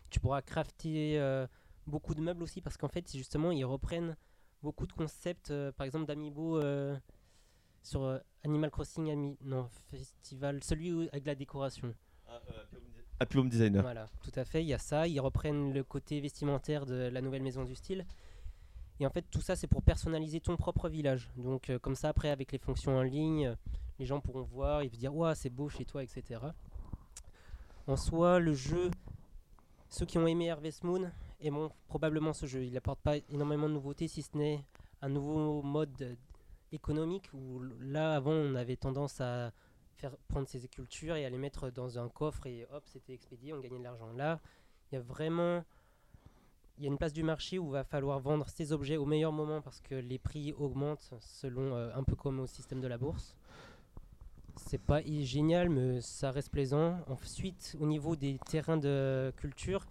[0.09, 1.47] Tu pourras crafter euh,
[1.87, 4.17] beaucoup de meubles aussi parce qu'en fait justement ils reprennent
[4.61, 6.97] beaucoup de concepts euh, par exemple d'amiibo euh,
[7.81, 11.95] sur Animal Crossing Ami non festival celui avec la décoration
[13.21, 13.83] Happy Designer.
[13.83, 14.63] voilà, tout à fait.
[14.63, 15.07] Il y a ça.
[15.07, 18.03] Ils reprennent le côté vestimentaire de la nouvelle maison du style.
[18.99, 21.29] Et en fait, tout ça, c'est pour personnaliser ton propre village.
[21.37, 23.55] Donc, euh, comme ça, après, avec les fonctions en ligne, euh,
[23.99, 26.41] les gens pourront voir, ils vont dire, Ouah, c'est beau chez toi, etc.
[27.85, 28.89] En soi, le jeu,
[29.89, 31.11] ceux qui ont aimé Harvest Moon
[31.41, 32.63] aimeront probablement ce jeu.
[32.63, 34.65] Il n'apporte pas énormément de nouveautés, si ce n'est
[35.03, 36.15] un nouveau mode euh,
[36.71, 39.51] économique où là, avant, on avait tendance à
[40.27, 43.59] prendre ses cultures et à les mettre dans un coffre et hop, c'était expédié, on
[43.59, 44.11] gagnait de l'argent.
[44.13, 44.39] Là,
[44.91, 45.63] il y a vraiment
[46.77, 49.31] il y a une place du marché où va falloir vendre ces objets au meilleur
[49.31, 52.97] moment parce que les prix augmentent selon euh, un peu comme au système de la
[52.97, 53.35] bourse.
[54.55, 56.99] C'est pas génial, mais ça reste plaisant.
[57.07, 59.85] Ensuite, au niveau des terrains de culture,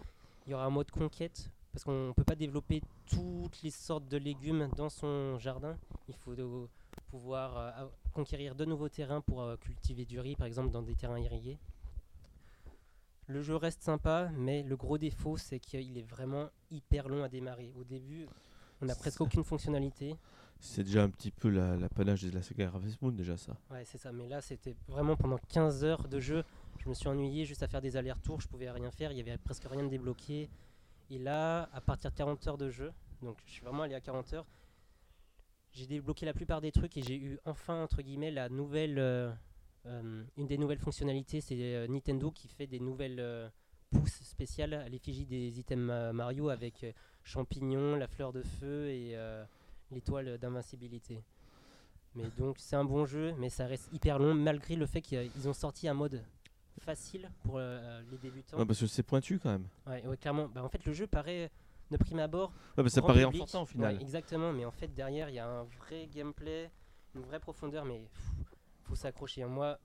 [0.46, 4.16] il y aura un mode conquête parce qu'on peut pas développer toutes les sortes de
[4.16, 5.76] légumes dans son jardin.
[6.08, 6.66] Il faut de-
[7.10, 10.94] pouvoir euh, conquérir de nouveaux terrains pour euh, cultiver du riz, par exemple, dans des
[10.94, 11.58] terrains irrigués.
[13.26, 17.28] Le jeu reste sympa, mais le gros défaut, c'est qu'il est vraiment hyper long à
[17.28, 17.72] démarrer.
[17.78, 18.26] Au début,
[18.82, 20.16] on n'a presque aucune fonctionnalité.
[20.58, 23.56] C'est déjà un petit peu la, la de la saga Harvest Moon, déjà ça.
[23.70, 24.12] Ouais, c'est ça.
[24.12, 26.44] Mais là, c'était vraiment pendant 15 heures de jeu.
[26.78, 28.40] Je me suis ennuyé juste à faire des allers-retours.
[28.40, 29.12] Je pouvais rien faire.
[29.12, 30.50] Il y avait presque rien de débloqué.
[31.10, 34.00] Et là, à partir de 40 heures de jeu, donc je suis vraiment allé à
[34.00, 34.46] 40 heures,
[35.72, 38.98] j'ai débloqué la plupart des trucs et j'ai eu enfin, entre guillemets, la nouvelle.
[38.98, 39.30] euh,
[39.86, 43.50] euh, une des nouvelles fonctionnalités, c'est euh, Nintendo qui fait des nouvelles
[43.90, 46.84] pousses spéciales à l'effigie des items Mario avec
[47.24, 49.16] champignons, la fleur de feu et
[49.90, 51.22] l'étoile d'invincibilité.
[52.14, 55.48] Mais donc c'est un bon jeu, mais ça reste hyper long malgré le fait qu'ils
[55.48, 56.22] ont sorti un mode
[56.78, 58.58] facile pour les débutants.
[58.58, 59.66] Ouais, parce que c'est pointu quand même.
[59.86, 60.48] Ouais, ouais, clairement.
[60.48, 61.50] Bah, en fait, le jeu paraît
[61.90, 62.52] de prime abord.
[62.76, 63.42] Ouais, bah, ça paraît public.
[63.42, 63.94] enfantin au final.
[63.96, 66.70] Ouais, exactement, mais en fait derrière il y a un vrai gameplay,
[67.14, 68.22] une vraie profondeur, mais pff,
[68.84, 69.44] faut s'accrocher.
[69.44, 69.78] Moi,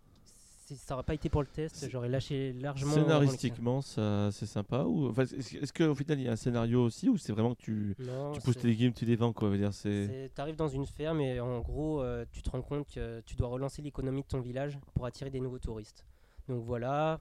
[0.68, 2.92] si ça n'aurait pas été pour le test, j'aurais lâché largement.
[2.94, 7.08] Scénaristiquement, ça, c'est sympa ou enfin, est-ce qu'au final il y a un scénario aussi
[7.10, 7.96] ou c'est vraiment que tu.
[8.00, 10.68] Non, tu pousses tes légumes, tu les vends quoi veut dire c'est c'est- T'arrives dans
[10.68, 14.22] une ferme et en gros, euh, tu te rends compte que tu dois relancer l'économie
[14.24, 16.04] de ton village pour attirer des nouveaux touristes.
[16.48, 17.20] Donc voilà,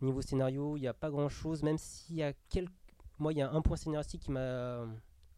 [0.00, 2.72] niveau scénario, il n'y a pas grand chose, même s'il y a quelques.
[3.18, 4.80] Moi, il y a un point scénaristique qui m'a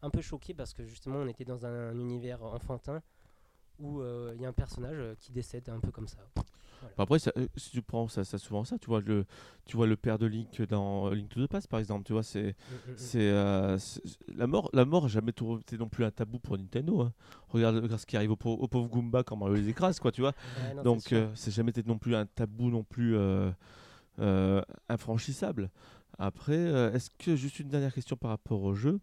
[0.02, 3.02] un peu choqué parce que justement, on était dans un univers enfantin
[3.78, 6.18] où euh, il y a un personnage euh, qui décède un peu comme ça.
[6.34, 6.92] Voilà.
[6.94, 9.24] Enfin, après, ça, euh, si tu prends ça, ça souvent ça, tu vois le,
[9.66, 12.12] tu vois le père de Link dans euh, Link to the Past par exemple, tu
[12.12, 12.96] vois, c'est, Mm, mm, mm.
[12.96, 13.78] c'est, euh,
[14.34, 17.00] la mort, la mort jamais été non plus un tabou pour Nintendo.
[17.02, 17.12] hein.
[17.48, 20.10] Regarde, regarde ce qui arrive au, pauvre- au pauvre Goomba quand Mario les écrase, quoi,
[20.12, 20.32] tu vois.
[20.62, 23.50] Ouais, non, Donc c'est euh, jamais été non plus un tabou non plus euh,
[24.18, 25.70] euh, infranchissable.
[26.22, 29.00] Après, euh, est-ce que juste une dernière question par rapport au jeu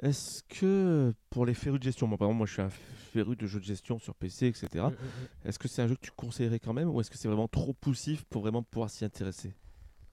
[0.00, 3.34] Est-ce que pour les férus de gestion, moi par exemple, moi je suis un féru
[3.34, 4.68] de jeux de gestion sur PC, etc.
[4.74, 5.48] Mm, mm, mm.
[5.48, 7.48] Est-ce que c'est un jeu que tu conseillerais quand même ou est-ce que c'est vraiment
[7.48, 9.56] trop poussif pour vraiment pouvoir s'y intéresser?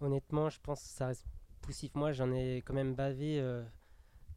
[0.02, 1.24] Honnêtement, je pense que ça reste
[1.62, 1.94] poussif.
[1.94, 3.40] Moi, j'en ai quand même bavé.
[3.40, 3.64] euh,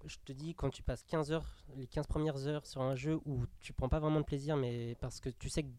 [0.05, 3.18] je te dis, quand tu passes 15 heures, les 15 premières heures sur un jeu
[3.24, 5.70] où tu prends pas vraiment de plaisir, mais parce que tu sais que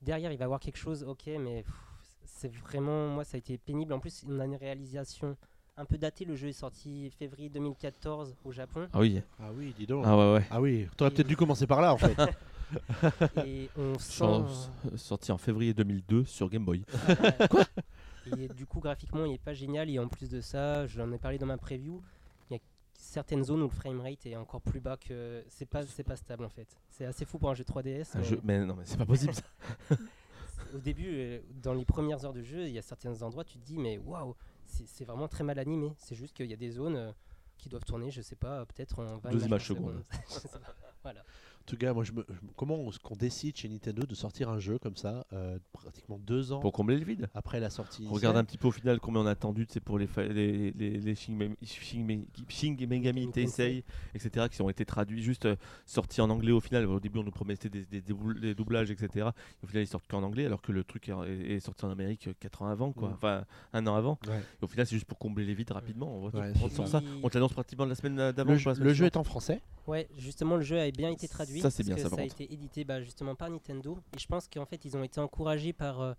[0.00, 1.66] derrière il va y avoir quelque chose, ok, mais
[2.24, 3.08] c'est vraiment.
[3.08, 3.92] Moi, ça a été pénible.
[3.92, 5.36] En plus, on a une réalisation
[5.80, 6.24] un peu datée.
[6.24, 8.86] Le jeu est sorti février 2014 au Japon.
[8.92, 10.04] Ah oui, Ah oui, dis donc.
[10.06, 10.46] ah ouais ouais.
[10.50, 12.16] Ah oui, t'aurais peut-être dû commencer par là en fait.
[13.46, 14.68] et on sent.
[14.96, 16.84] Sorti en février 2002 sur Game Boy.
[17.50, 17.64] Quoi?
[18.38, 19.90] Et du coup, graphiquement, il est pas génial.
[19.90, 22.00] Et en plus de ça, j'en ai parlé dans ma preview.
[22.50, 22.62] Il y a
[22.92, 25.42] certaines zones où le framerate est encore plus bas que.
[25.48, 26.68] C'est pas, c'est pas stable en fait.
[26.90, 28.16] C'est assez fou pour un jeu 3DS.
[28.16, 28.40] Un mais jeu...
[28.44, 29.42] Mais non, mais c'est pas possible ça.
[30.74, 33.58] Au début, euh, dans les premières heures de jeu, il y a certains endroits, tu
[33.58, 34.36] te dis, mais waouh,
[34.70, 35.92] c'est vraiment très mal animé.
[35.98, 37.12] C'est juste qu'il y a des zones euh,
[37.58, 40.04] qui doivent tourner, je sais pas, peut-être en 20 Deux images par secondes.
[41.02, 41.24] Voilà.
[41.62, 44.48] En tout cas, moi, je me, je comment est-ce qu'on décide chez Nintendo de sortir
[44.48, 47.28] un jeu comme ça, euh, pratiquement deux ans Pour combler le vide.
[47.34, 49.78] après la sortie Regarde initiale un petit peu au final combien on a attendu sais,
[49.78, 52.86] pour les, fa- les, les, les Shin, Me- Shin Me- Shin Megami
[53.26, 53.84] Megami Tensei,
[54.14, 55.54] etc., qui ont été traduits, juste euh,
[55.86, 56.86] sortis en anglais au final.
[56.86, 58.00] Au début, on nous promettait des, des,
[58.54, 59.28] doublages, etc.
[59.62, 62.34] Au final, ils sortent qu'en anglais, alors que le truc est, sorti en Amérique euh,
[62.40, 63.10] 4 ans avant, quoi.
[63.12, 63.44] Enfin,
[63.74, 64.18] un an avant.
[64.26, 64.38] Ouais.
[64.60, 66.08] Et au final, c'est juste pour combler les vides rapidement.
[66.16, 67.02] On, va- Ouais, on c'est sort ça.
[67.22, 68.52] On te l'annonce pratiquement la semaine d'avant.
[68.52, 69.60] Le, je jeu est en français
[69.90, 71.60] Ouais, justement, le jeu a bien été traduit.
[71.60, 73.98] Ça, c'est bien, ça, ça a été édité bah, justement par Nintendo.
[74.16, 76.12] Et je pense qu'en fait, ils ont été encouragés par euh,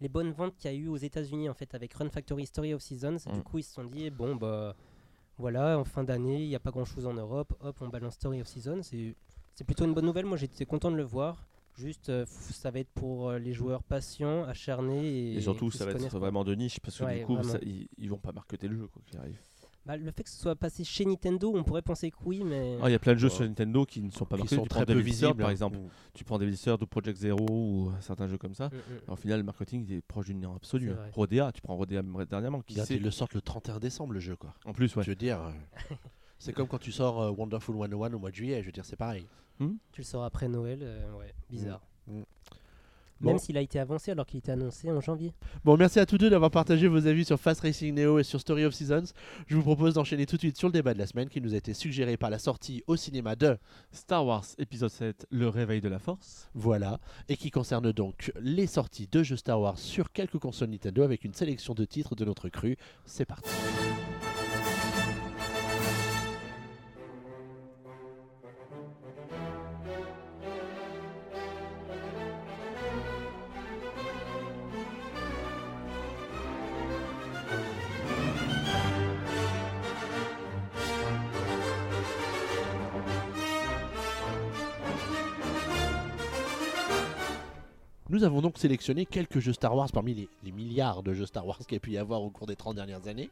[0.00, 2.72] les bonnes ventes qu'il y a eu aux États-Unis en fait avec Run Factory Story
[2.72, 3.18] of Seasons.
[3.26, 3.32] Mm.
[3.34, 4.74] Du coup, ils se sont dit bon bah
[5.36, 7.52] voilà, en fin d'année, il n'y a pas grand-chose en Europe.
[7.60, 8.80] Hop, on balance Story of Seasons.
[8.82, 10.26] C'est plutôt une bonne nouvelle.
[10.26, 11.46] Moi, j'étais content de le voir.
[11.76, 15.84] Juste, euh, ça va être pour euh, les joueurs patients, acharnés et, Et surtout, ça
[15.84, 18.30] va être vraiment de niche parce que Ouais, du coup, ça- ils, ils vont pas
[18.30, 19.40] marketer le jeu quoi qu'il arrive.
[19.86, 22.78] Bah, le fait que ce soit passé chez Nintendo, on pourrait penser que oui, mais
[22.82, 23.34] Ah, Il y a plein de jeux Ouais.
[23.34, 24.56] sur Nintendo qui ne sont pas qui marketés.
[24.56, 25.76] sont tu très prends Devil visibles par exemple.
[25.76, 25.88] Mm.
[26.14, 28.68] Tu prends Devil Third ou Project Zero ou certains jeux comme ça.
[28.68, 29.12] Mm, mm.
[29.12, 30.86] Au final, le marketing il est proche du néant absolu.
[30.86, 30.96] C'est hein.
[30.96, 31.10] vrai.
[31.12, 32.62] Rodea, tu prends Rodea dernièrement.
[32.62, 34.54] Qui ils le sortent le 31 décembre le jeu quoi.
[34.64, 35.02] En plus, ouais.
[35.02, 35.94] Je veux dire, euh,
[36.38, 38.84] c'est comme quand tu sors euh, Wonderful 101 au mois de juillet, je veux dire,
[38.86, 39.26] c'est pareil.
[39.58, 41.80] Tu le sors après Noël, euh, ouais, bizarre.
[43.20, 43.26] Mm.
[43.26, 43.38] Même Bon.
[43.38, 45.32] s'il a été avancé alors qu'il était annoncé en janvier.
[45.64, 48.40] Bon, merci à tous deux d'avoir partagé vos avis sur Fast Racing Neo et sur
[48.40, 49.12] Story of Seasons.
[49.46, 51.54] Je vous propose d'enchaîner tout de suite sur le débat de la semaine qui nous
[51.54, 53.56] a été suggéré par la sortie au cinéma de
[53.92, 56.48] Star Wars épisode 7, Le réveil de la force.
[56.54, 56.98] Voilà,
[57.28, 61.24] et qui concerne donc les sorties de jeux Star Wars sur quelques consoles Nintendo avec
[61.24, 62.76] une sélection de titres de notre cru.
[63.06, 63.50] C'est parti.
[88.14, 91.44] Nous avons donc sélectionné quelques jeux Star Wars parmi les, les milliards de jeux Star
[91.44, 93.28] Wars qu'il y a pu y avoir au cours des 30 dernières années.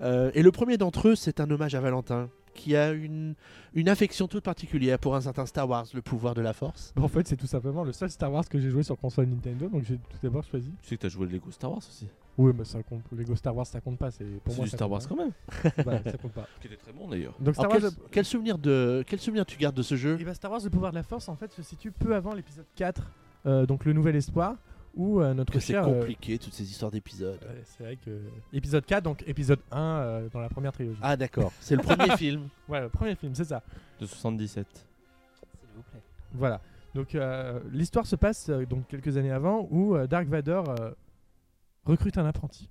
[0.00, 3.36] Euh, et le premier d'entre eux, c'est un hommage à Valentin, qui a une,
[3.74, 6.92] une affection toute particulière pour un certain Star Wars, le pouvoir de la force.
[7.00, 9.68] En fait, c'est tout simplement le seul Star Wars que j'ai joué sur console Nintendo,
[9.68, 10.72] donc j'ai tout d'abord choisi.
[10.82, 12.08] Tu sais que tu as joué le Lego Star Wars aussi.
[12.38, 13.02] Oui, mais ça compte.
[13.12, 14.10] Lego Star Wars, ça compte pas.
[14.10, 15.14] C'est pour C'est moi du ça Star compte Wars pas.
[15.14, 15.72] quand même.
[15.84, 16.48] Voilà, ça compte pas.
[16.60, 17.34] Qui était très bon d'ailleurs.
[17.38, 17.92] Donc Star Alors, Wars.
[17.94, 20.18] quel, quel souvenir de, quel souvenir tu gardes de ce jeu?
[20.20, 22.34] Et bah Star Wars, le pouvoir de la force, en fait, se situe peu avant
[22.34, 23.04] l'épisode 4, euh,
[23.44, 24.56] donc le nouvel espoir,
[24.94, 27.38] où euh, notre Que c'est euh, compliqué, toutes ces histoires d'épisodes.
[27.42, 28.20] ouais, c'est vrai que.
[28.52, 30.98] Épisode 4, donc épisode 1 euh, dans la première trilogie.
[31.02, 32.48] Ah d'accord, c'est le premier film.
[32.68, 33.62] Ouais, le premier film, c'est ça.
[34.00, 34.66] De 77.
[34.66, 36.00] S'il vous plaît.
[36.34, 36.60] Voilà.
[36.94, 40.90] Donc euh, l'histoire se passe euh, donc quelques années avant où euh, Dark Vador euh,
[41.84, 42.68] recrute un apprenti.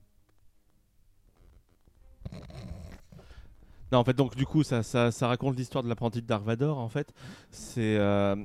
[3.92, 6.44] Non, en fait, donc du coup, ça, ça, ça raconte l'histoire de l'apprenti de Dark
[6.44, 6.78] Vador.
[6.78, 7.14] En fait,
[7.52, 8.36] c'est euh,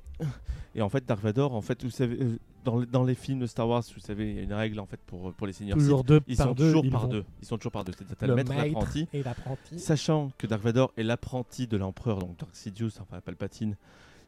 [0.74, 3.40] et en fait Dark Vador, en fait, vous savez, euh, dans, les- dans les films
[3.40, 5.52] de Star Wars, vous savez, il y a une règle en fait pour pour les
[5.52, 5.76] seigneurs.
[5.78, 6.64] Toujours deux Ils par sont deux.
[6.66, 7.24] toujours ils par vont- deux.
[7.40, 7.92] Ils sont toujours par deux.
[7.96, 9.08] C'est-à-dire Le maître et maître l'apprenti.
[9.12, 9.78] et l'apprenti.
[9.78, 13.76] Sachant que Dark Vador est l'apprenti de l'empereur, donc Dark Sidious, enfin Palpatine,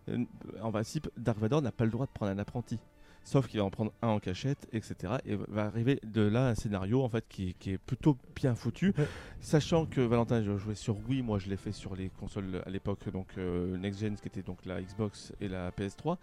[0.09, 0.25] euh,
[0.63, 2.79] en principe, Dark Vador n'a pas le droit de prendre un apprenti.
[3.25, 5.15] Sauf qu'il va en prendre un en cachette, etc.
[5.25, 8.55] Et va arriver de là un scénario en fait qui, est- qui est plutôt bien
[8.55, 8.93] foutu.
[8.99, 9.07] Ouais.
[9.41, 12.71] Sachant que Valentin, je jouais sur Wii, moi je l'ai fait sur les consoles à
[12.71, 16.19] l'époque, donc euh, Next Gen, qui était donc la Xbox et la PS3.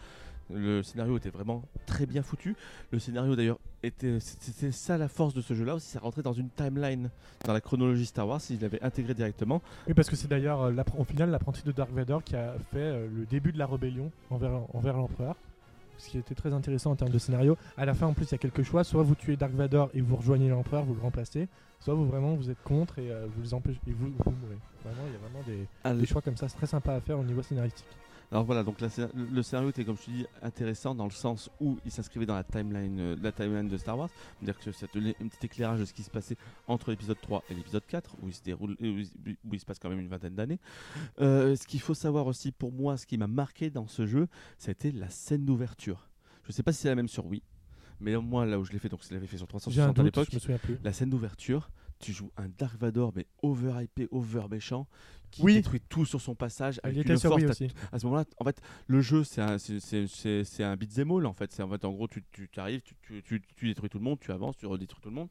[0.54, 2.56] Le scénario était vraiment très bien foutu.
[2.92, 6.34] Le scénario d'ailleurs était, c'était ça la force de ce jeu-là aussi, ça rentrait dans
[6.34, 7.10] une timeline,
[7.46, 9.62] dans la chronologie Star Wars, s'il l'avait intégré directement.
[9.88, 12.80] Oui, parce que c'est d'ailleurs euh, au final l'apprenti de Dark Vador qui a fait
[12.80, 15.36] euh, le début de la rébellion envers, envers l'empereur.
[16.02, 17.58] Ce qui était très intéressant en termes de scénario.
[17.78, 18.84] À la fin, en plus, il y a quelques choix.
[18.84, 21.48] Soit vous tuez Dark Vador et vous rejoignez l'empereur, vous le remplacez.
[21.80, 24.58] Soit vous vraiment vous êtes contre et euh, vous les empêchez et vous, vous mourrez.
[24.84, 26.50] Vraiment, il y a vraiment des, Ah, des choix comme ça.
[26.50, 27.86] C'est très sympa à faire au niveau scénaristique.
[28.32, 31.50] Alors voilà, donc la le scénario était, comme je te dis, intéressant dans le sens
[31.60, 34.10] où il s'inscrivait dans la timeline, euh, la timeline de Star Wars.
[34.40, 37.44] C'est-à-dire que ça donnait un petit éclairage de ce qui se passait entre l'épisode 3
[37.50, 39.10] et l'épisode 4, où il se déroule, où il,
[39.44, 40.60] où il se passe quand même une vingtaine d'années.
[41.20, 44.30] Euh, ce qu'il faut savoir aussi, pour moi, ce qui m'a marqué dans ce jeu,
[44.58, 46.08] c'était la scène d'ouverture.
[46.44, 47.44] Je sais pas si c'est la même sur Wii,
[48.00, 50.00] mais moi, là où je l'ai fait, donc je l'avais fait sur J'ai un 360
[50.00, 50.30] à l'époque.
[50.84, 51.70] La scène d'ouverture,
[52.02, 54.88] tu joues un Dark Vador, mais over-hypé, over-méchant,
[55.32, 55.54] qui Oui.
[55.54, 56.80] détruit tout sur son passage.
[56.84, 57.70] Il avec était une sur force, aussi.
[57.92, 61.52] à ce moment-là, en fait, le jeu, c'est un, c'est, un beat'em all, en fait.
[61.54, 64.32] C'est en fait, en gros, tu, tu arrives, tu, tu, détruis tout le monde, tu
[64.32, 65.30] avances, tu redétruis tout le monde.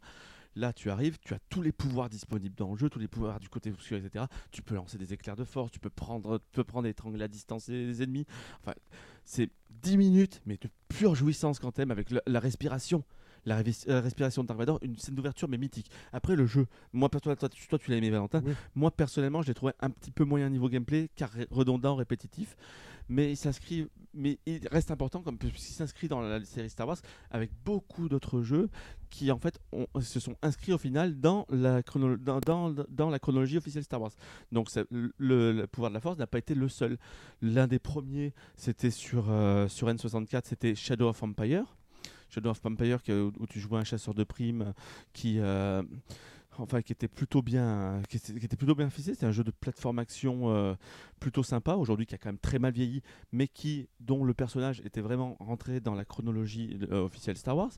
[0.57, 3.39] Là, tu arrives, tu as tous les pouvoirs disponibles dans le jeu, tous les pouvoirs
[3.39, 4.25] du côté obscur, etc.
[4.51, 7.23] Tu peux lancer des éclairs de force, tu peux prendre, tu peux prendre et étrangler
[7.23, 8.27] à distance les, les ennemis.
[8.61, 8.75] Enfin,
[9.25, 9.51] c'est
[9.83, 13.05] 10 minutes, mais de pure jouissance quand t'aimes, avec la respiration.
[13.47, 15.91] La, révis- la respiration de Dark Vador, une scène d'ouverture mais mythique.
[16.13, 18.53] Après le jeu, moi toi, toi, tu- toi, tu l'as aimé Valentin, Oui.
[18.75, 22.57] moi personnellement je l'ai trouvé un petit peu moyen niveau gameplay, car redondant, répétitif,
[23.09, 26.99] mais il s'inscrit, mais il reste important comme puisqu'il s'inscrit dans la série Star Wars
[27.31, 28.69] avec beaucoup d'autres jeux
[29.09, 33.11] qui en fait ont- se sont inscrits au final dans la, chrono- dans, dans- dans
[33.11, 34.13] la chronologie officielle Star Wars.
[34.53, 36.99] Donc ça- le, le pouvoir de la Force n'a pas été le seul.
[37.43, 41.65] L'un des premiers, c'était sur, euh, sur N64, c'était Shadow of Empire.
[42.31, 44.73] Shadow of que- où tu jouais un chasseur de primes
[45.13, 45.83] qui euh,
[46.59, 49.99] enfin qui était plutôt bien qui était, plutôt bien ficelé c'est un jeu de plateforme
[49.99, 50.75] action euh,
[51.19, 53.03] plutôt sympa aujourd'hui qui a quand même très mal vieilli
[53.33, 57.73] mais qui dont le personnage était vraiment rentré dans la chronologie euh, officielle Star Wars.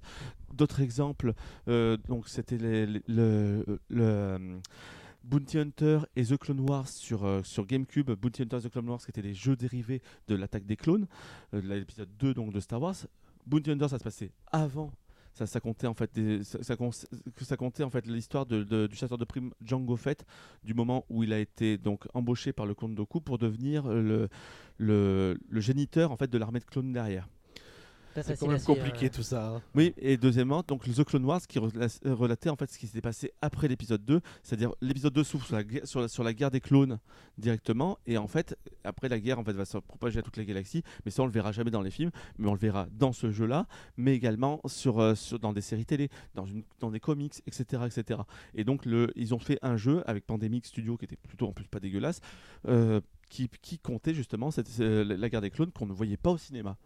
[0.52, 1.34] D'autres exemples
[1.66, 3.80] donc c'était le,
[5.24, 8.98] Bounty Hunter et The Clone Wars sur, sur GameCube, Bounty Hunter et The Clone Wars
[8.98, 11.06] qui étaient des jeux dérivés de l'attaque des clones,
[11.52, 12.96] de l'épisode 2 donc de Star Wars.
[13.46, 14.92] Bounty Hunter ça se passait avant,
[15.32, 16.10] ça, ça comptait en fait
[16.42, 20.24] ça, ça comptait en fait l'histoire de- du chasseur de primes Django Fett
[20.62, 22.94] du moment où il a été donc embauché par le comte
[23.24, 24.28] pour devenir le,
[24.78, 27.28] le, le géniteur en fait de l'armée de clones derrière.
[28.14, 29.48] C'est ça, quand même compliqué euh, tout ça.
[29.56, 29.62] hein.
[29.74, 32.86] Oui, et deuxièmement, donc The Clone Wars qui rela- euh, relatait en fait ce qui
[32.86, 36.22] s'était passé après l'épisode 2, c'est-à-dire l'épisode 2 s'ouvre sur la, guerre- sur, la, sur
[36.24, 36.98] la guerre des clones
[37.38, 40.44] directement, et en fait, après la guerre en fait, va se propager à toute la
[40.44, 43.12] galaxie, mais ça on le verra jamais dans les films, mais on le verra dans
[43.12, 43.66] ce jeu-là,
[43.96, 47.82] mais également sur, euh, sur- dans des séries télé, dans, une, dans des comics, etc.
[47.86, 48.20] etc.
[48.54, 51.52] Et donc le, ils ont fait un jeu avec Pandemic Studio qui était plutôt en
[51.52, 52.20] plus pas dégueulasse,
[52.68, 53.00] euh,
[53.32, 56.76] qui, qui comptait justement cette, la guerre des clones qu'on ne voyait pas au cinéma.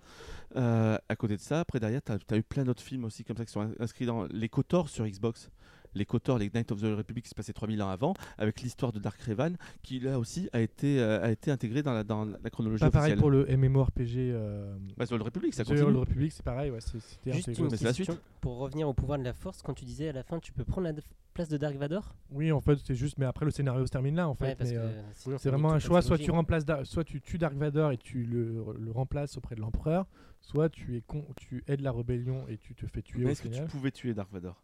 [0.55, 3.36] Euh, à côté de ça, après derrière, tu as, eu plein d'autres films aussi comme
[3.36, 5.51] ça qui sont in- inscrits dans les KOTOR sur Xbox.
[5.97, 8.93] Les KOTOR, les Knights of the Republic qui se passaient 3000 ans avant, avec l'histoire
[8.93, 12.24] de Dark Revan, qui là aussi a été, euh, a été intégré dans la, dans
[12.24, 14.16] la chronologie Pas pareil pour le MMORPG.
[14.18, 15.86] Euh, Bah, sur le République, ça The continue.
[15.86, 17.64] Old Republic, c'est pareil, ouais, c'était Juste intégré.
[17.64, 18.24] une Mais c'est la question suite.
[18.40, 19.62] pour revenir au pouvoir de la force.
[19.62, 20.93] Quand tu disais à la fin, tu peux prendre la
[21.35, 22.14] place de Dark Vador?
[22.31, 24.44] Oui, en fait, c'est juste, mais après le scénario se termine là, en fait.
[24.47, 27.05] Ouais, parce mais, que euh, sinon, C'est vraiment un choix, soit tu remplaces, Dar- soit
[27.05, 30.06] tu tues Dark Vador et tu le, le remplaces auprès de l'empereur,
[30.40, 33.28] soit tu es con, tu aides la rébellion et tu te fais tuer Mais au
[33.31, 34.62] est-ce que tu pouvais tuer Dark Vador?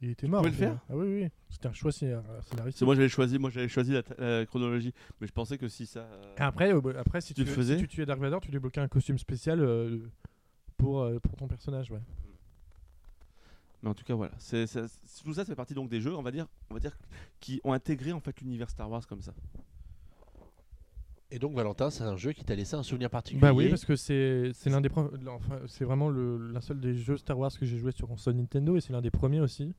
[0.00, 0.42] Il était mort.
[0.42, 0.70] pouvais le déjà.
[0.70, 2.80] faire Ah oui, oui, c'était un choix Parce scénaristique.
[2.80, 5.86] que moi j'avais choisi, moi j'avais choisi la, la chronologie, mais je pensais que si
[5.86, 6.00] ça.
[6.00, 8.40] euh, Et après, euh, après si, Tu tu, le si faisais tu tuais Dark Vador,
[8.40, 9.98] tu débloquais un costume spécial euh,
[10.76, 11.90] pour, euh, pour ton personnage.
[11.90, 12.00] Ouais.
[13.82, 14.32] Mais en tout cas, voilà.
[14.38, 16.74] C'est, ça- c'est- tout ça, ça fait partie donc des jeux, on va dire, on
[16.74, 16.96] va dire,
[17.40, 19.34] qui ont intégré en fait l'univers Star Wars comme ça.
[21.30, 23.40] Et donc Valentin, c'est un jeu qui t'a laissé un souvenir particulier.
[23.40, 27.18] Bah oui, parce que c'est l'un des enfin, c'est vraiment le l'un seul des jeux
[27.18, 29.74] Star Wars que j'ai joué sur console Nintendo et c'est l'un des premiers aussi.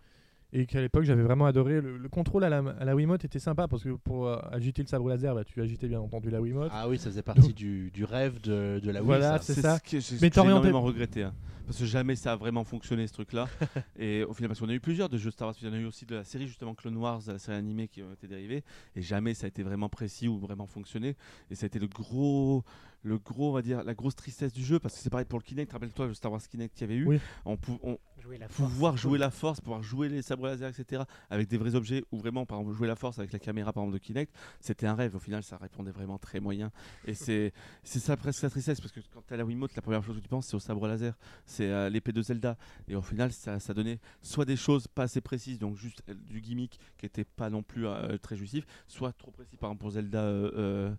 [0.52, 1.80] Et qu'à l'époque j'avais vraiment adoré.
[1.80, 4.82] Le, le contrôle à la, à la Wiimote était sympa parce que pour euh, agiter
[4.82, 6.72] le sabre laser, bah, tu agitais bien entendu la Wiimote.
[6.74, 9.06] Ah oui, ça faisait partie du, du rêve de, de la Wii.
[9.06, 9.54] Voilà, ça.
[9.54, 9.78] c'est ça.
[9.78, 11.24] ce que j'ai, énormément regretté.
[11.24, 11.34] hein.
[11.68, 13.48] Parce que jamais ça a vraiment fonctionné ce truc-là.
[13.96, 15.56] et au final, parce qu'on a eu plusieurs de jeux Star Wars.
[15.62, 17.88] Il y en a eu aussi de la série justement Clone Wars, la série animée
[17.88, 18.64] qui ont été dérivés.
[18.96, 21.16] Et jamais ça a été vraiment précis ou vraiment fonctionné.
[21.52, 22.64] Et ça a été le gros,
[23.04, 24.80] le gros, on va dire, la grosse tristesse du jeu.
[24.80, 25.72] Parce que c'est pareil pour le Kinect.
[25.72, 27.06] Rappelle-toi le Star Wars Kinect qu'il y avait eu.
[27.06, 27.20] Oui.
[27.46, 28.70] On, pou- on, Jouer la force.
[28.72, 31.04] pouvoir jouer la force, pouvoir jouer les sabres laser, etc.
[31.30, 33.84] avec des vrais objets ou vraiment par exemple jouer la force avec la caméra par
[33.84, 35.16] exemple de Kinect, c'était un rêve.
[35.16, 36.72] Au final, ça répondait vraiment très moyen.
[37.06, 39.82] Et c'est c'est ça presque la tristesse parce que quand tu as la Wiimote, la
[39.82, 42.58] première chose que tu penses c'est au sabre laser, c'est à l'épée de Zelda.
[42.88, 46.14] Et au final, ça, ça donnait soit des choses pas assez précises, donc juste euh,
[46.14, 49.82] du gimmick qui était pas non plus euh, très jouissif, soit trop précis par exemple
[49.82, 50.24] pour Zelda.
[50.24, 50.96] euh, euh,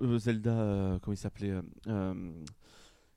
[0.00, 2.32] euh, Zelda, euh, comment il s'appelait euh, euh,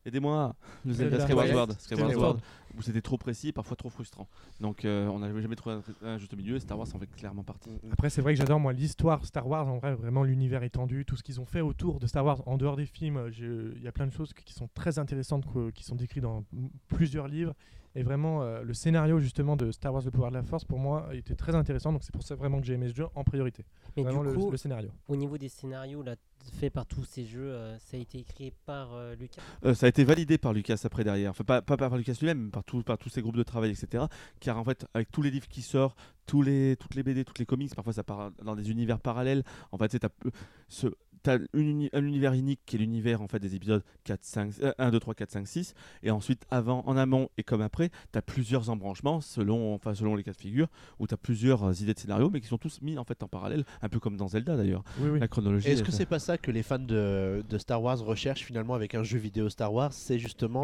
[0.06, 0.56] Aidez-moi
[0.86, 1.26] Zelda Zelda.
[1.26, 1.48] Skyward.
[1.50, 2.38] Sword, Skyward Skyward Sword,
[2.78, 4.28] où c'était trop précis et parfois trop frustrant.
[4.60, 7.08] Donc euh, on n'avait jamais trouvé un, un juste milieu et Star Wars en fait
[7.16, 7.70] clairement partie.
[7.92, 11.16] Après, c'est vrai que j'adore moi l'histoire Star Wars, en vrai, vraiment l'univers étendu, tout
[11.16, 13.18] ce qu'ils ont fait autour de Star Wars, en dehors des films.
[13.18, 15.46] euh, Il y a plein de choses qui sont très intéressantes,
[15.76, 16.44] qui sont décrites dans
[16.88, 17.54] plusieurs livres.
[17.96, 20.80] Et vraiment, euh, le scénario justement de Star Wars Le pouvoir de la force, pour
[20.80, 21.92] moi, était très intéressant.
[21.92, 23.66] Donc c'est pour ça vraiment que j'ai aimé ce jeu en priorité.
[23.98, 24.90] Mais vraiment du le, coup, le scénario.
[25.08, 26.16] au niveau des scénarios là,
[26.54, 29.42] faits par tous ces jeux, euh, ça a été écrit par euh, Lucas?
[29.66, 32.46] Euh, ça a été validé par Lucas après derrière, enfin pas, pas par Lucas lui-même,
[32.46, 34.06] mais par, tout- par tous ses groupes de travail, etc.
[34.40, 37.40] Car en fait, avec tous les livres qui sortent, tous les, toutes les BD, toutes
[37.40, 39.44] les comics, parfois ça part dans des univers parallèles.
[39.74, 40.32] En fait, tu sais, t'as, euh,
[40.70, 40.88] ce,
[41.24, 44.54] t'as une uni- un univers unique qui est l'univers en fait des épisodes 4, 5,
[44.62, 45.74] euh, 1, 2, 3, 4, 5, 6.
[46.04, 50.16] Et ensuite, avant, en amont et comme après, tu as plusieurs embranchements selon, enfin, selon
[50.16, 50.68] les cas de figure,
[51.00, 53.22] où tu as plusieurs euh, idées de scénario, mais qui sont tous mis en fait
[53.24, 54.84] en parallèle, un peu comme dans Zelda d'ailleurs.
[55.00, 55.20] Oui, oui.
[55.20, 55.68] La chronologie.
[55.70, 58.74] Est-ce est- que c'est pas ça que les fans de, de Star Wars recherchent finalement
[58.74, 60.64] avec un jeu vidéo Star Wars C'est justement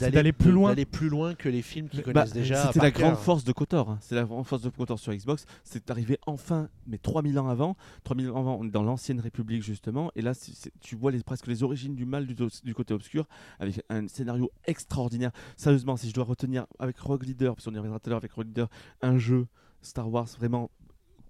[0.00, 0.68] d'aller plus de- loin.
[0.70, 2.66] d'aller plus loin que les films qu'ils connaissent Bah, déjà.
[2.68, 3.10] C'était la cœur.
[3.10, 3.90] grande force de Kotor.
[3.90, 3.98] hein.
[4.00, 5.46] C'est la grande force de Kotor sur Xbox.
[5.64, 7.76] C'est arrivé enfin, mais 3000 ans avant.
[8.04, 9.95] 3000 ans avant, on est dans l'ancienne République justement.
[10.14, 10.32] Et là,
[10.80, 13.26] tu vois presque les origines du mal du, côté obscur
[13.58, 15.32] avec un scénario extraordinaire.
[15.56, 18.32] Sérieusement, si je dois retenir avec Rogue Leader, parce y reviendra tout à l'heure avec
[18.32, 18.68] Rogue Leader,
[19.02, 19.46] un jeu
[19.82, 20.70] Star Wars vraiment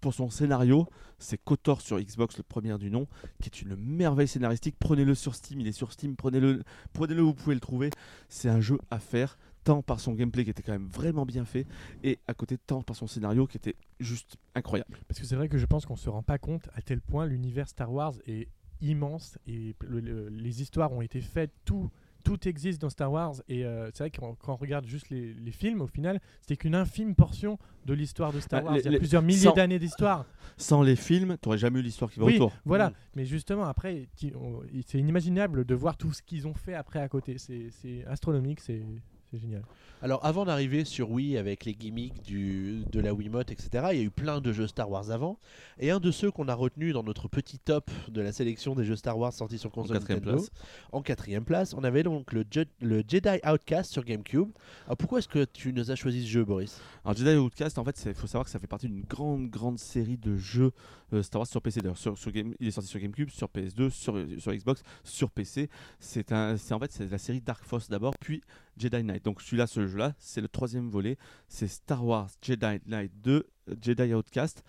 [0.01, 0.87] pour son scénario,
[1.19, 3.07] c'est Kotor sur Xbox, le premier du nom,
[3.41, 4.77] qui est une merveille scénaristique.
[4.79, 6.63] Prenez-le sur Steam, il est sur Steam, prenez-le,
[6.93, 7.91] prenez-le, vous pouvez le trouver.
[8.29, 11.45] C'est un jeu à faire, tant par son gameplay qui était quand même vraiment bien
[11.45, 11.67] fait,
[12.05, 14.97] et à côté tant par son scénario qui était juste incroyable.
[15.09, 17.27] Parce que c'est vrai que je pense qu'on se rend pas compte à tel point
[17.27, 18.47] l'univers Star Wars est
[18.81, 21.91] immense et le- le- les histoires ont été faites, tout,
[22.23, 23.35] tout existe dans Star Wars.
[23.49, 26.57] Et euh, c'est vrai que quand, on regarde juste les, les films, au final, c'était
[26.57, 28.75] qu'une infime portion de l'histoire de Star Bah, Wars.
[28.77, 30.27] les- Il y a les- plusieurs milliers d'années d'histoire.
[30.59, 32.53] Sans les films, t'aurais jamais eu l'histoire qui va Oui, autour.
[32.65, 32.91] voilà.
[32.91, 32.95] Mm.
[33.17, 37.39] Mais justement, après, c'est inimaginable de voir tout ce qu'ils ont fait après à côté.
[37.39, 38.83] C'est c'est astronomique, c'est
[39.31, 39.63] c'est génial.
[40.03, 44.01] Alors avant d'arriver sur Wii avec les gimmicks du, de la Wiimote, etc., il y
[44.01, 45.39] a eu plein de jeux Star Wars avant.
[45.79, 48.85] Et un de ceux qu'on a retenu dans notre petit top de la sélection des
[48.85, 50.51] jeux Star Wars sortis sur console quatrième Nintendo, place.
[50.93, 54.51] en quatrième place, on avait donc le, Je- le Jedi Outcast sur GameCube.
[54.85, 56.79] Alors pourquoi est-ce que tu nous as choisi ce jeu, Boris?
[57.05, 59.79] Alors Jedi Outcast, en fait, il faut savoir que ça fait partie d'une grande, grande
[59.79, 60.73] série de jeux
[61.15, 61.81] euh, Star Wars sur PC.
[61.81, 65.31] D'ailleurs, sur, sur Game, il est sorti sur GameCube, sur PS2, sur, sur Xbox, sur
[65.31, 65.71] PC.
[66.01, 68.43] C'est un, c'est en fait c'est la série Dark Force d'abord, puis
[68.77, 69.25] Jedi Knight.
[69.25, 71.17] Donc celui-là, ce jeu-là, c'est le troisième volet.
[71.49, 73.33] C'est Star Wars Jedi Knight 2,
[73.69, 74.65] euh, Jedi Outcast.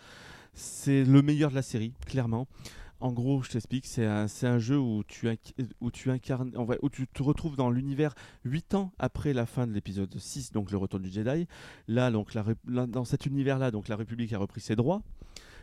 [0.54, 2.48] C'est le meilleur de la série, clairement.
[3.00, 5.30] En gros, je t'explique, c'est un, un jeu où tu,
[5.82, 6.52] où tu incarnes,
[6.82, 10.72] où tu te retrouves dans l'univers 8 ans après la fin de l'épisode 6, donc
[10.72, 11.48] le retour du Jedi.
[11.88, 12.36] Là, donc,
[12.66, 15.04] dans cet univers-là, donc la République a repris ses droits,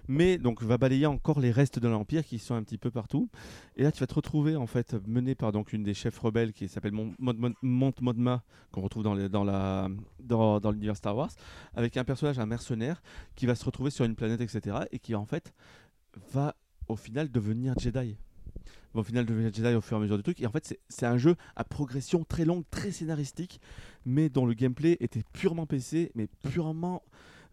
[0.08, 3.28] mais donc va balayer encore les restes de l'Empire qui sont un petit peu partout.
[3.76, 6.52] Et là, tu vas te retrouver en fait mené par donc une des chefs rebelles
[6.52, 11.30] qui s'appelle Mon- Mon- Mon- Mont Modma, qu'on retrouve dans, dans l'univers Star Wars,
[11.74, 13.02] avec un personnage, un mercenaire,
[13.34, 15.52] qui va se retrouver sur une planète, etc., et qui en fait
[16.32, 16.54] va
[16.88, 18.16] au final devenir Jedi.
[18.92, 20.40] Va au final devenir Jedi au fur et à mesure du truc.
[20.40, 23.60] Et en fait, c'est un jeu à progression très longue, très scénaristique,
[24.04, 27.02] mais dont le gameplay était purement PC, mais purement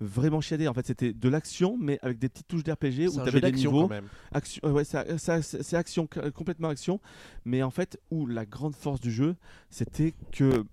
[0.02, 0.68] vraiment chiadé.
[0.68, 3.48] En fait, c'était de l'action, mais avec des petites touches d'RPG où tu avais des
[3.58, 3.82] niveaux.
[3.88, 4.08] quand même.
[4.32, 7.00] Action, ouais, ouais, c'est action, c- complètement action.
[7.46, 9.36] Mais en fait, où la grande force du jeu,
[9.70, 10.66] c'était que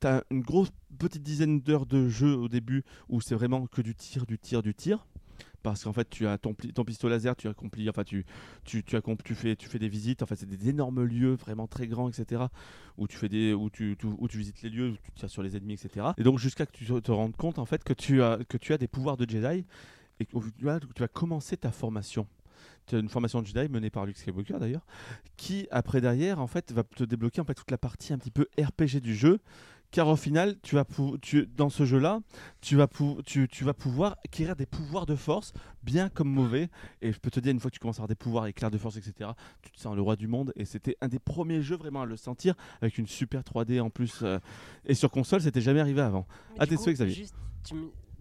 [0.00, 3.82] tu as une grosse petite dizaine d'heures de jeu au début où c'est vraiment que
[3.82, 5.06] du tir, du tir, du tir.
[5.66, 8.24] Parce qu'en fait, tu as ton, ton pistolet laser, tu accomplis, enfin, tu,
[8.64, 10.22] tu, tu, tu, fais, tu fais des visites.
[10.22, 12.44] En c'est des énormes lieux vraiment très grands, etc.
[12.96, 15.42] Où tu, fais des, où tu, où tu visites les lieux, où tu tires sur
[15.42, 16.06] les ennemis, etc.
[16.18, 18.74] Et donc, jusqu'à que tu te, rendes compte, en fait, que tu as, que tu
[18.74, 19.64] as des pouvoirs de Jedi
[20.20, 22.28] et que tu vas, commencer ta formation.
[22.92, 24.86] Une formation de Jedi menée par Luke Skywalker d'ailleurs,
[25.36, 28.30] qui après derrière en fait va te débloquer en fait toute la partie un petit
[28.30, 29.40] peu RPG du jeu,
[29.90, 30.84] car au final tu vas
[31.22, 32.20] tu, dans ce jeu-là,
[32.60, 35.52] tu vas pou- tu, tu vas pouvoir acquérir des pouvoirs de force,
[35.82, 36.68] bien comme mauvais.
[37.02, 38.70] Et je peux te dire une fois que tu commences à avoir des pouvoirs éclairs
[38.70, 39.30] de force, etc.
[39.62, 40.52] Tu te sens le roi du monde.
[40.56, 43.90] Et c'était un des premiers jeux vraiment à le sentir avec une super 3D en
[43.90, 44.20] plus.
[44.22, 44.38] euh,
[44.84, 46.26] et sur console, c'était jamais arrivé avant.
[46.50, 47.34] Mais Ah, t'es sûr, Xavier juste,
[47.64, 47.74] tu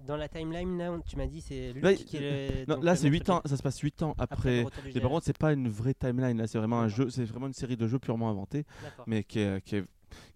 [0.06, 2.20] Dans la timeline, là, tu m'as dit c'est Luke Là, qui est
[2.60, 2.66] le.
[2.68, 4.92] Non, donc là c'est maître 8 ans, ça se passe 8 ans Après après.
[4.94, 7.48] Mais par contre, c'est pas une vraie timeline, là c'est vraiment un jeu, c'est vraiment
[7.48, 9.06] une série de jeux purement inventés, D'accord.
[9.08, 9.84] mais qui est, qui est,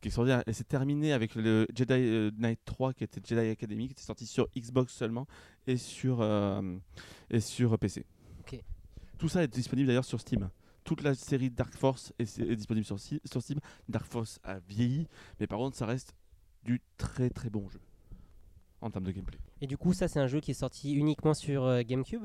[0.01, 0.43] qui est extraordinaire.
[0.47, 4.01] Et c'est terminé avec le Jedi euh, Knight 3 qui était Jedi Academy, qui était
[4.01, 5.27] sorti sur Xbox seulement
[5.68, 6.77] et sur, euh,
[7.30, 8.06] et sur PC.
[8.41, 8.60] Ok.
[9.18, 10.49] Tout ça est disponible d'ailleurs sur Steam.
[10.84, 13.60] Toute la série Dark Force est, est disponible sur, sur Steam.
[13.88, 15.07] Dark Force a vieilli,
[15.39, 16.15] mais par contre, ça reste
[16.64, 17.80] du très très bon jeu
[18.81, 19.39] en termes de gameplay.
[19.61, 22.23] Et du coup, ça, c'est un jeu qui est sorti uniquement sur euh, GameCube?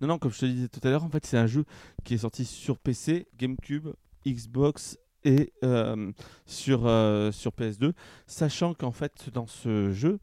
[0.00, 1.64] Non, non, comme je te disais tout à l'heure, en fait, c'est un jeu
[2.04, 3.88] qui est sorti sur PC, GameCube,
[4.26, 6.12] Xbox et euh,
[6.46, 7.92] sur, euh, sur PS2,
[8.26, 10.18] sachant qu'en fait dans ce jeu,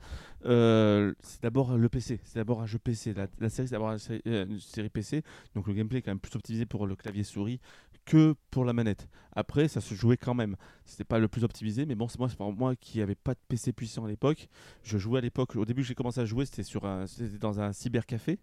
[0.45, 3.14] euh, c'est d'abord le PC, c'est d'abord un jeu PC.
[3.14, 5.23] La, série c'est d'abord une série, PC,
[5.56, 7.60] donc le gameplay est quand même plus optimisé pour le clavier souris
[8.06, 9.07] que pour la manette.
[9.34, 10.56] Après, ça se jouait quand même.
[10.86, 13.73] C'était pas le plus optimisé, mais bon, c'est moi, moi qui avait pas de PC
[13.73, 14.49] puissant à l'époque.
[14.84, 17.73] Je jouais à l'époque, au début que j'ai commencé à jouer, c'était c'était dans un
[17.73, 18.40] cybercafé.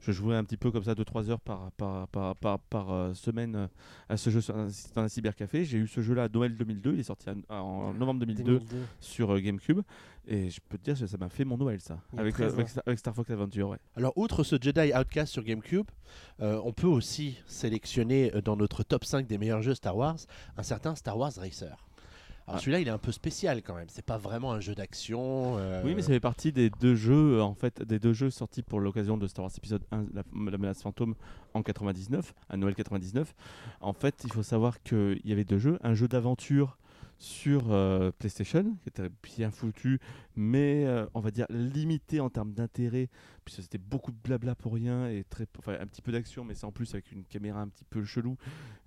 [0.00, 3.14] Je jouais un petit peu comme ça 2-3 heures par, par, par, par, par, euh,
[3.14, 3.66] semaine euh,
[4.08, 4.40] à ce jeu
[4.94, 5.64] dans un cybercafé.
[5.64, 8.76] J'ai eu ce jeu-là à Noël 2002, il est sorti en, en novembre 2002 2002.
[9.00, 9.80] sur euh, GameCube.
[10.28, 12.00] Et je peux te dire que ça m'a fait mon Noël, ça.
[12.16, 13.78] Avec, 13 avec, avec Star Fox Adventure, ouais.
[13.96, 15.86] Alors, outre ce Jedi Outcast sur GameCube,
[16.40, 20.16] euh, on peut aussi sélectionner dans notre top 5 des meilleurs jeux Star Wars
[20.56, 21.76] un certain Star Wars Racer.
[22.46, 22.60] Alors Ah.
[22.60, 23.88] celui-là, il est un peu spécial quand même.
[23.88, 25.56] C'est pas vraiment un jeu d'action.
[25.58, 28.30] euh, Oui, mais ça fait partie des deux jeux, euh, en fait, des deux jeux
[28.30, 31.14] sortis pour l'occasion de Star Wars épisode 1, la, la menace fantôme,
[31.54, 33.34] en 99, à Noël 99.
[33.80, 36.78] En fait, il faut savoir qu'il y avait deux jeux, un jeu d'aventure
[37.18, 39.98] sur euh, PlayStation, qui était bien foutu,
[40.34, 43.08] mais euh, on va dire limité en termes d'intérêt,
[43.44, 46.54] puisque c'était beaucoup de blabla pour rien et très, enfin, un petit peu d'action, mais
[46.54, 48.36] c'est en plus avec une caméra un petit peu chelou,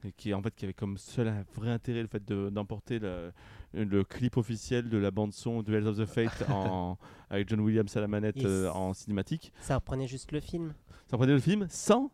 [0.03, 2.99] et qui en fait qui avait comme seul un vrai intérêt le fait de- d'emporter
[2.99, 3.31] le,
[3.73, 6.97] le clip officiel de la bande son de Hells of the Fate en,
[7.29, 9.51] avec John Williams à la manette euh, en cinématique.
[9.61, 10.73] Ça reprenait juste le film,
[11.09, 12.11] Ça prenait le film sans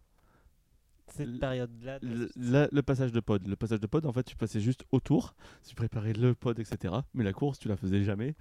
[1.08, 2.00] cette Le- période-là.
[2.00, 3.46] de- le, la- le passage de pod.
[3.48, 5.36] Le passage de pod, en fait, tu passais juste autour,
[5.68, 6.94] tu préparais le pod, etc.
[7.14, 8.36] Mais la course, tu la faisais jamais.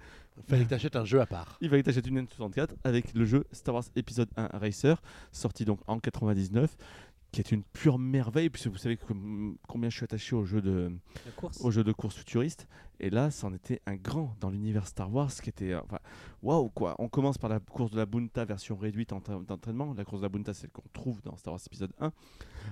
[0.47, 1.57] Fallait que t'achètes un jeu à part.
[1.61, 5.01] Il fallait que tu achètes une N64 avec le jeu Star Wars Episode 1 Racer,
[5.31, 6.75] sorti donc en 99,
[7.35, 10.61] qui est une pure merveille, puisque vous savez com- combien je suis attaché au jeu
[10.61, 10.89] de,
[11.25, 11.59] de course.
[11.65, 12.65] au jeu de course futuriste.
[13.01, 15.73] Et là, c'en était un grand dans l'univers Star Wars, qui était.
[15.73, 15.99] euh, Enfin,
[16.41, 16.95] waouh, quoi.
[16.97, 19.93] On commence par la course de la Bunta version réduite en d'entraînement.
[19.97, 22.13] La course de la Bunta, c'est celle qu'on trouve dans Star Wars épisode 1,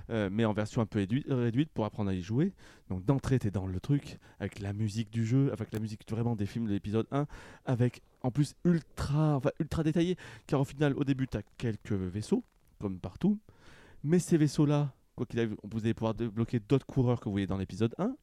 [0.08, 2.54] euh, mais en version un peu édu- réduite pour apprendre à y jouer.
[2.88, 6.36] Donc, d'entrée, t'es dans le truc, avec la musique du jeu, avec la musique vraiment
[6.36, 7.26] des films de l'épisode 1,
[7.66, 10.16] avec en plus ultra, enfin, ultra détaillé,
[10.46, 12.42] car au final, au début, t'as quelques vaisseaux,
[12.80, 13.38] comme partout.
[14.04, 17.46] Mais ces vaisseaux-là, quoi qu'il arrive, vous allez pouvoir débloquer d'autres coureurs que vous voyez
[17.46, 18.14] dans l'épisode 1,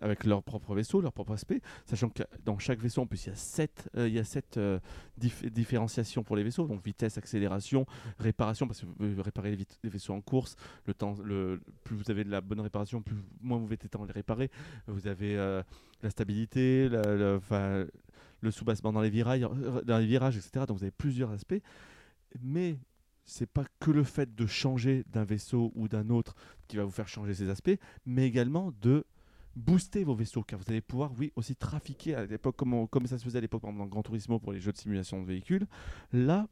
[0.00, 3.30] avec leur propre vaisseau, leur propre aspect, sachant que dans chaque vaisseau, en plus, il
[3.30, 4.78] y a sept, euh, il y a sept euh,
[5.20, 7.84] dif- différenciations pour les vaisseaux, donc vitesse, accélération,
[8.20, 10.54] réparation, parce que vous pouvez réparer les, vaisseaux en course,
[10.86, 11.14] le temps,
[11.82, 14.12] plus vous avez de la bonne réparation, plus moins vous mettez de temps à les
[14.12, 14.52] réparer.
[14.86, 15.64] Vous avez euh,
[16.00, 20.64] la stabilité, le soubassement dans les virages, dans les virages, etc.
[20.68, 21.60] Donc vous avez plusieurs aspects,
[22.40, 22.78] mais
[23.28, 26.34] c'est pas que le fait de changer d'un vaisseau ou d'un autre
[26.66, 29.04] qui va vous faire changer ces aspects, mais également de
[29.54, 33.24] booster vos vaisseaux, car vous allez pouvoir, oui, aussi trafiquer à l'époque, comme, ça se
[33.24, 35.66] faisait à l'époque dans Gran Turismo pour les jeux de simulation de véhicules.
[36.12, 36.48] Là,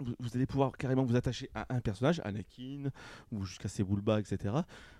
[0.00, 2.90] vous, allez pouvoir carrément vous attacher à un personnage, Anakin,
[3.32, 4.54] ou jusqu'à Sebulba, etc.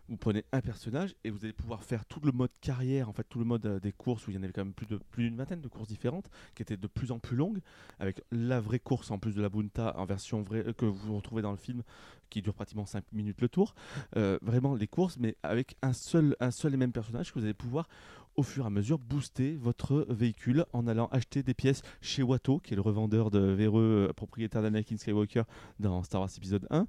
[0.08, 3.26] Vous prenez un personnage et vous allez pouvoir faire tout le mode carrière, en fait,
[3.28, 4.98] tout le mode euh, des courses où il y en avait quand même plus de
[5.10, 7.60] plus d'une vingtaine de courses différentes, qui étaient de plus en plus longues,
[7.98, 11.16] avec la vraie course en plus de la Bunta en version vraie euh, que vous
[11.16, 11.82] retrouvez dans le film,
[12.30, 13.74] qui dure pratiquement 5 minutes le tour.
[14.16, 17.44] Euh, vraiment les courses, mais avec un seul, un seul et même personnage que vous
[17.44, 17.88] allez pouvoir
[18.36, 22.58] au fur et à mesure booster votre véhicule en allant acheter des pièces chez Watto,
[22.58, 25.42] qui est le revendeur de véreux euh, propriétaire d'Anakin Skywalker
[25.80, 26.86] dans Star Wars épisode 1,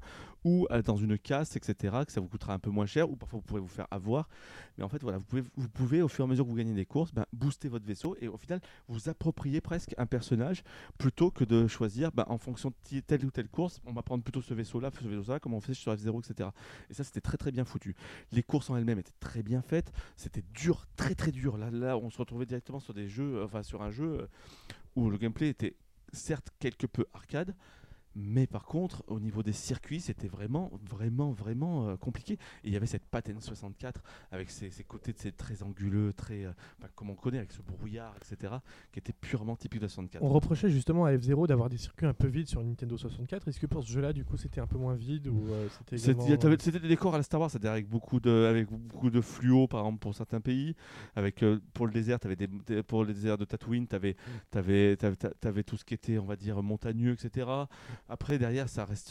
[0.47, 3.17] ou euh, dans une casse, etc., que ça vous coûtera un peu moins cher, ou
[3.17, 4.29] parfois vous pourrez vous faire avoir.
[4.77, 6.55] Mais en fait, voilà, vous pouvez, vous pouvez au fur et à mesure que vous
[6.55, 10.63] gagnez des courses, ben, booster votre vaisseau et au final, vous approprier presque un personnage
[10.97, 14.23] plutôt que de choisir ben, en fonction de telle ou telle course, on va prendre
[14.23, 16.49] plutôt ce vaisseau-là, ce vaisseau-là, comme on fait sur F0, etc.
[16.89, 17.93] Et ça, c'était très très bien foutu.
[18.31, 21.57] Les courses en elles-mêmes étaient très bien faites, c'était dur, très très dur.
[21.57, 24.27] Là, là, on se retrouvait directement sur des jeux, euh, enfin sur un jeu euh,
[24.95, 25.75] où le gameplay était
[26.13, 27.53] certes quelque peu arcade,
[28.19, 32.33] mais par contre, au niveau des circuits, c'était vraiment, vraiment, vraiment euh, compliqué.
[32.63, 33.93] Et il y avait cette patte N64
[34.31, 36.51] avec ses, ses côtés de très anguleux, très, euh,
[36.95, 38.55] comme on connaît, avec ce brouillard, etc.,
[38.91, 40.23] qui était purement typique de la 64.
[40.23, 43.47] On reprochait justement à F0 d'avoir des circuits un peu vides sur Nintendo 64.
[43.47, 45.97] Est-ce que pour ce jeu-là, du coup, c'était un peu moins vide ou euh, c'était
[45.97, 49.21] C'était également, des décors à la Star Wars, c'est-à-dire avec beaucoup de, avec beaucoup de
[49.21, 50.75] fluo, par exemple, pour certains pays.
[51.15, 54.15] Avec, euh, pour le désert, avais des, des- pour le désert de Tatooine, tu avais,
[55.63, 57.47] tout ce qui était, on va dire, montagneux, etc.
[58.09, 59.07] Après, derrière, ça reste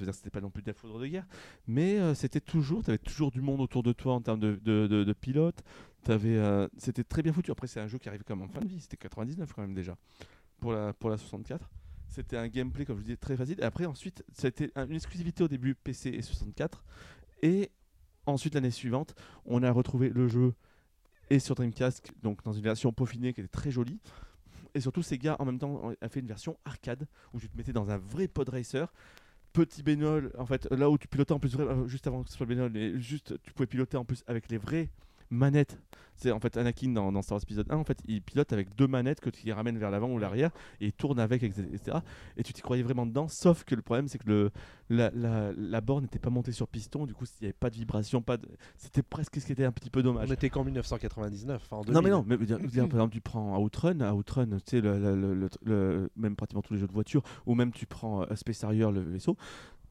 [0.00, 1.26] veut dire que c'était pas non plus des foudres de guerre,
[1.66, 4.58] mais euh, c'était toujours, tu avais toujours du monde autour de toi en termes de,
[4.62, 5.12] de, de, de
[6.38, 7.50] euh, c'était très bien foutu.
[7.50, 9.74] Après, c'est un jeu qui arrive même en fin de vie, c'était 99 quand même
[9.74, 9.96] déjà,
[10.60, 11.68] pour la, pour la 64.
[12.08, 13.58] C'était un gameplay, comme je vous disais, très facile.
[13.60, 16.84] Et après, ensuite, c'était un- une exclusivité au début PC et 64.
[17.42, 17.70] Et
[18.26, 19.14] ensuite, l'année suivante,
[19.44, 20.54] on a retrouvé le jeu
[21.30, 23.98] et sur Dreamcast, donc dans une version peaufinée qui était très jolie.
[24.76, 27.72] Et surtout, Sega en même temps a fait une version arcade où tu te mettais
[27.72, 28.92] dans un vrai pod racer.
[29.54, 32.36] Petit bénol, en fait, là où tu pilotais en plus, euh, juste avant que ce
[32.36, 34.90] soit le bénol, et juste tu pouvais piloter en plus avec les vrais
[35.30, 35.78] manette.
[36.18, 38.74] C'est en fait Anakin dans, dans Star Wars épisode 1, en fait, il pilote avec
[38.74, 40.50] deux manettes que tu les ramènes vers l'avant ou l'arrière
[40.80, 41.98] et il tourne avec, etc.
[42.38, 44.50] Et tu t'y croyais vraiment dedans, sauf que le problème c'est que le,
[44.88, 47.68] la, la, la borne n'était pas montée sur piston, du coup il n'y avait pas
[47.68, 48.48] de vibration, pas de...
[48.78, 50.26] c'était presque ce qui était un petit peu dommage.
[50.30, 52.10] On était qu'en 1999, enfin en Non mais 2000.
[52.12, 55.34] non, mais, veux dire, par exemple tu prends Outrun, Outrun, tu sais, le, le- le-
[55.34, 58.64] le- le- même pratiquement tous les jeux de voiture, ou même tu prends euh, Space
[58.64, 59.36] Harrier, le vaisseau,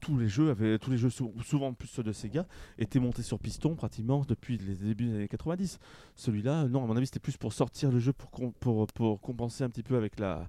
[0.05, 2.45] tous les jeux avaient, tous les jeux sou- souvent plus ceux de Sega
[2.77, 5.79] étaient montés sur piston pratiquement depuis les débuts des années 90.
[6.15, 8.29] Celui-là, non, à mon avis c'était plus pour sortir le jeu pour,
[8.59, 10.47] pour, pour compenser un petit peu avec la,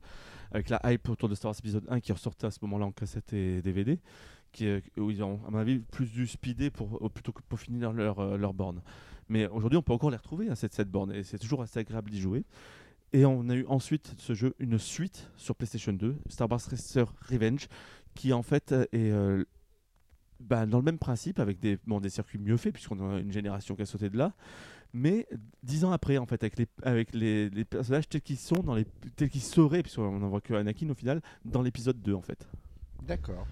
[0.53, 2.93] avec la hype autour de Star Wars épisode 1 qui ressortait à ce moment-là en
[2.93, 3.99] cassette et DVD.
[4.53, 7.43] Qui, est- où ils ont, à mon avis, plus dû speeder pour, euh, plutôt que
[7.49, 8.81] pour finir leur, euh, leur borne.
[9.29, 11.79] Mais aujourd'hui, on peut encore les retrouver, hein, cette, cette borne, et c'est toujours assez
[11.79, 12.45] agréable d'y jouer.
[13.13, 16.61] Et on a eu ensuite ce jeu, une suite sur PlayStation 2, Star Wars
[17.29, 17.69] Revenge,
[18.17, 19.45] qui en fait euh, est euh,
[20.41, 23.31] bah, dans le même principe, avec des, bon, des circuits mieux faits, puisqu'on a une
[23.33, 24.35] génération qui a sauté de là.
[24.93, 25.27] Mais
[25.63, 28.75] dix ans après, en fait, avec les, avec les, les personnages tels qu'ils sont, dans
[28.75, 28.85] les,
[29.17, 32.49] tels qu'ils seraient, puisqu'on n'en voit que Anakin au final, dans l'épisode 2 en fait.
[33.03, 33.47] D'accord.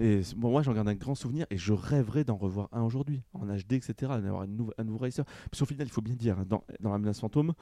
[0.00, 3.22] Et bon, moi, j'en garde un grand souvenir et je rêverais d'en revoir un aujourd'hui,
[3.34, 3.92] en HD, etc.,
[4.22, 5.24] d'avoir une nouveau- un nouveau racer.
[5.50, 7.52] Parce qu'au final, il faut bien dire, hein, dans, dans la menace fantôme,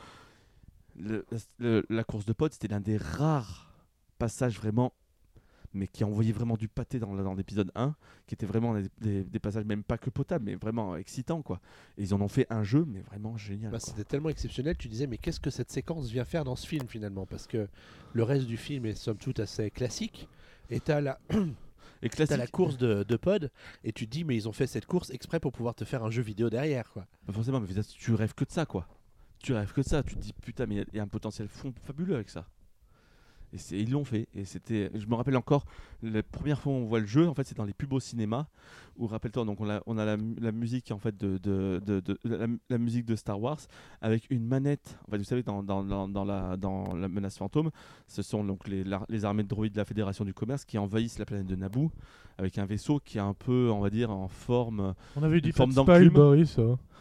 [0.97, 3.73] le- la, le- la course de potes, c'était l'un des rares
[4.19, 4.93] passages vraiment,
[5.73, 7.95] mais qui envoyait vraiment du pâté dans, l'épisode 1,
[8.27, 11.61] qui était vraiment des, des- des passages même pas que potables, mais vraiment excitants, quoi.
[11.97, 13.71] Et ils en ont fait un jeu, mais vraiment génial.
[13.73, 13.79] Bah.
[13.81, 16.89] C'était tellement exceptionnel, tu disais, mais qu'est-ce que cette séquence vient faire dans ce film
[16.89, 17.27] finalement?
[17.27, 17.69] Parce que
[18.13, 20.29] le reste du film est somme toute assez classique.
[20.71, 21.19] Et t'as la,
[22.03, 23.51] Et classique, la course de, de pod,
[23.85, 26.03] et tu te dis, mais ils ont fait cette course exprès pour pouvoir te faire
[26.03, 27.07] un jeu vidéo derrière, quoi.
[27.31, 28.89] Forcément, mais tu rêves que de ça, quoi.
[29.39, 30.03] Tu rêves que de ça.
[30.03, 32.31] Tu te dis, putain, mais il y a- y, a un potentiel fond fabuleux avec
[32.31, 32.47] ça.
[33.53, 34.29] Et ils l'ont fait.
[34.35, 35.65] Et c'était, je me rappelle encore,
[36.03, 38.01] la première fois où on voit le jeu, en fait, c'est dans les pubs au
[38.01, 38.49] cinéma.
[38.97, 41.81] Où, rappelle-toi, donc on a, on a la, mu- la musique, en fait, de, de,
[41.85, 43.59] de- de- la, la musique de Star Wars,
[44.03, 44.99] avec une manette.
[45.09, 47.71] En fait, vous savez, dans, dans, dans, dans la, dans la menace fantôme,
[48.07, 48.85] ce sont donc les,
[49.25, 51.91] armées de droïdes de la Fédération du Commerce qui envahissent la planète de Naboo,
[52.39, 55.53] avec un vaisseau qui est un peu, on va dire, en forme On avait dit
[55.53, 56.05] forme pas de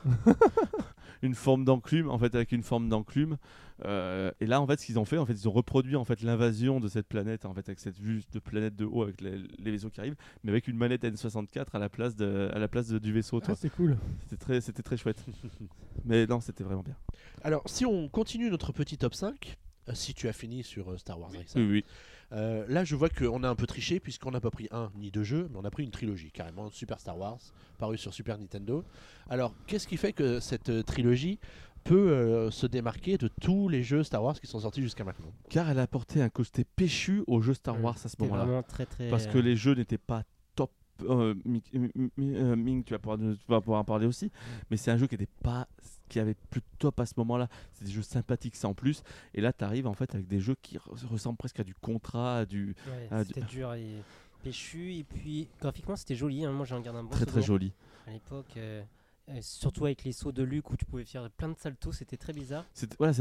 [1.22, 3.38] une forme d'enclume en fait avec une forme d'enclume.
[3.86, 6.04] Euh, et là en fait ce qu'ils ont fait en fait ils ont reproduit en
[6.04, 9.22] fait l'invasion de cette planète en fait avec cette vue de planète de haut avec
[9.22, 12.60] les, les vaisseaux qui arrivent mais avec une manette N64 à la place de à
[12.60, 13.40] la place de- du vaisseau.
[13.48, 13.98] Ah, c'est cool.
[14.24, 15.24] c'était très c'était très chouette.
[16.06, 16.96] Mais non c'était vraiment bien.
[17.42, 19.58] Alors, si on continue notre petit top 5,
[19.88, 21.86] euh, si tu as fini sur euh, Star Wars Racer, oui oui
[22.32, 25.12] euh, là je vois qu'on a un peu triché puisqu'on n'a pas pris un ni
[25.12, 27.40] deux jeux, mais on a pris une trilogie carrément, Super Star Wars,
[27.78, 28.84] paru sur Super Nintendo.
[29.30, 31.40] Alors, qu'est-ce qui fait que cette euh, trilogie
[31.84, 35.32] peut euh, se démarquer de tous les jeux Star Wars qui sont sortis jusqu'à maintenant?
[35.50, 37.84] Car elle a apporté un côté péchu au jeu Star Mm.
[37.84, 39.10] Wars à ce moment-là vraiment très très.
[39.10, 40.24] parce que les jeux n'étaient pas
[40.56, 40.72] top.
[41.04, 44.30] euh, Mi- Mi- Mi- Ming, tu vas, pouvoir, tu vas pouvoir en parler aussi,
[44.70, 45.68] mais c'est un jeu qui était pas
[46.10, 47.48] qui avait plus de top à ce moment-là.
[47.74, 49.04] C'est des jeux sympathiques ça en plus,
[49.34, 51.74] et là tu arrives en fait avec des jeux qui re- ressemblent presque à du
[51.76, 54.04] contrat, à du Ouais, c'était dur et
[54.44, 54.96] péchu.
[54.96, 56.44] Et puis graphiquement, c'était joli.
[56.46, 56.52] hein.
[56.52, 57.48] Moi, j'en garde un bon très très souvenir.
[57.48, 57.74] joli.
[58.08, 58.84] À l'époque, euh,
[59.30, 62.18] euh, surtout avec les sauts de Luke où tu pouvais faire plein de saltos, c'était
[62.18, 62.66] très bizarre.
[62.74, 63.14] C'est voilà,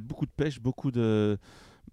[0.00, 1.38] beaucoup de pêche, beaucoup de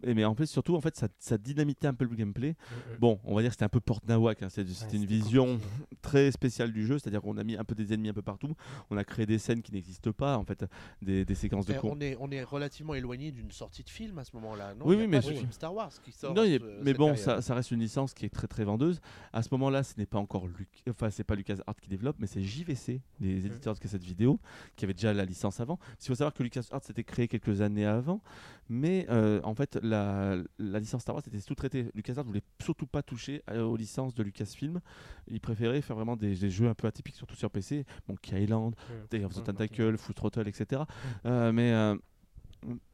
[0.03, 2.55] et mais en fait surtout en fait ça, ça dynamitait un peu le gameplay.
[2.99, 5.59] Bon, on va dire que c'était un peu porte nawak, hein, c'était Ouais, une vision
[6.01, 8.53] très spéciale du jeu, c'est-à-dire qu'on a mis un peu des ennemis un peu partout,
[8.89, 10.65] on a créé des scènes qui n'existent pas en fait,
[11.01, 13.89] des, des séquences de Eh, con- on, est, on est relativement éloigné d'une sortie de
[13.89, 14.73] film à ce moment-là.
[14.75, 16.33] Non, Oui, Il y a oui, mais pas film Star Wars qui sort.
[16.33, 18.99] Non, ce- mais cette bon, ça, ça reste une licence qui est très très vendeuse.
[19.33, 20.69] À ce moment-là, ce n'est pas encore Luc...
[20.89, 24.39] enfin c'est pas LucasArts qui développe, mais c'est JVC, les éditeurs de cassettes vidéo,
[24.75, 25.79] qui avaient déjà la licence avant.
[26.01, 28.21] Il faut savoir que LucasArts s'était créé quelques années avant,
[28.69, 31.89] mais euh, en fait la, la licence Star Wars était sous-traitée.
[31.95, 34.81] LucasArts voulait surtout pas toucher euh, aux licences de Lucasfilm.
[35.30, 37.85] Il préférait faire vraiment des, des jeux un peu atypiques, surtout sur PC.
[38.07, 38.76] Monkey Island,
[39.09, 40.84] Day of the Tentacle, Full Throttle, etc.
[41.26, 41.95] Euh, mais euh,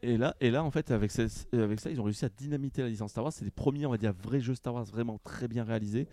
[0.01, 3.11] et là, et là, en fait, avec ça, ils ont réussi à dynamiter la licence
[3.11, 3.33] Star Wars.
[3.33, 6.07] C'est les premiers, on va dire, vrais jeux Star Wars vraiment très bien réalisés,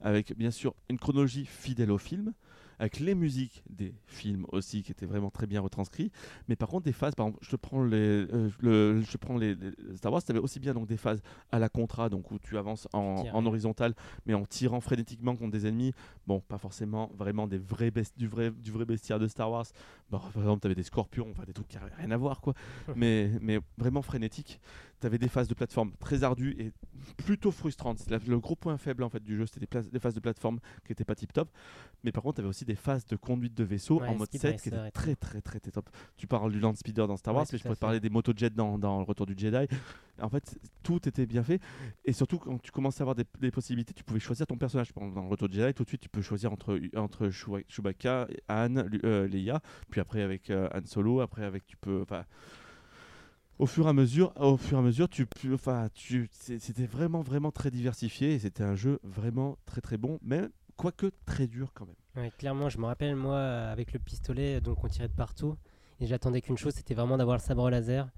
[0.00, 2.32] avec bien sûr une chronologie fidèle au film,
[2.78, 6.10] avec les musiques des films aussi qui étaient vraiment très bien retranscrits.
[6.48, 9.36] Mais par contre, des phases, par exemple, je te prends les, euh, le, je prends
[9.36, 11.22] les, les Star Wars, tu avais aussi bien donc des phases
[11.52, 13.94] à la contrat, donc où tu avances en, en horizontal,
[14.26, 15.92] mais en tirant frénétiquement contre des ennemis.
[16.26, 19.66] Bon, pas forcément vraiment des vrais du vrai du vrai bestiaire de Star Wars.
[20.10, 22.40] Bon, par exemple, tu avais des scorpions, enfin des trucs qui n'avaient rien à voir,
[22.40, 22.54] quoi.
[22.96, 24.60] mais, mais vraiment frénétique.
[25.04, 26.72] Tu avais des phases de plateforme très ardues et
[27.18, 27.98] plutôt frustrantes.
[27.98, 30.60] C'est la- le gros point faible en fait du jeu, c'était des, phases de plateforme
[30.86, 31.50] qui n'étaient pas tip top.
[32.04, 34.28] Mais par contre, tu avais aussi des phases de conduite de vaisseau Ouais, en mode
[34.28, 35.90] Speed 7 qui étaient très très très très top.
[36.16, 38.00] Tu parles du Land Speeder dans Star Ouais, Wars, tout mais je pourrais te parler
[38.00, 39.66] des motojets dans, dans le Retour du Jedi.
[40.22, 41.60] En fait, tout était bien fait.
[42.06, 44.90] Et surtout, quand tu commençais à avoir des, des possibilités, tu pouvais choisir ton personnage.
[44.94, 47.28] Dans le Retour du Jedi, tout de suite, tu peux choisir entre, entre
[47.68, 48.26] Chewbacca,
[48.88, 49.60] Lu- euh, Leia,
[49.90, 52.06] puis après avec euh, Han Solo, après avec tu peux.
[53.58, 56.86] Au fur et à mesure, au fur et à mesure, tu, peux- enfin, tu, c'était
[56.86, 60.42] vraiment vraiment très diversifié et c'était un jeu vraiment très très bon, mais
[60.76, 61.94] quoique très dur quand même.
[62.24, 65.56] Ouais, clairement, je me rappelle, moi, avec le pistolet, donc on tirait de partout.
[66.00, 68.08] Et j'attendais qu'une chose, c'était vraiment d'avoir le sabre laser.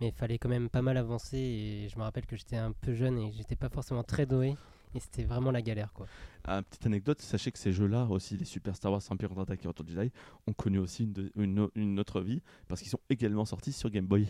[0.00, 1.36] Mais il fallait quand même pas mal avancer.
[1.38, 4.56] Et je me rappelle que j'étais un peu jeune et j'étais pas forcément très doué.
[4.94, 6.06] Et c'était vraiment la galère, quoi.
[6.44, 9.68] Ah, petite anecdote, sachez que ces jeux-là, aussi les Super Star Wars Empire contre-attaque et
[9.68, 10.10] Retour du Jedi,
[10.46, 13.72] ont connu aussi une, de- une, o- une autre vie parce qu'ils sont également sortis
[13.72, 14.26] sur Game Boy.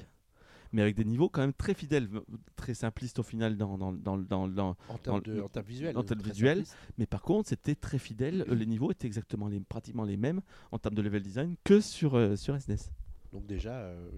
[0.73, 2.09] Mais avec des niveaux quand même très fidèles,
[2.57, 5.49] très simplistes au final dans, dans, dans, dans- dans- En termes, Dans de, le- en
[5.49, 5.97] termes visuels.
[5.97, 6.65] en termes visuels.
[6.99, 8.45] Mais par contre, c'était très fidèle.
[8.49, 10.41] Les niveaux étaient exactement les, pratiquement les mêmes
[10.73, 12.91] en termes de level design que sur, euh, sur SNES.
[13.33, 14.09] Donc déjà, euh,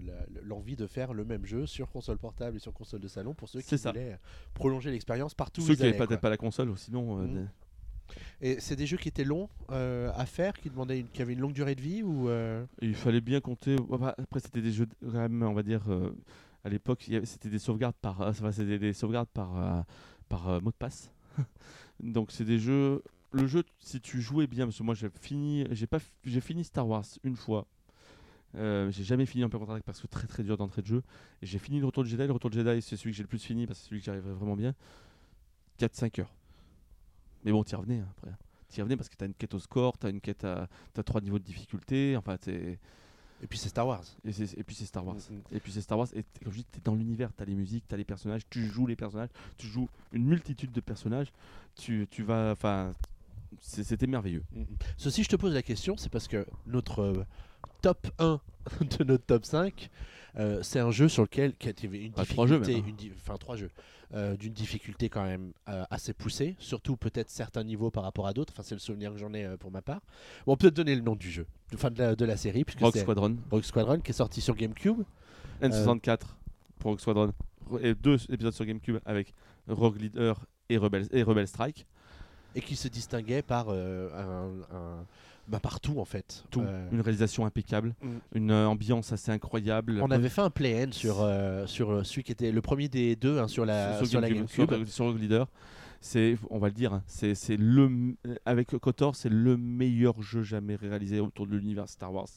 [0.43, 3.49] l'envie de faire le même jeu sur console portable et sur console de salon pour
[3.49, 4.17] ceux qui voulaient
[4.53, 7.19] prolonger l'expérience partout Ceux qui n'avaient peut-être pas la console, ou sinon.
[7.19, 7.49] euh, Mhm.
[8.41, 11.39] Et c'est des jeux qui étaient longs euh, à faire, qui demandaient qui avaient une
[11.39, 13.75] longue durée de vie ou euh, Il fallait bien compter.
[13.89, 15.81] enfin, Après, c'était des jeux on va dire.
[15.89, 16.11] euh,
[16.63, 19.85] à l'époque, c'était des sauvegardes par, enfin, des sauvegardes par,
[20.27, 21.09] par mot de passe.
[22.01, 23.01] Donc, c'est des jeux.
[23.31, 26.65] Le jeu, si tu jouais bien, parce que moi, j'ai fini, j'ai pas, j'ai fini
[26.65, 27.65] Star Wars une fois.
[28.55, 31.03] J'ai jamais fini Empire contre-attaque parce que très très dur d'entrée de jeu.
[31.41, 32.25] J'ai fini le Retour de Jedi.
[32.27, 34.01] Le Retour de Jedi, c'est celui que j'ai le plus fini parce que c'est celui
[34.01, 34.73] que j'arrive vraiment bien.
[35.79, 36.33] 4-5 heures.
[37.45, 38.31] Mais bon, t'y revenais hein, après.
[38.69, 40.67] T'y revenais parce que t'as une quête au score, t'as une quête à.
[40.93, 42.15] T'as trois niveaux de difficulté.
[42.17, 42.77] Enfin, t'es.
[43.41, 44.03] et puis c'est Star Wars.
[44.25, 45.15] Et, c'est- et puis c'est Star Wars.
[45.15, 45.41] Mhm.
[45.51, 46.07] Et puis c'est Star Wars.
[46.13, 48.85] Et comme je dis, t'es dans l'univers, t'as les musiques, t'as les personnages, tu joues
[48.85, 51.31] les personnages, tu joues une multitude de personnages.
[51.75, 52.51] Tu, tu vas.
[52.51, 52.93] Enfin.
[53.61, 54.43] C'était merveilleux.
[54.53, 54.65] Mhm.
[54.97, 57.25] Ceci, je te pose la question, c'est parce que notre euh,
[57.81, 58.39] top 1
[58.99, 59.89] de notre top 5,
[60.37, 62.87] euh, c'est un jeu sur lequel qui a été une trois jeux, difficulté, même, hein.
[62.89, 63.71] une di- enfin trois jeux,
[64.13, 68.33] euh, d'une difficulté quand même euh, assez poussée, surtout peut-être certains niveaux par rapport à
[68.33, 68.53] d'autres.
[68.53, 70.01] Enfin, c'est le souvenir que j'en ai pour ma part.
[70.45, 72.79] Bon, on peut donner le nom du jeu, enfin de la, de la série, puisque
[72.81, 73.37] Rogue Squadron.
[73.51, 75.01] Rogue Squadron qui est sorti sur GameCube.
[75.61, 76.19] N64
[76.79, 77.31] pour Rogue Squadron.
[77.81, 79.33] Et deux épisodes sur GameCube avec
[79.67, 80.39] Rogue Leader
[80.69, 81.85] et Rebel, et Rebel Strike.
[82.55, 85.05] et qui se distinguait par un, un-
[85.49, 86.43] bah, partout en fait.
[86.51, 86.61] Tout.
[86.61, 87.95] Euh, Une réalisation impeccable.
[88.01, 88.07] Mm.
[88.35, 89.99] Une euh, ambiance assez incroyable.
[90.01, 93.39] on avait fait un play-in sur, euh, sur celui qui était le premier des deux
[93.39, 94.47] hein, sur la, sur, la GameCube.
[94.69, 95.47] sur- sur Rogue Leader.
[96.01, 98.15] C'est, on va le dire, hein, c'est, c'est le,
[98.45, 102.29] avec Kotor, c'est le meilleur jeu jamais réalisé autour de l'univers Star Wars.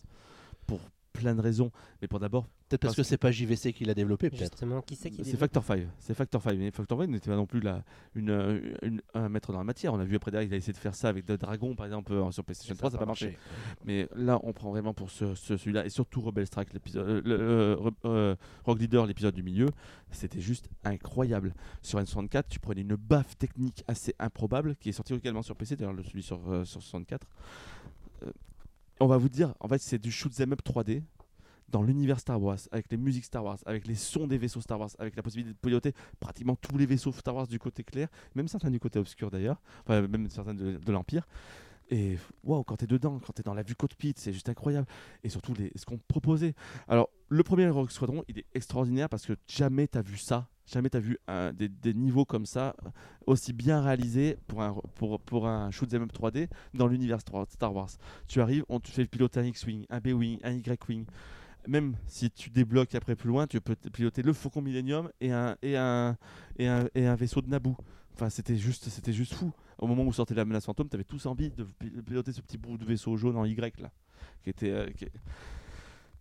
[0.66, 0.80] Pour
[1.12, 1.70] plein de raisons.
[2.00, 4.52] Mais pour d'abord, Peut-être parce Parce que que- c'est pas JVC qui l'a développé, peut-être.
[4.52, 5.86] Justement, qui c'est qui c'est Factor 5.
[5.98, 6.56] C'est Factor 5.
[6.56, 7.84] Mais Factor 5 n'était pas non plus la,
[8.14, 9.92] une, euh, une- un maître dans la matière.
[9.92, 11.84] On a vu après derrière, il a essayé de faire ça avec The Dragon, par
[11.84, 13.36] exemple, euh, sur PlayStation 3, ça n'a pas marché.
[13.84, 17.20] Mais là, on prend vraiment pour ce, ce- celui-là, et surtout Rebel Strike, l'épisode, euh,
[17.26, 19.68] le- euh, euh, Rogue Leader, l'épisode du milieu,
[20.10, 21.52] c'était juste incroyable.
[21.82, 25.76] Sur N64, tu prenais une baffe technique assez improbable, qui est sortie également sur PC,
[25.76, 27.26] d'ailleurs le- celui sur, euh, sur 64.
[29.00, 31.02] On va vous dire, en fait, c'est du shoot 'em up 3D
[31.72, 34.78] dans l'univers Star Wars, avec les musiques Star Wars, avec les sons des vaisseaux Star
[34.78, 38.08] Wars, avec la possibilité de piloter pratiquement tous les vaisseaux Star Wars du côté clair,
[38.34, 41.26] même certains du côté obscur d'ailleurs, enfin même certains de, l'Empire.
[41.90, 44.86] Et waouh, quand t'es dedans, quand t'es dans la vue cockpit, c'est juste incroyable.
[45.24, 46.54] Et surtout les, ce qu'on proposait.
[46.88, 50.90] Alors, le premier Rogue Squadron, il est extraordinaire parce que jamais t'as vu ça, jamais
[50.90, 51.18] t'as vu
[51.54, 52.74] des, niveaux comme ça,
[53.26, 57.74] aussi bien réalisés pour un, pour, pour un shoot 'em up 3D dans l'univers Star
[57.74, 57.90] Wars.
[58.28, 61.06] Tu arrives, on te fait piloter un X-Wing, un B-Wing, un Y-Wing.
[61.68, 65.56] Même si tu débloques après plus loin, tu peux piloter le Faucon Millennium et un,
[65.62, 66.16] et un,
[66.58, 67.76] et un, et un vaisseau de Naboo.
[68.14, 69.52] Enfin, c'était juste, c'était juste fou.
[69.78, 72.40] Au moment où sortait la menace fantôme, tu avais tous envie de pi- piloter ce
[72.40, 73.90] petit bout de vaisseau jaune en Y là,
[74.42, 74.86] qui était, euh,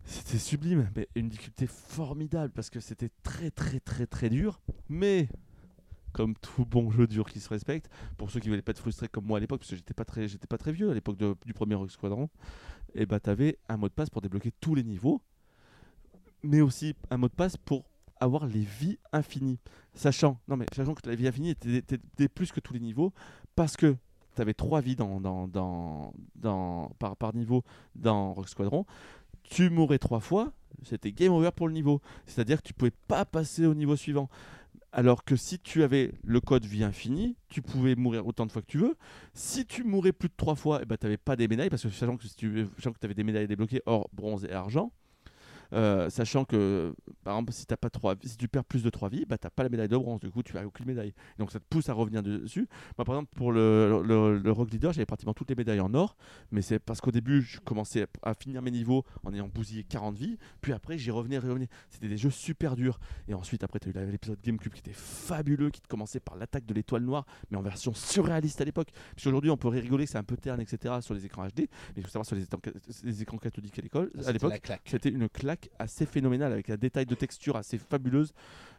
[0.04, 4.60] c'était sublime, mais une difficulté formidable parce que c'était très très très très dur.
[4.88, 5.28] Mais
[6.12, 9.08] comme tout bon jeu dur qui se respecte, pour ceux qui voulaient pas être frustrés
[9.08, 11.16] comme moi à l'époque, parce que j'étais pas très, j'étais pas très vieux à l'époque
[11.16, 12.28] du premier Rogue Squadron,
[12.94, 15.22] et bah t'avais un mot de passe pour débloquer tous les niveaux,
[16.42, 17.84] mais aussi un mot de passe pour
[18.20, 19.58] avoir les vies infinies.
[19.94, 23.12] Sachant, non mais sachant que la vie infinie était, plus que tous les niveaux,
[23.56, 23.96] parce que
[24.34, 26.12] tu avais trois vies dans,
[26.98, 27.64] par, par niveau
[27.94, 28.86] dans Rogue Squadron.
[29.44, 30.52] Tu mourais trois fois,
[30.84, 32.00] c'était game over pour le niveau.
[32.26, 34.28] C'est-à-dire que tu pouvais pas passer au niveau suivant.
[34.94, 38.60] Alors que si tu avais le code vie infinie, tu pouvais mourir autant de fois
[38.60, 38.96] que tu veux.
[39.32, 41.82] Si tu mourais plus de trois fois, eh ben, tu n'avais pas des médailles, parce
[41.82, 44.52] que sachant que, si tu, sachant que tu avais des médailles débloquées, or, bronze et
[44.52, 44.92] argent,
[45.72, 46.94] Euh, sachant que,
[47.24, 47.88] par exemple, si, pas
[48.24, 50.20] si tu perds plus de 3 vies, bah, tu n'as pas la médaille de bronze.
[50.20, 51.14] Du coup, tu n'as aucune médaille.
[51.38, 52.68] Donc, ça te pousse à revenir dessus.
[52.98, 55.92] Moi, par exemple, pour le, le, le Rogue Leader, j'avais pratiquement toutes les médailles en
[55.94, 56.16] or.
[56.50, 60.16] Mais c'est parce qu'au début, je commençais à finir mes niveaux en ayant bousillé 40
[60.16, 60.38] vies.
[60.60, 61.68] Puis après, j'y revenais, revenais.
[61.90, 62.98] C'était des jeux super durs.
[63.28, 66.66] Et ensuite, après, tu as eu l'épisode GameCube qui était fabuleux, qui commençait par l'attaque
[66.66, 68.88] de l'étoile noire, mais en version surréaliste à l'époque.
[69.14, 70.96] Parce qu'aujourd'hui, on peut rigoler c'est un peu terne, etc.
[71.00, 71.60] sur les écrans HD.
[71.60, 71.66] Mais
[71.98, 72.60] il faut savoir, sur les, écrans-
[73.04, 74.52] les écrans cathodiques à l'école, à l'époque,
[74.84, 78.32] c'était une claque assez phénoménale avec un détail de texture assez fabuleuse.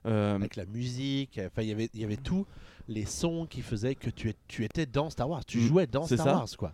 [0.06, 2.46] Euh, Avec la musique, enfin, il y avait- il y avait tous
[2.90, 5.46] les sons qui faisaient que tu, tu étais dans Star Wars.
[5.46, 6.34] Tu Mm, jouais dans Star ça.
[6.36, 6.74] Wars, quoi.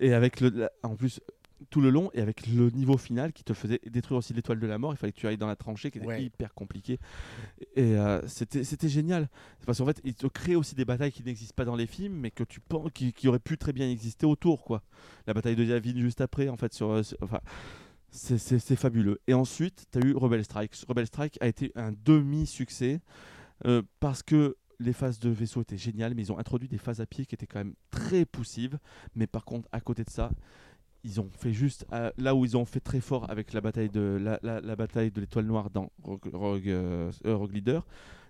[0.00, 1.20] et avec le, la- en plus
[1.70, 4.66] tout le long et avec le niveau final qui te faisait détruire aussi l'étoile de
[4.68, 6.22] la mort, il fallait que tu ailles dans la tranchée qui était Ouais.
[6.22, 7.00] hyper compliqué.
[7.74, 9.28] Et euh, c'était génial.
[9.66, 12.14] Parce qu'en fait, il te crée aussi des batailles qui n'existent pas dans les films,
[12.14, 14.84] mais que tu penses qui, qui auraient pu très bien exister autour, quoi.
[15.26, 17.40] La bataille de Yavin juste après, en fait, sur, sur- enfin.
[18.10, 19.20] C'est fabuleux.
[19.26, 20.74] Et ensuite, tu as eu Rebel Strike.
[20.88, 23.00] Rebel Strike a été un demi-succès
[23.66, 27.00] euh, parce que les phases de vaisseau étaient géniales, mais ils ont introduit des phases
[27.00, 28.78] à pied qui étaient quand même très poussives.
[29.14, 30.30] Mais par contre, à côté de ça,
[31.04, 33.90] ils ont fait juste euh, là où ils ont fait très fort avec la bataille
[33.90, 37.86] de l'étoile noire dans euh, Rogue Leader.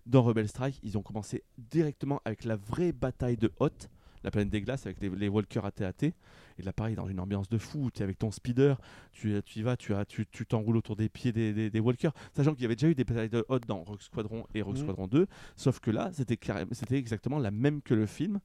[0.06, 3.90] Dans Rebel Strike, ils ont commencé directement avec la vraie bataille de Hoth,
[4.24, 6.04] la planète des glaces, avec les, les walkers AT-AT.
[6.04, 8.80] Et là, pareil, dans une ambiance de fou, tu es avec ton speeder,
[9.12, 11.80] tu, tu y vas, tu as- tu tu t'enroules autour des pieds des, des, des
[11.80, 12.12] walkers.
[12.36, 14.76] Sachant qu'il y avait déjà eu des batailles de Hoth dans Rogue Squadron et Rogue
[14.76, 14.82] Mhm.
[14.82, 15.26] Squadron 2,
[15.56, 18.40] sauf que là, c'était exactement la même que le film.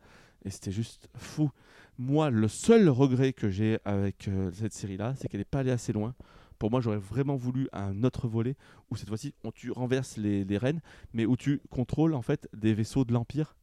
[0.46, 1.50] Et c'était juste fou.
[1.98, 5.72] Moi, le seul regret que j'ai avec euh, cette série-là, c'est qu'elle n'est pas allée
[5.72, 6.14] assez loin.
[6.60, 8.56] Pour moi, j'aurais vraiment voulu un autre volet
[8.92, 10.82] où cette fois-ci, on, tu renverses les, les rênes,
[11.14, 13.56] mais où tu contrôles en fait des vaisseaux de l'Empire.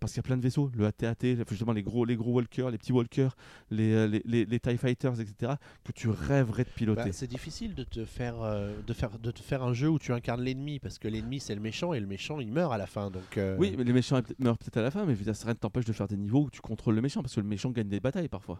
[0.00, 2.70] Parce qu'il y a plein de vaisseaux, le AT-AT, justement les gros, les gros walkers,
[2.70, 3.36] les petits walkers,
[3.70, 5.52] les, euh, les, les- les TIE Fighters, etc.,
[5.84, 7.04] que tu rêverais de piloter.
[7.04, 9.98] Bah, c'est difficile de te faire euh, de faire de te faire un jeu où
[9.98, 12.78] tu incarnes l'ennemi parce que l'ennemi c'est le méchant et le méchant il meurt à
[12.78, 15.32] la fin donc euh, Oui, mais les méchants meurent peut-être à la fin, mais ça
[15.44, 17.46] rien ne t'empêche de faire des niveaux où tu contrôles le méchant, parce que le
[17.46, 18.58] méchant gagne des batailles parfois.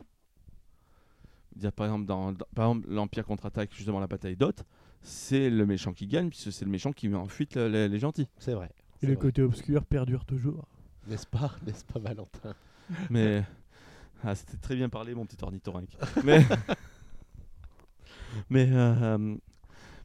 [1.52, 4.64] Je veux dire, par exemple, dans, dans- par exemple, l'Empire contre-attaque, justement la bataille d'Hoth,
[5.02, 7.88] c'est le méchant qui gagne, puisque c'est le méchant qui met en fuite le- les,
[7.88, 8.26] les gentils.
[8.38, 8.70] c'est vrai.
[9.02, 9.22] Et le vrai.
[9.22, 10.66] côté obscur perdure toujours.
[11.06, 12.54] N'est-ce pas, n'est-ce pas Valentin?
[13.10, 13.44] Mais
[14.22, 15.96] ah, c'était très bien parlé, mon petit ornithorynque.
[16.24, 16.44] mais
[18.50, 19.36] mais euh,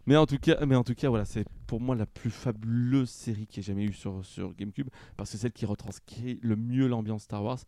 [0.05, 3.09] mais en tout cas, mais en tout cas, voilà, c'est pour moi la plus fabuleuse
[3.09, 6.55] série qui ait jamais eu sur sur GameCube, parce que c'est celle qui retranscrit le
[6.55, 7.59] mieux l'ambiance Star Wars.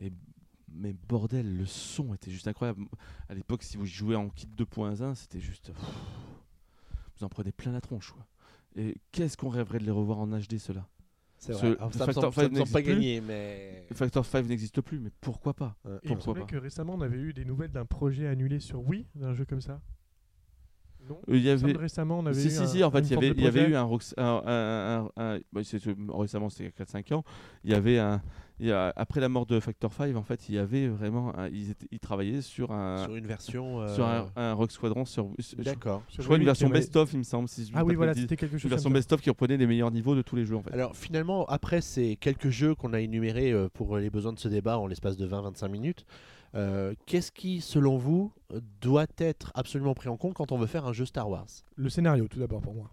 [0.00, 0.12] Et
[0.76, 2.86] mais bordel, le son était juste incroyable.
[3.28, 5.70] À l'époque, si vous jouez en kit 2.1, c'était juste
[7.16, 8.26] vous en prenez plein la tronche, quoi.
[8.76, 10.88] Et qu'est-ce qu'on rêverait de les revoir en HD, ceux-là?
[11.38, 11.76] C'est Ce- vrai.
[11.78, 12.94] Alors, ça me Factor semble, ça Five me semble pas n'existe plus.
[12.94, 15.76] gagné mais Factor 5 n'existe plus, mais pourquoi pas?
[15.84, 15.92] Ouais.
[15.92, 16.46] Et il me Pourquoi pas?
[16.46, 19.60] que récemment on avait eu des nouvelles d'un projet annulé sur Wii, d'un jeu comme
[19.60, 19.80] ça.
[21.08, 23.00] Non Euh, Il y avait récemment on avait si, eu si, un- si, en fait,
[23.00, 23.72] une il y avait, de il y avait projet.
[23.72, 25.60] eu un, Rox- un, un- un- un- bah,
[26.18, 27.24] récemment, c'était il y a 4-5 ans,
[27.64, 28.22] il y avait un,
[28.60, 31.36] il y a- après la mort de Factor 5, en fait, il y avait vraiment,
[31.38, 34.70] un- ils, étaient- ils travaillaient sur un, sur une version euh, sur un, un Rogue
[34.70, 36.02] Squadron, sur, sur- je D'accord.
[36.08, 38.52] Sur crois une version best-of, il me semble, si je Ah oui, voilà, c'était quelque
[38.54, 39.00] une chose version comme ça.
[39.00, 40.72] best-of qui reprenait les meilleurs niveaux de tous les jeux, en fait.
[40.72, 44.48] Alors finalement, après ces quelques jeux qu'on a énumérés euh, pour les besoins de ce
[44.48, 46.06] débat en l'espace de 20-25 minutes,
[46.54, 48.32] euh, qu'est-ce qui, selon vous,
[48.80, 51.46] doit être absolument pris en compte quand on veut faire un jeu Star Wars?
[51.76, 52.90] Le scénario tout d'abord pour moi.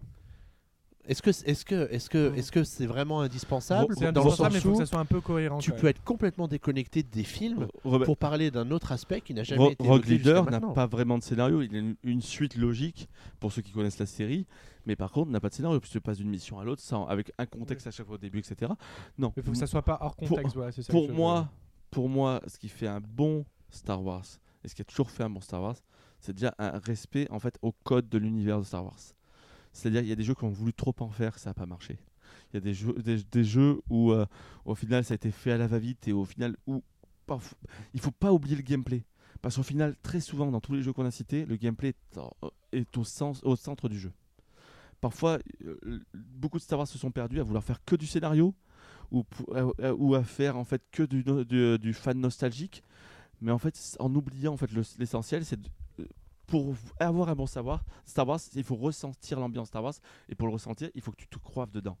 [1.04, 4.52] Est-ce que est-ce que est-ce que est-ce que c'est vraiment indispensable C'est dans le indispensable,
[4.52, 5.58] mais il sens faut que ça soit un peu cohérent.
[5.58, 9.64] tu peux être complètement déconnecté des films pour parler d'un autre aspect qui n'a jamais
[9.64, 13.08] Ro- été Rogue Leader n'a pas vraiment de scénario, il a une, une suite logique
[13.40, 14.46] pour ceux qui connaissent la série,
[14.86, 17.04] mais par contre n'a pas de scénario puisque tu passes d'une mission à l'autre sans
[17.06, 18.70] avec un contexte à chaque fois au début, etc.
[19.18, 19.32] Non.
[19.36, 20.82] Il faut que ça soit pas hors Pour- contexte.
[20.82, 21.48] ça pour moi,
[21.92, 24.24] pour moi, ce qui fait un bon Star Wars
[24.64, 25.76] et ce qui a toujours fait un bon Star Wars,
[26.18, 28.98] c'est déjà un respect en fait au code de l'univers de Star Wars.
[29.72, 31.66] C'est-à-dire il y a des jeux qui ont voulu trop en faire, ça n'a pas
[31.66, 31.98] marché.
[32.50, 34.24] Il y a des jeux, des, jeux où euh,
[34.64, 36.82] au final ça a été fait à la va-vite et au final où
[37.28, 37.54] parf-
[37.92, 39.04] il faut pas oublier le gameplay.
[39.42, 41.94] Parce qu'au final, très souvent dans tous les jeux qu'on a cités, le gameplay
[42.72, 44.12] est, au centre du jeu.
[45.00, 48.54] Parfois, euh, beaucoup de Star Wars se sont perdus à vouloir faire que du scénario
[49.12, 52.82] ou, euh, euh, ou à faire en fait que du, fan nostalgique.
[53.40, 55.58] Mais en fait, en oubliant en fait le- l'essentiel, c'est
[56.00, 56.04] euh,
[56.46, 59.94] pour avoir un bon savoir, Star Wars, il faut ressentir l'ambiance Star Wars
[60.28, 61.98] et pour le ressentir, il faut que tu te croives dedans.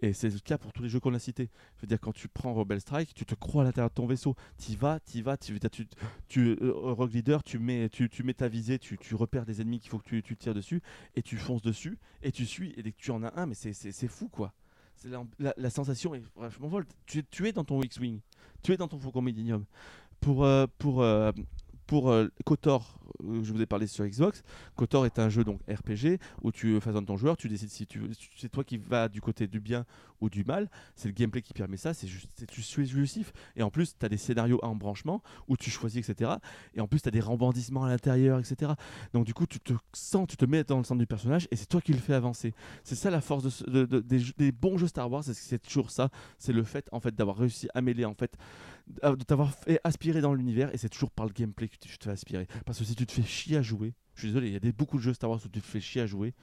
[0.00, 1.48] Et c'est le cas pour tous les jeux qu'on a cités.
[1.76, 4.06] Je veux dire, quand tu prends Rebel Strike, tu te crois à l'intérieur de ton
[4.06, 4.34] vaisseau.
[4.58, 5.86] Tu y vas, tu y vas, tu, tu,
[6.28, 9.62] tu, euh, Rogue Leader, tu mets, tu, tu mets ta visée, tu, tu repères des
[9.62, 10.82] ennemis qu'il faut que tu, tu tires dessus,
[11.14, 13.54] et tu fonces dessus, et tu suis, et dès que tu en as un, mais
[13.54, 14.52] c'est fou quoi.
[15.04, 16.86] La, la- la sensation est vachement folle.
[17.06, 18.20] Tu, es- tu es dans ton X-Wing,
[18.62, 19.64] tu es dans ton Faucon Millennium.
[20.20, 21.30] Pour, euh, pour, euh,
[21.86, 24.42] pour euh, KOTOR, euh, je vous ai parlé sur Xbox.
[24.76, 27.86] KOTOR est un jeu donc RPG où tu façonnes ton joueur, tu décides si
[28.36, 29.84] c'est toi qui vas du côté du bien
[30.20, 30.70] ou du mal.
[30.94, 33.32] C'est le gameplay qui permet ça, c'est juste tu suis jouissif.
[33.56, 36.32] Et en plus, tu as des scénarios à embranchement où tu choisis, etc.
[36.74, 38.72] Et en plus, tu as des rebondissements à l'intérieur, etc.
[39.12, 41.56] Donc du coup, tu te sens, tu te mets dans le centre du personnage et
[41.56, 42.52] c'est toi qui le fais avancer.
[42.84, 45.58] C'est ça la force de ce- de- de- des, des bons jeux Star Wars, c'est
[45.62, 46.10] toujours ça.
[46.38, 49.80] C'est le fait en fait d'avoir réussi à mêler en fait euh, de t'avoir fait
[49.84, 52.46] aspirer dans l'univers et c'est toujours par le gameplay que tu te fais aspirer.
[52.64, 54.72] Parce que si tu te fais chier à jouer, je suis désolé, il y a
[54.72, 56.34] beaucoup de jeux Star Wars où tu te fais chier à jouer,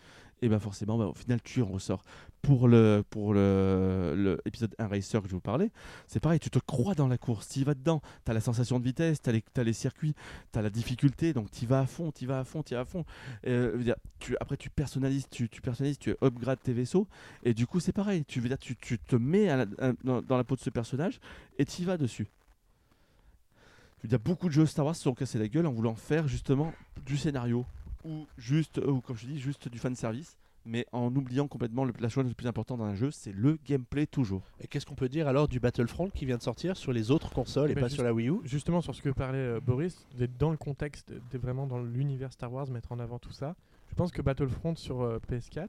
[0.44, 2.04] et ben forcément, bah, au final, tu en ressors.
[2.42, 5.72] Pour le pour le, épisode 1 Racer que je vous parlais,
[6.08, 8.42] c'est pareil, tu te crois dans la course, tu y vas dedans, tu as la
[8.42, 10.14] sensation de vitesse, tu as, les circuits,
[10.52, 12.82] tu as la difficulté, donc tu vas à fond, tu vas à fond, tu vas
[12.82, 13.06] à fond.
[13.48, 13.94] Euh,
[14.42, 17.08] après, tu personnalises, tu, personnalises, tu upgrades tes vaisseaux,
[17.44, 19.48] et du coup, c'est pareil, tu, veux dire, tu, te mets
[20.04, 21.22] dans la peau de ce personnage,
[21.58, 22.28] et tu y vas dessus.
[24.04, 25.72] Il y a beaucoup de jeux Star Wars qui se sont cassés la gueule en
[25.72, 26.74] voulant faire justement
[27.06, 27.66] du scénario
[28.04, 31.94] ou juste, ou comme je dis, juste du fan service, mais en oubliant complètement le,
[32.00, 34.42] la chose la plus importante dans un jeu, c'est le gameplay toujours.
[34.60, 37.32] Et qu'est-ce qu'on peut dire alors du Battlefront qui vient de sortir sur les autres
[37.32, 38.36] consoles et Bah, pas juste- sur la Wii U?
[38.44, 42.34] Justement, sur ce que parlait euh, Boris, d'être dans le contexte, d'être vraiment dans l'univers
[42.34, 43.56] Star Wars, mettre en avant tout ça.
[43.90, 45.68] Je pense que Battlefront sur euh, PS4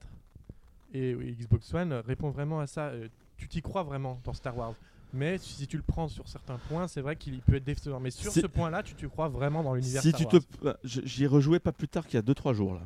[0.93, 2.87] et oui, Xbox One répond vraiment à ça.
[2.89, 4.75] Euh, tu t'y crois vraiment dans Star Wars?
[5.15, 8.01] Mais si tu le prends sur certains points, c'est vrai qu'il peut être décevant.
[8.01, 10.45] Mais sur ce point-là, tu te crois vraiment dans l'univers Si Star tu Wars.
[10.63, 12.81] te, euh, j- j'y ai rejoué pas plus tard qu'il y a 2-3 jours là.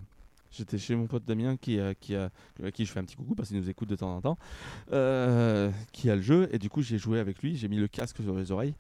[0.51, 2.31] J'étais chez mon pote Damien qui a, qui a,
[2.65, 4.39] à qui je fais un petit coucou parce qu'il nous écoute de temps en temps,
[4.93, 7.87] euh, qui a le jeu et du coup j'ai joué avec lui, j'ai mis le
[7.89, 8.75] casque sur les oreilles.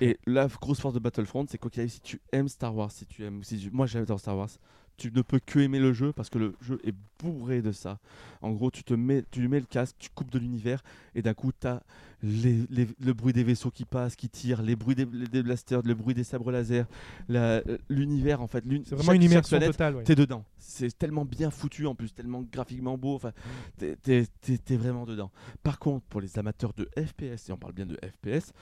[0.00, 2.90] et la grosse force de Battlefront, c'est quoi qu'il arrive, si tu aimes Star Wars,
[2.90, 4.48] si tu aimes, si tu- moi j'adore Star Wars,
[4.96, 7.98] tu ne peux que aimer le jeu parce que le jeu est bourré de ça.
[8.42, 10.82] En gros, tu te mets, tu mets le casque, tu coupes de l'univers
[11.14, 11.82] et d'un coup tu as
[12.22, 15.82] les- les- le bruit des vaisseaux qui passent, qui tirent, les bruits des, des blasters,
[15.84, 16.86] le bruit des sabres laser,
[17.28, 18.64] la- l'univers en fait.
[18.64, 19.96] C'est vraiment chaque- une immersion planète, totale.
[19.96, 20.04] ouais.
[20.04, 20.44] T'es dedans.
[20.58, 23.14] C'est tellement bien foutu en plus, tellement graphiquement beau.
[23.16, 23.32] Enfin,
[23.78, 25.30] t'es- t'es t'es- t'es vraiment dedans.
[25.62, 28.52] Par contre, pour les amateurs de FPS, et on parle bien de FPS,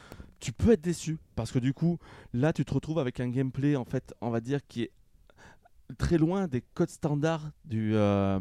[0.40, 1.98] tu peux être déçu parce que du coup,
[2.32, 4.90] là, tu te retrouves avec un gameplay en fait, on va dire qui est
[5.98, 7.94] très loin des codes standards du.
[7.94, 8.40] euh,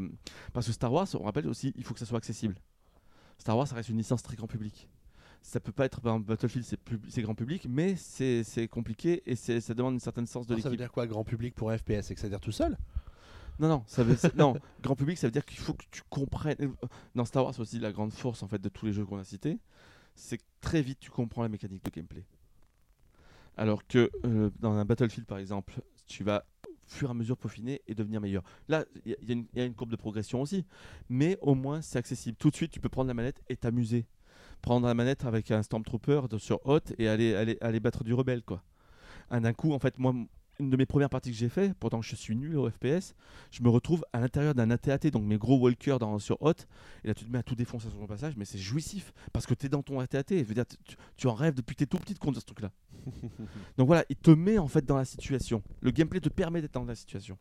[0.54, 2.56] Parce que Star Wars, on rappelle aussi, il faut que ça soit accessible.
[3.38, 4.88] Star Wars, ça reste une licence très grand public.
[5.42, 8.68] Ça peut pas être, par exemple, Battlefield, c'est pub- c'est grand public, mais c'est c'est
[8.68, 10.86] compliqué et c'est- ça demande une certaine sens de Alors, Ça veut l'équipe.
[10.86, 12.78] dire quoi grand public pour un FPS C'est que ça veut dire tout seul?
[13.60, 16.02] Non, non, ça veut, c'est- non, grand public, ça veut dire qu'il faut que tu
[16.10, 16.74] comprennes.
[17.16, 19.18] Dans Star Wars, c'est aussi la grande force en fait de tous les jeux qu'on
[19.18, 19.58] a cités,
[20.16, 22.24] c'est que très vite tu comprends la mécanique de gameplay.
[23.58, 26.46] Alors que euh, dans un Battlefield par exemple, tu vas
[26.92, 28.44] fur et à mesure peaufiner et devenir meilleur.
[28.68, 30.66] Là, il y, a- une- courbe de progression aussi,
[31.10, 32.38] mais au moins c'est accessible.
[32.38, 34.06] Tout de suite, tu peux prendre la manette et t'amuser.
[34.62, 38.44] Prendre la manette avec un Stormtrooper sur Hot et aller, aller, aller battre du rebelle
[38.44, 38.62] quoi.
[39.30, 40.14] Un d'un coup, en fait, moi,
[40.60, 43.16] une de mes premières parties que j'ai fait, pourtant que je suis nul au FPS,
[43.52, 46.54] je me retrouve à l'intérieur d'un AT-AT, donc mes gros walkers dans, sur Hot,
[47.04, 49.46] et là tu te mets à tout défoncer sur ton passage, mais c'est jouissif, parce
[49.46, 51.80] que tu es dans ton AT-AT, je veux dire, tu, tu en rêves depuis que
[51.80, 52.72] tu es tout petit de conduire ce truc-là.
[53.78, 55.64] donc voilà, il te met en fait dans la situation.
[55.82, 57.38] Le gameplay te permet d'être dans la situation.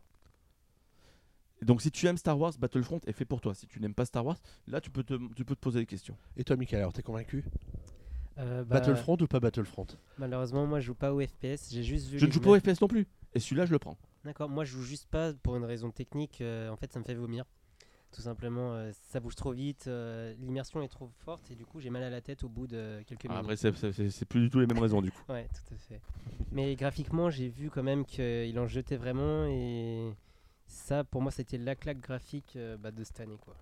[1.61, 3.53] Et donc si tu aimes Star Wars, Battlefront est fait pour toi.
[3.53, 5.85] Si tu n'aimes pas Star Wars, là tu peux te, tu peux te poser des
[5.85, 6.17] questions.
[6.35, 7.43] Et toi, Michael, alors t'es convaincu?
[8.37, 9.87] Euh, bah, Battlefront ou pas Battlefront?
[10.17, 11.69] Malheureusement, moi je joue pas au FPS.
[11.71, 12.19] J'ai juste vu.
[12.19, 12.59] Je ne joue pas au.
[12.59, 13.97] FPS non plus, et celui-là je le prends.
[14.23, 16.41] D'accord, moi je joue juste pas pour une raison technique.
[16.41, 17.45] euh, en fait, ça me fait vomir.
[18.13, 19.89] Tout simplement, euh, ça bouge trop vite,
[20.39, 23.01] l'immersion est trop forte et du coup j'ai mal à la tête au bout de
[23.07, 23.63] quelques Ah, minutes.
[23.65, 25.23] après c'est- plus du tout les mêmes raisons du coup.
[25.29, 26.01] Ouais, tout à fait.
[26.51, 30.13] Mais graphiquement, j'ai vu quand même qu'il en jetait vraiment et
[30.67, 33.55] ça, pour moi, c'était la claque graphique bah, de cette année, quoi.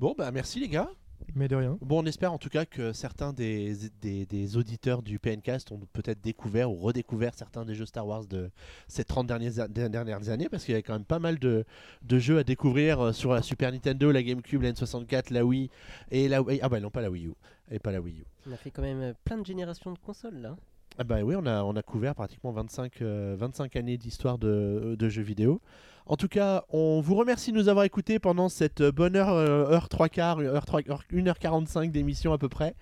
[0.00, 0.90] Bon, bah merci les gars.
[1.34, 1.78] Mais de rien.
[1.80, 5.80] Bon, on espère en tout cas que certains des, des, des auditeurs du PNcast ont
[5.92, 8.50] peut-être découvert ou redécouvert certains des jeux Star Wars de
[8.88, 11.64] ces 30 dernières, dernières années, parce qu'il y a quand même pas mal de,
[12.02, 15.70] de jeux à découvrir euh, sur la Super Nintendo, la GameCube, la N64, la Wii
[16.10, 16.60] et la Wii.
[16.62, 17.32] Ah bah non, pas la Wii U.
[17.70, 18.24] Et pas la Wii U.
[18.48, 20.56] On a fait quand même euh, plein de générations de consoles là.
[20.98, 24.96] Ah bah oui, on a, on a couvert pratiquement 25, euh, 25 années d'histoire de,
[24.98, 25.60] de jeux vidéo.
[26.06, 29.70] En tout cas, on vous remercie de nous avoir écoutés pendant cette bonne heure, euh,
[29.70, 32.74] heure 3 quarts, heure 3, heure- 1h45 d'émission à peu près.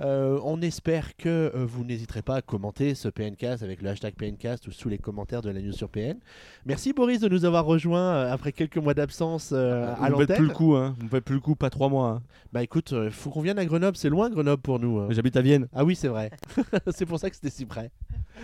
[0.00, 4.14] Euh, on espère que euh, vous n'hésiterez pas à commenter ce PNcast avec le hashtag
[4.14, 6.18] PNcast ou sous les commentaires de la news sur PN.
[6.66, 10.24] Merci Boris de nous avoir rejoints euh, après quelques mois d'absence euh, à Vous ne
[10.26, 10.42] plus l'antenne.
[10.48, 10.94] le coup, hein.
[10.98, 12.08] Vous ne faites plus le coup, pas trois mois.
[12.08, 12.22] hein.
[12.52, 14.98] Bah écoute, euh, faut qu'on vienne à Grenoble, c'est loin Grenoble pour nous.
[14.98, 15.06] hein.
[15.10, 15.66] J'habite à Vienne.
[15.74, 16.30] Ah oui, c'est vrai.
[16.94, 17.90] c'est pour ça que c'était si près.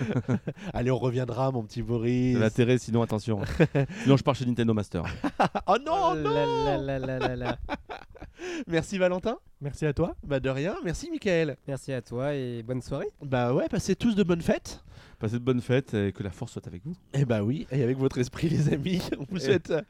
[0.72, 2.34] Allez, on reviendra, mon petit Boris.
[2.38, 3.40] L'intérêt, sinon attention.
[4.04, 5.02] sinon je pars chez Nintendo Master.
[5.66, 7.58] oh non, Oh non là là là là là là.
[8.66, 9.36] Merci Valentin.
[9.62, 10.16] Merci à toi.
[10.26, 10.74] Bah de rien.
[10.84, 11.56] Merci Michael.
[11.68, 13.06] Merci à toi et bonne soirée.
[13.22, 14.82] Bah ouais, passez tous de bonnes fêtes.
[15.20, 16.94] Passez de bonnes fêtes et que la force soit avec vous.
[17.14, 19.70] Eh bah oui, et avec votre esprit, les amis, on vous Et- souhaite.
[19.70, 19.82] euh,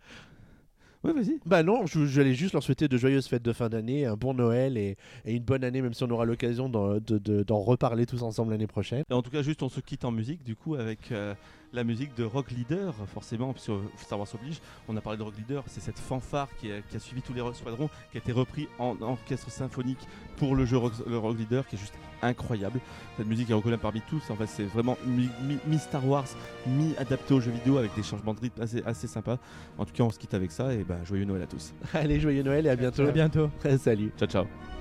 [1.05, 1.41] Ouais, vas-y.
[1.45, 4.35] Bah non, je- j'allais juste leur souhaiter de joyeuses fêtes de fin d'année, un bon
[4.35, 7.59] Noël et, et une bonne année, même si on aura l'occasion d'en de- de- d'en
[7.59, 9.03] reparler tous ensemble l'année prochaine.
[9.11, 11.35] Et en tout cas, juste on se quitte en musique, du coup, avec euh,
[11.73, 14.61] la musique de Rock Leader, forcément, puisque Star Wars oblige.
[14.89, 17.33] On a parlé de Rock Leader, c'est cette fanfare qui a, qui a suivi tous
[17.33, 19.99] les Rock Squadrons, qui a été repris en orchestre symphonique
[20.37, 22.79] pour le jeu Rock, le Rock Leader, qui est juste incroyable.
[23.17, 24.23] Cette musique est reconnue parmi tous.
[24.31, 26.27] En fait, c'est vraiment mi- mi- mi-Star Wars,
[26.67, 29.39] mi-adapté aux jeux vidéo avec des changements de rythme assez, assez sympas.
[29.79, 31.73] En tout cas, on se quitte avec ça et ben, joyeux Noël à tous.
[31.95, 33.07] Allez, joyeux Noël et à bientôt.
[33.07, 33.51] À bientôt.
[33.79, 34.13] Salut.
[34.19, 34.72] Ciao, ciao.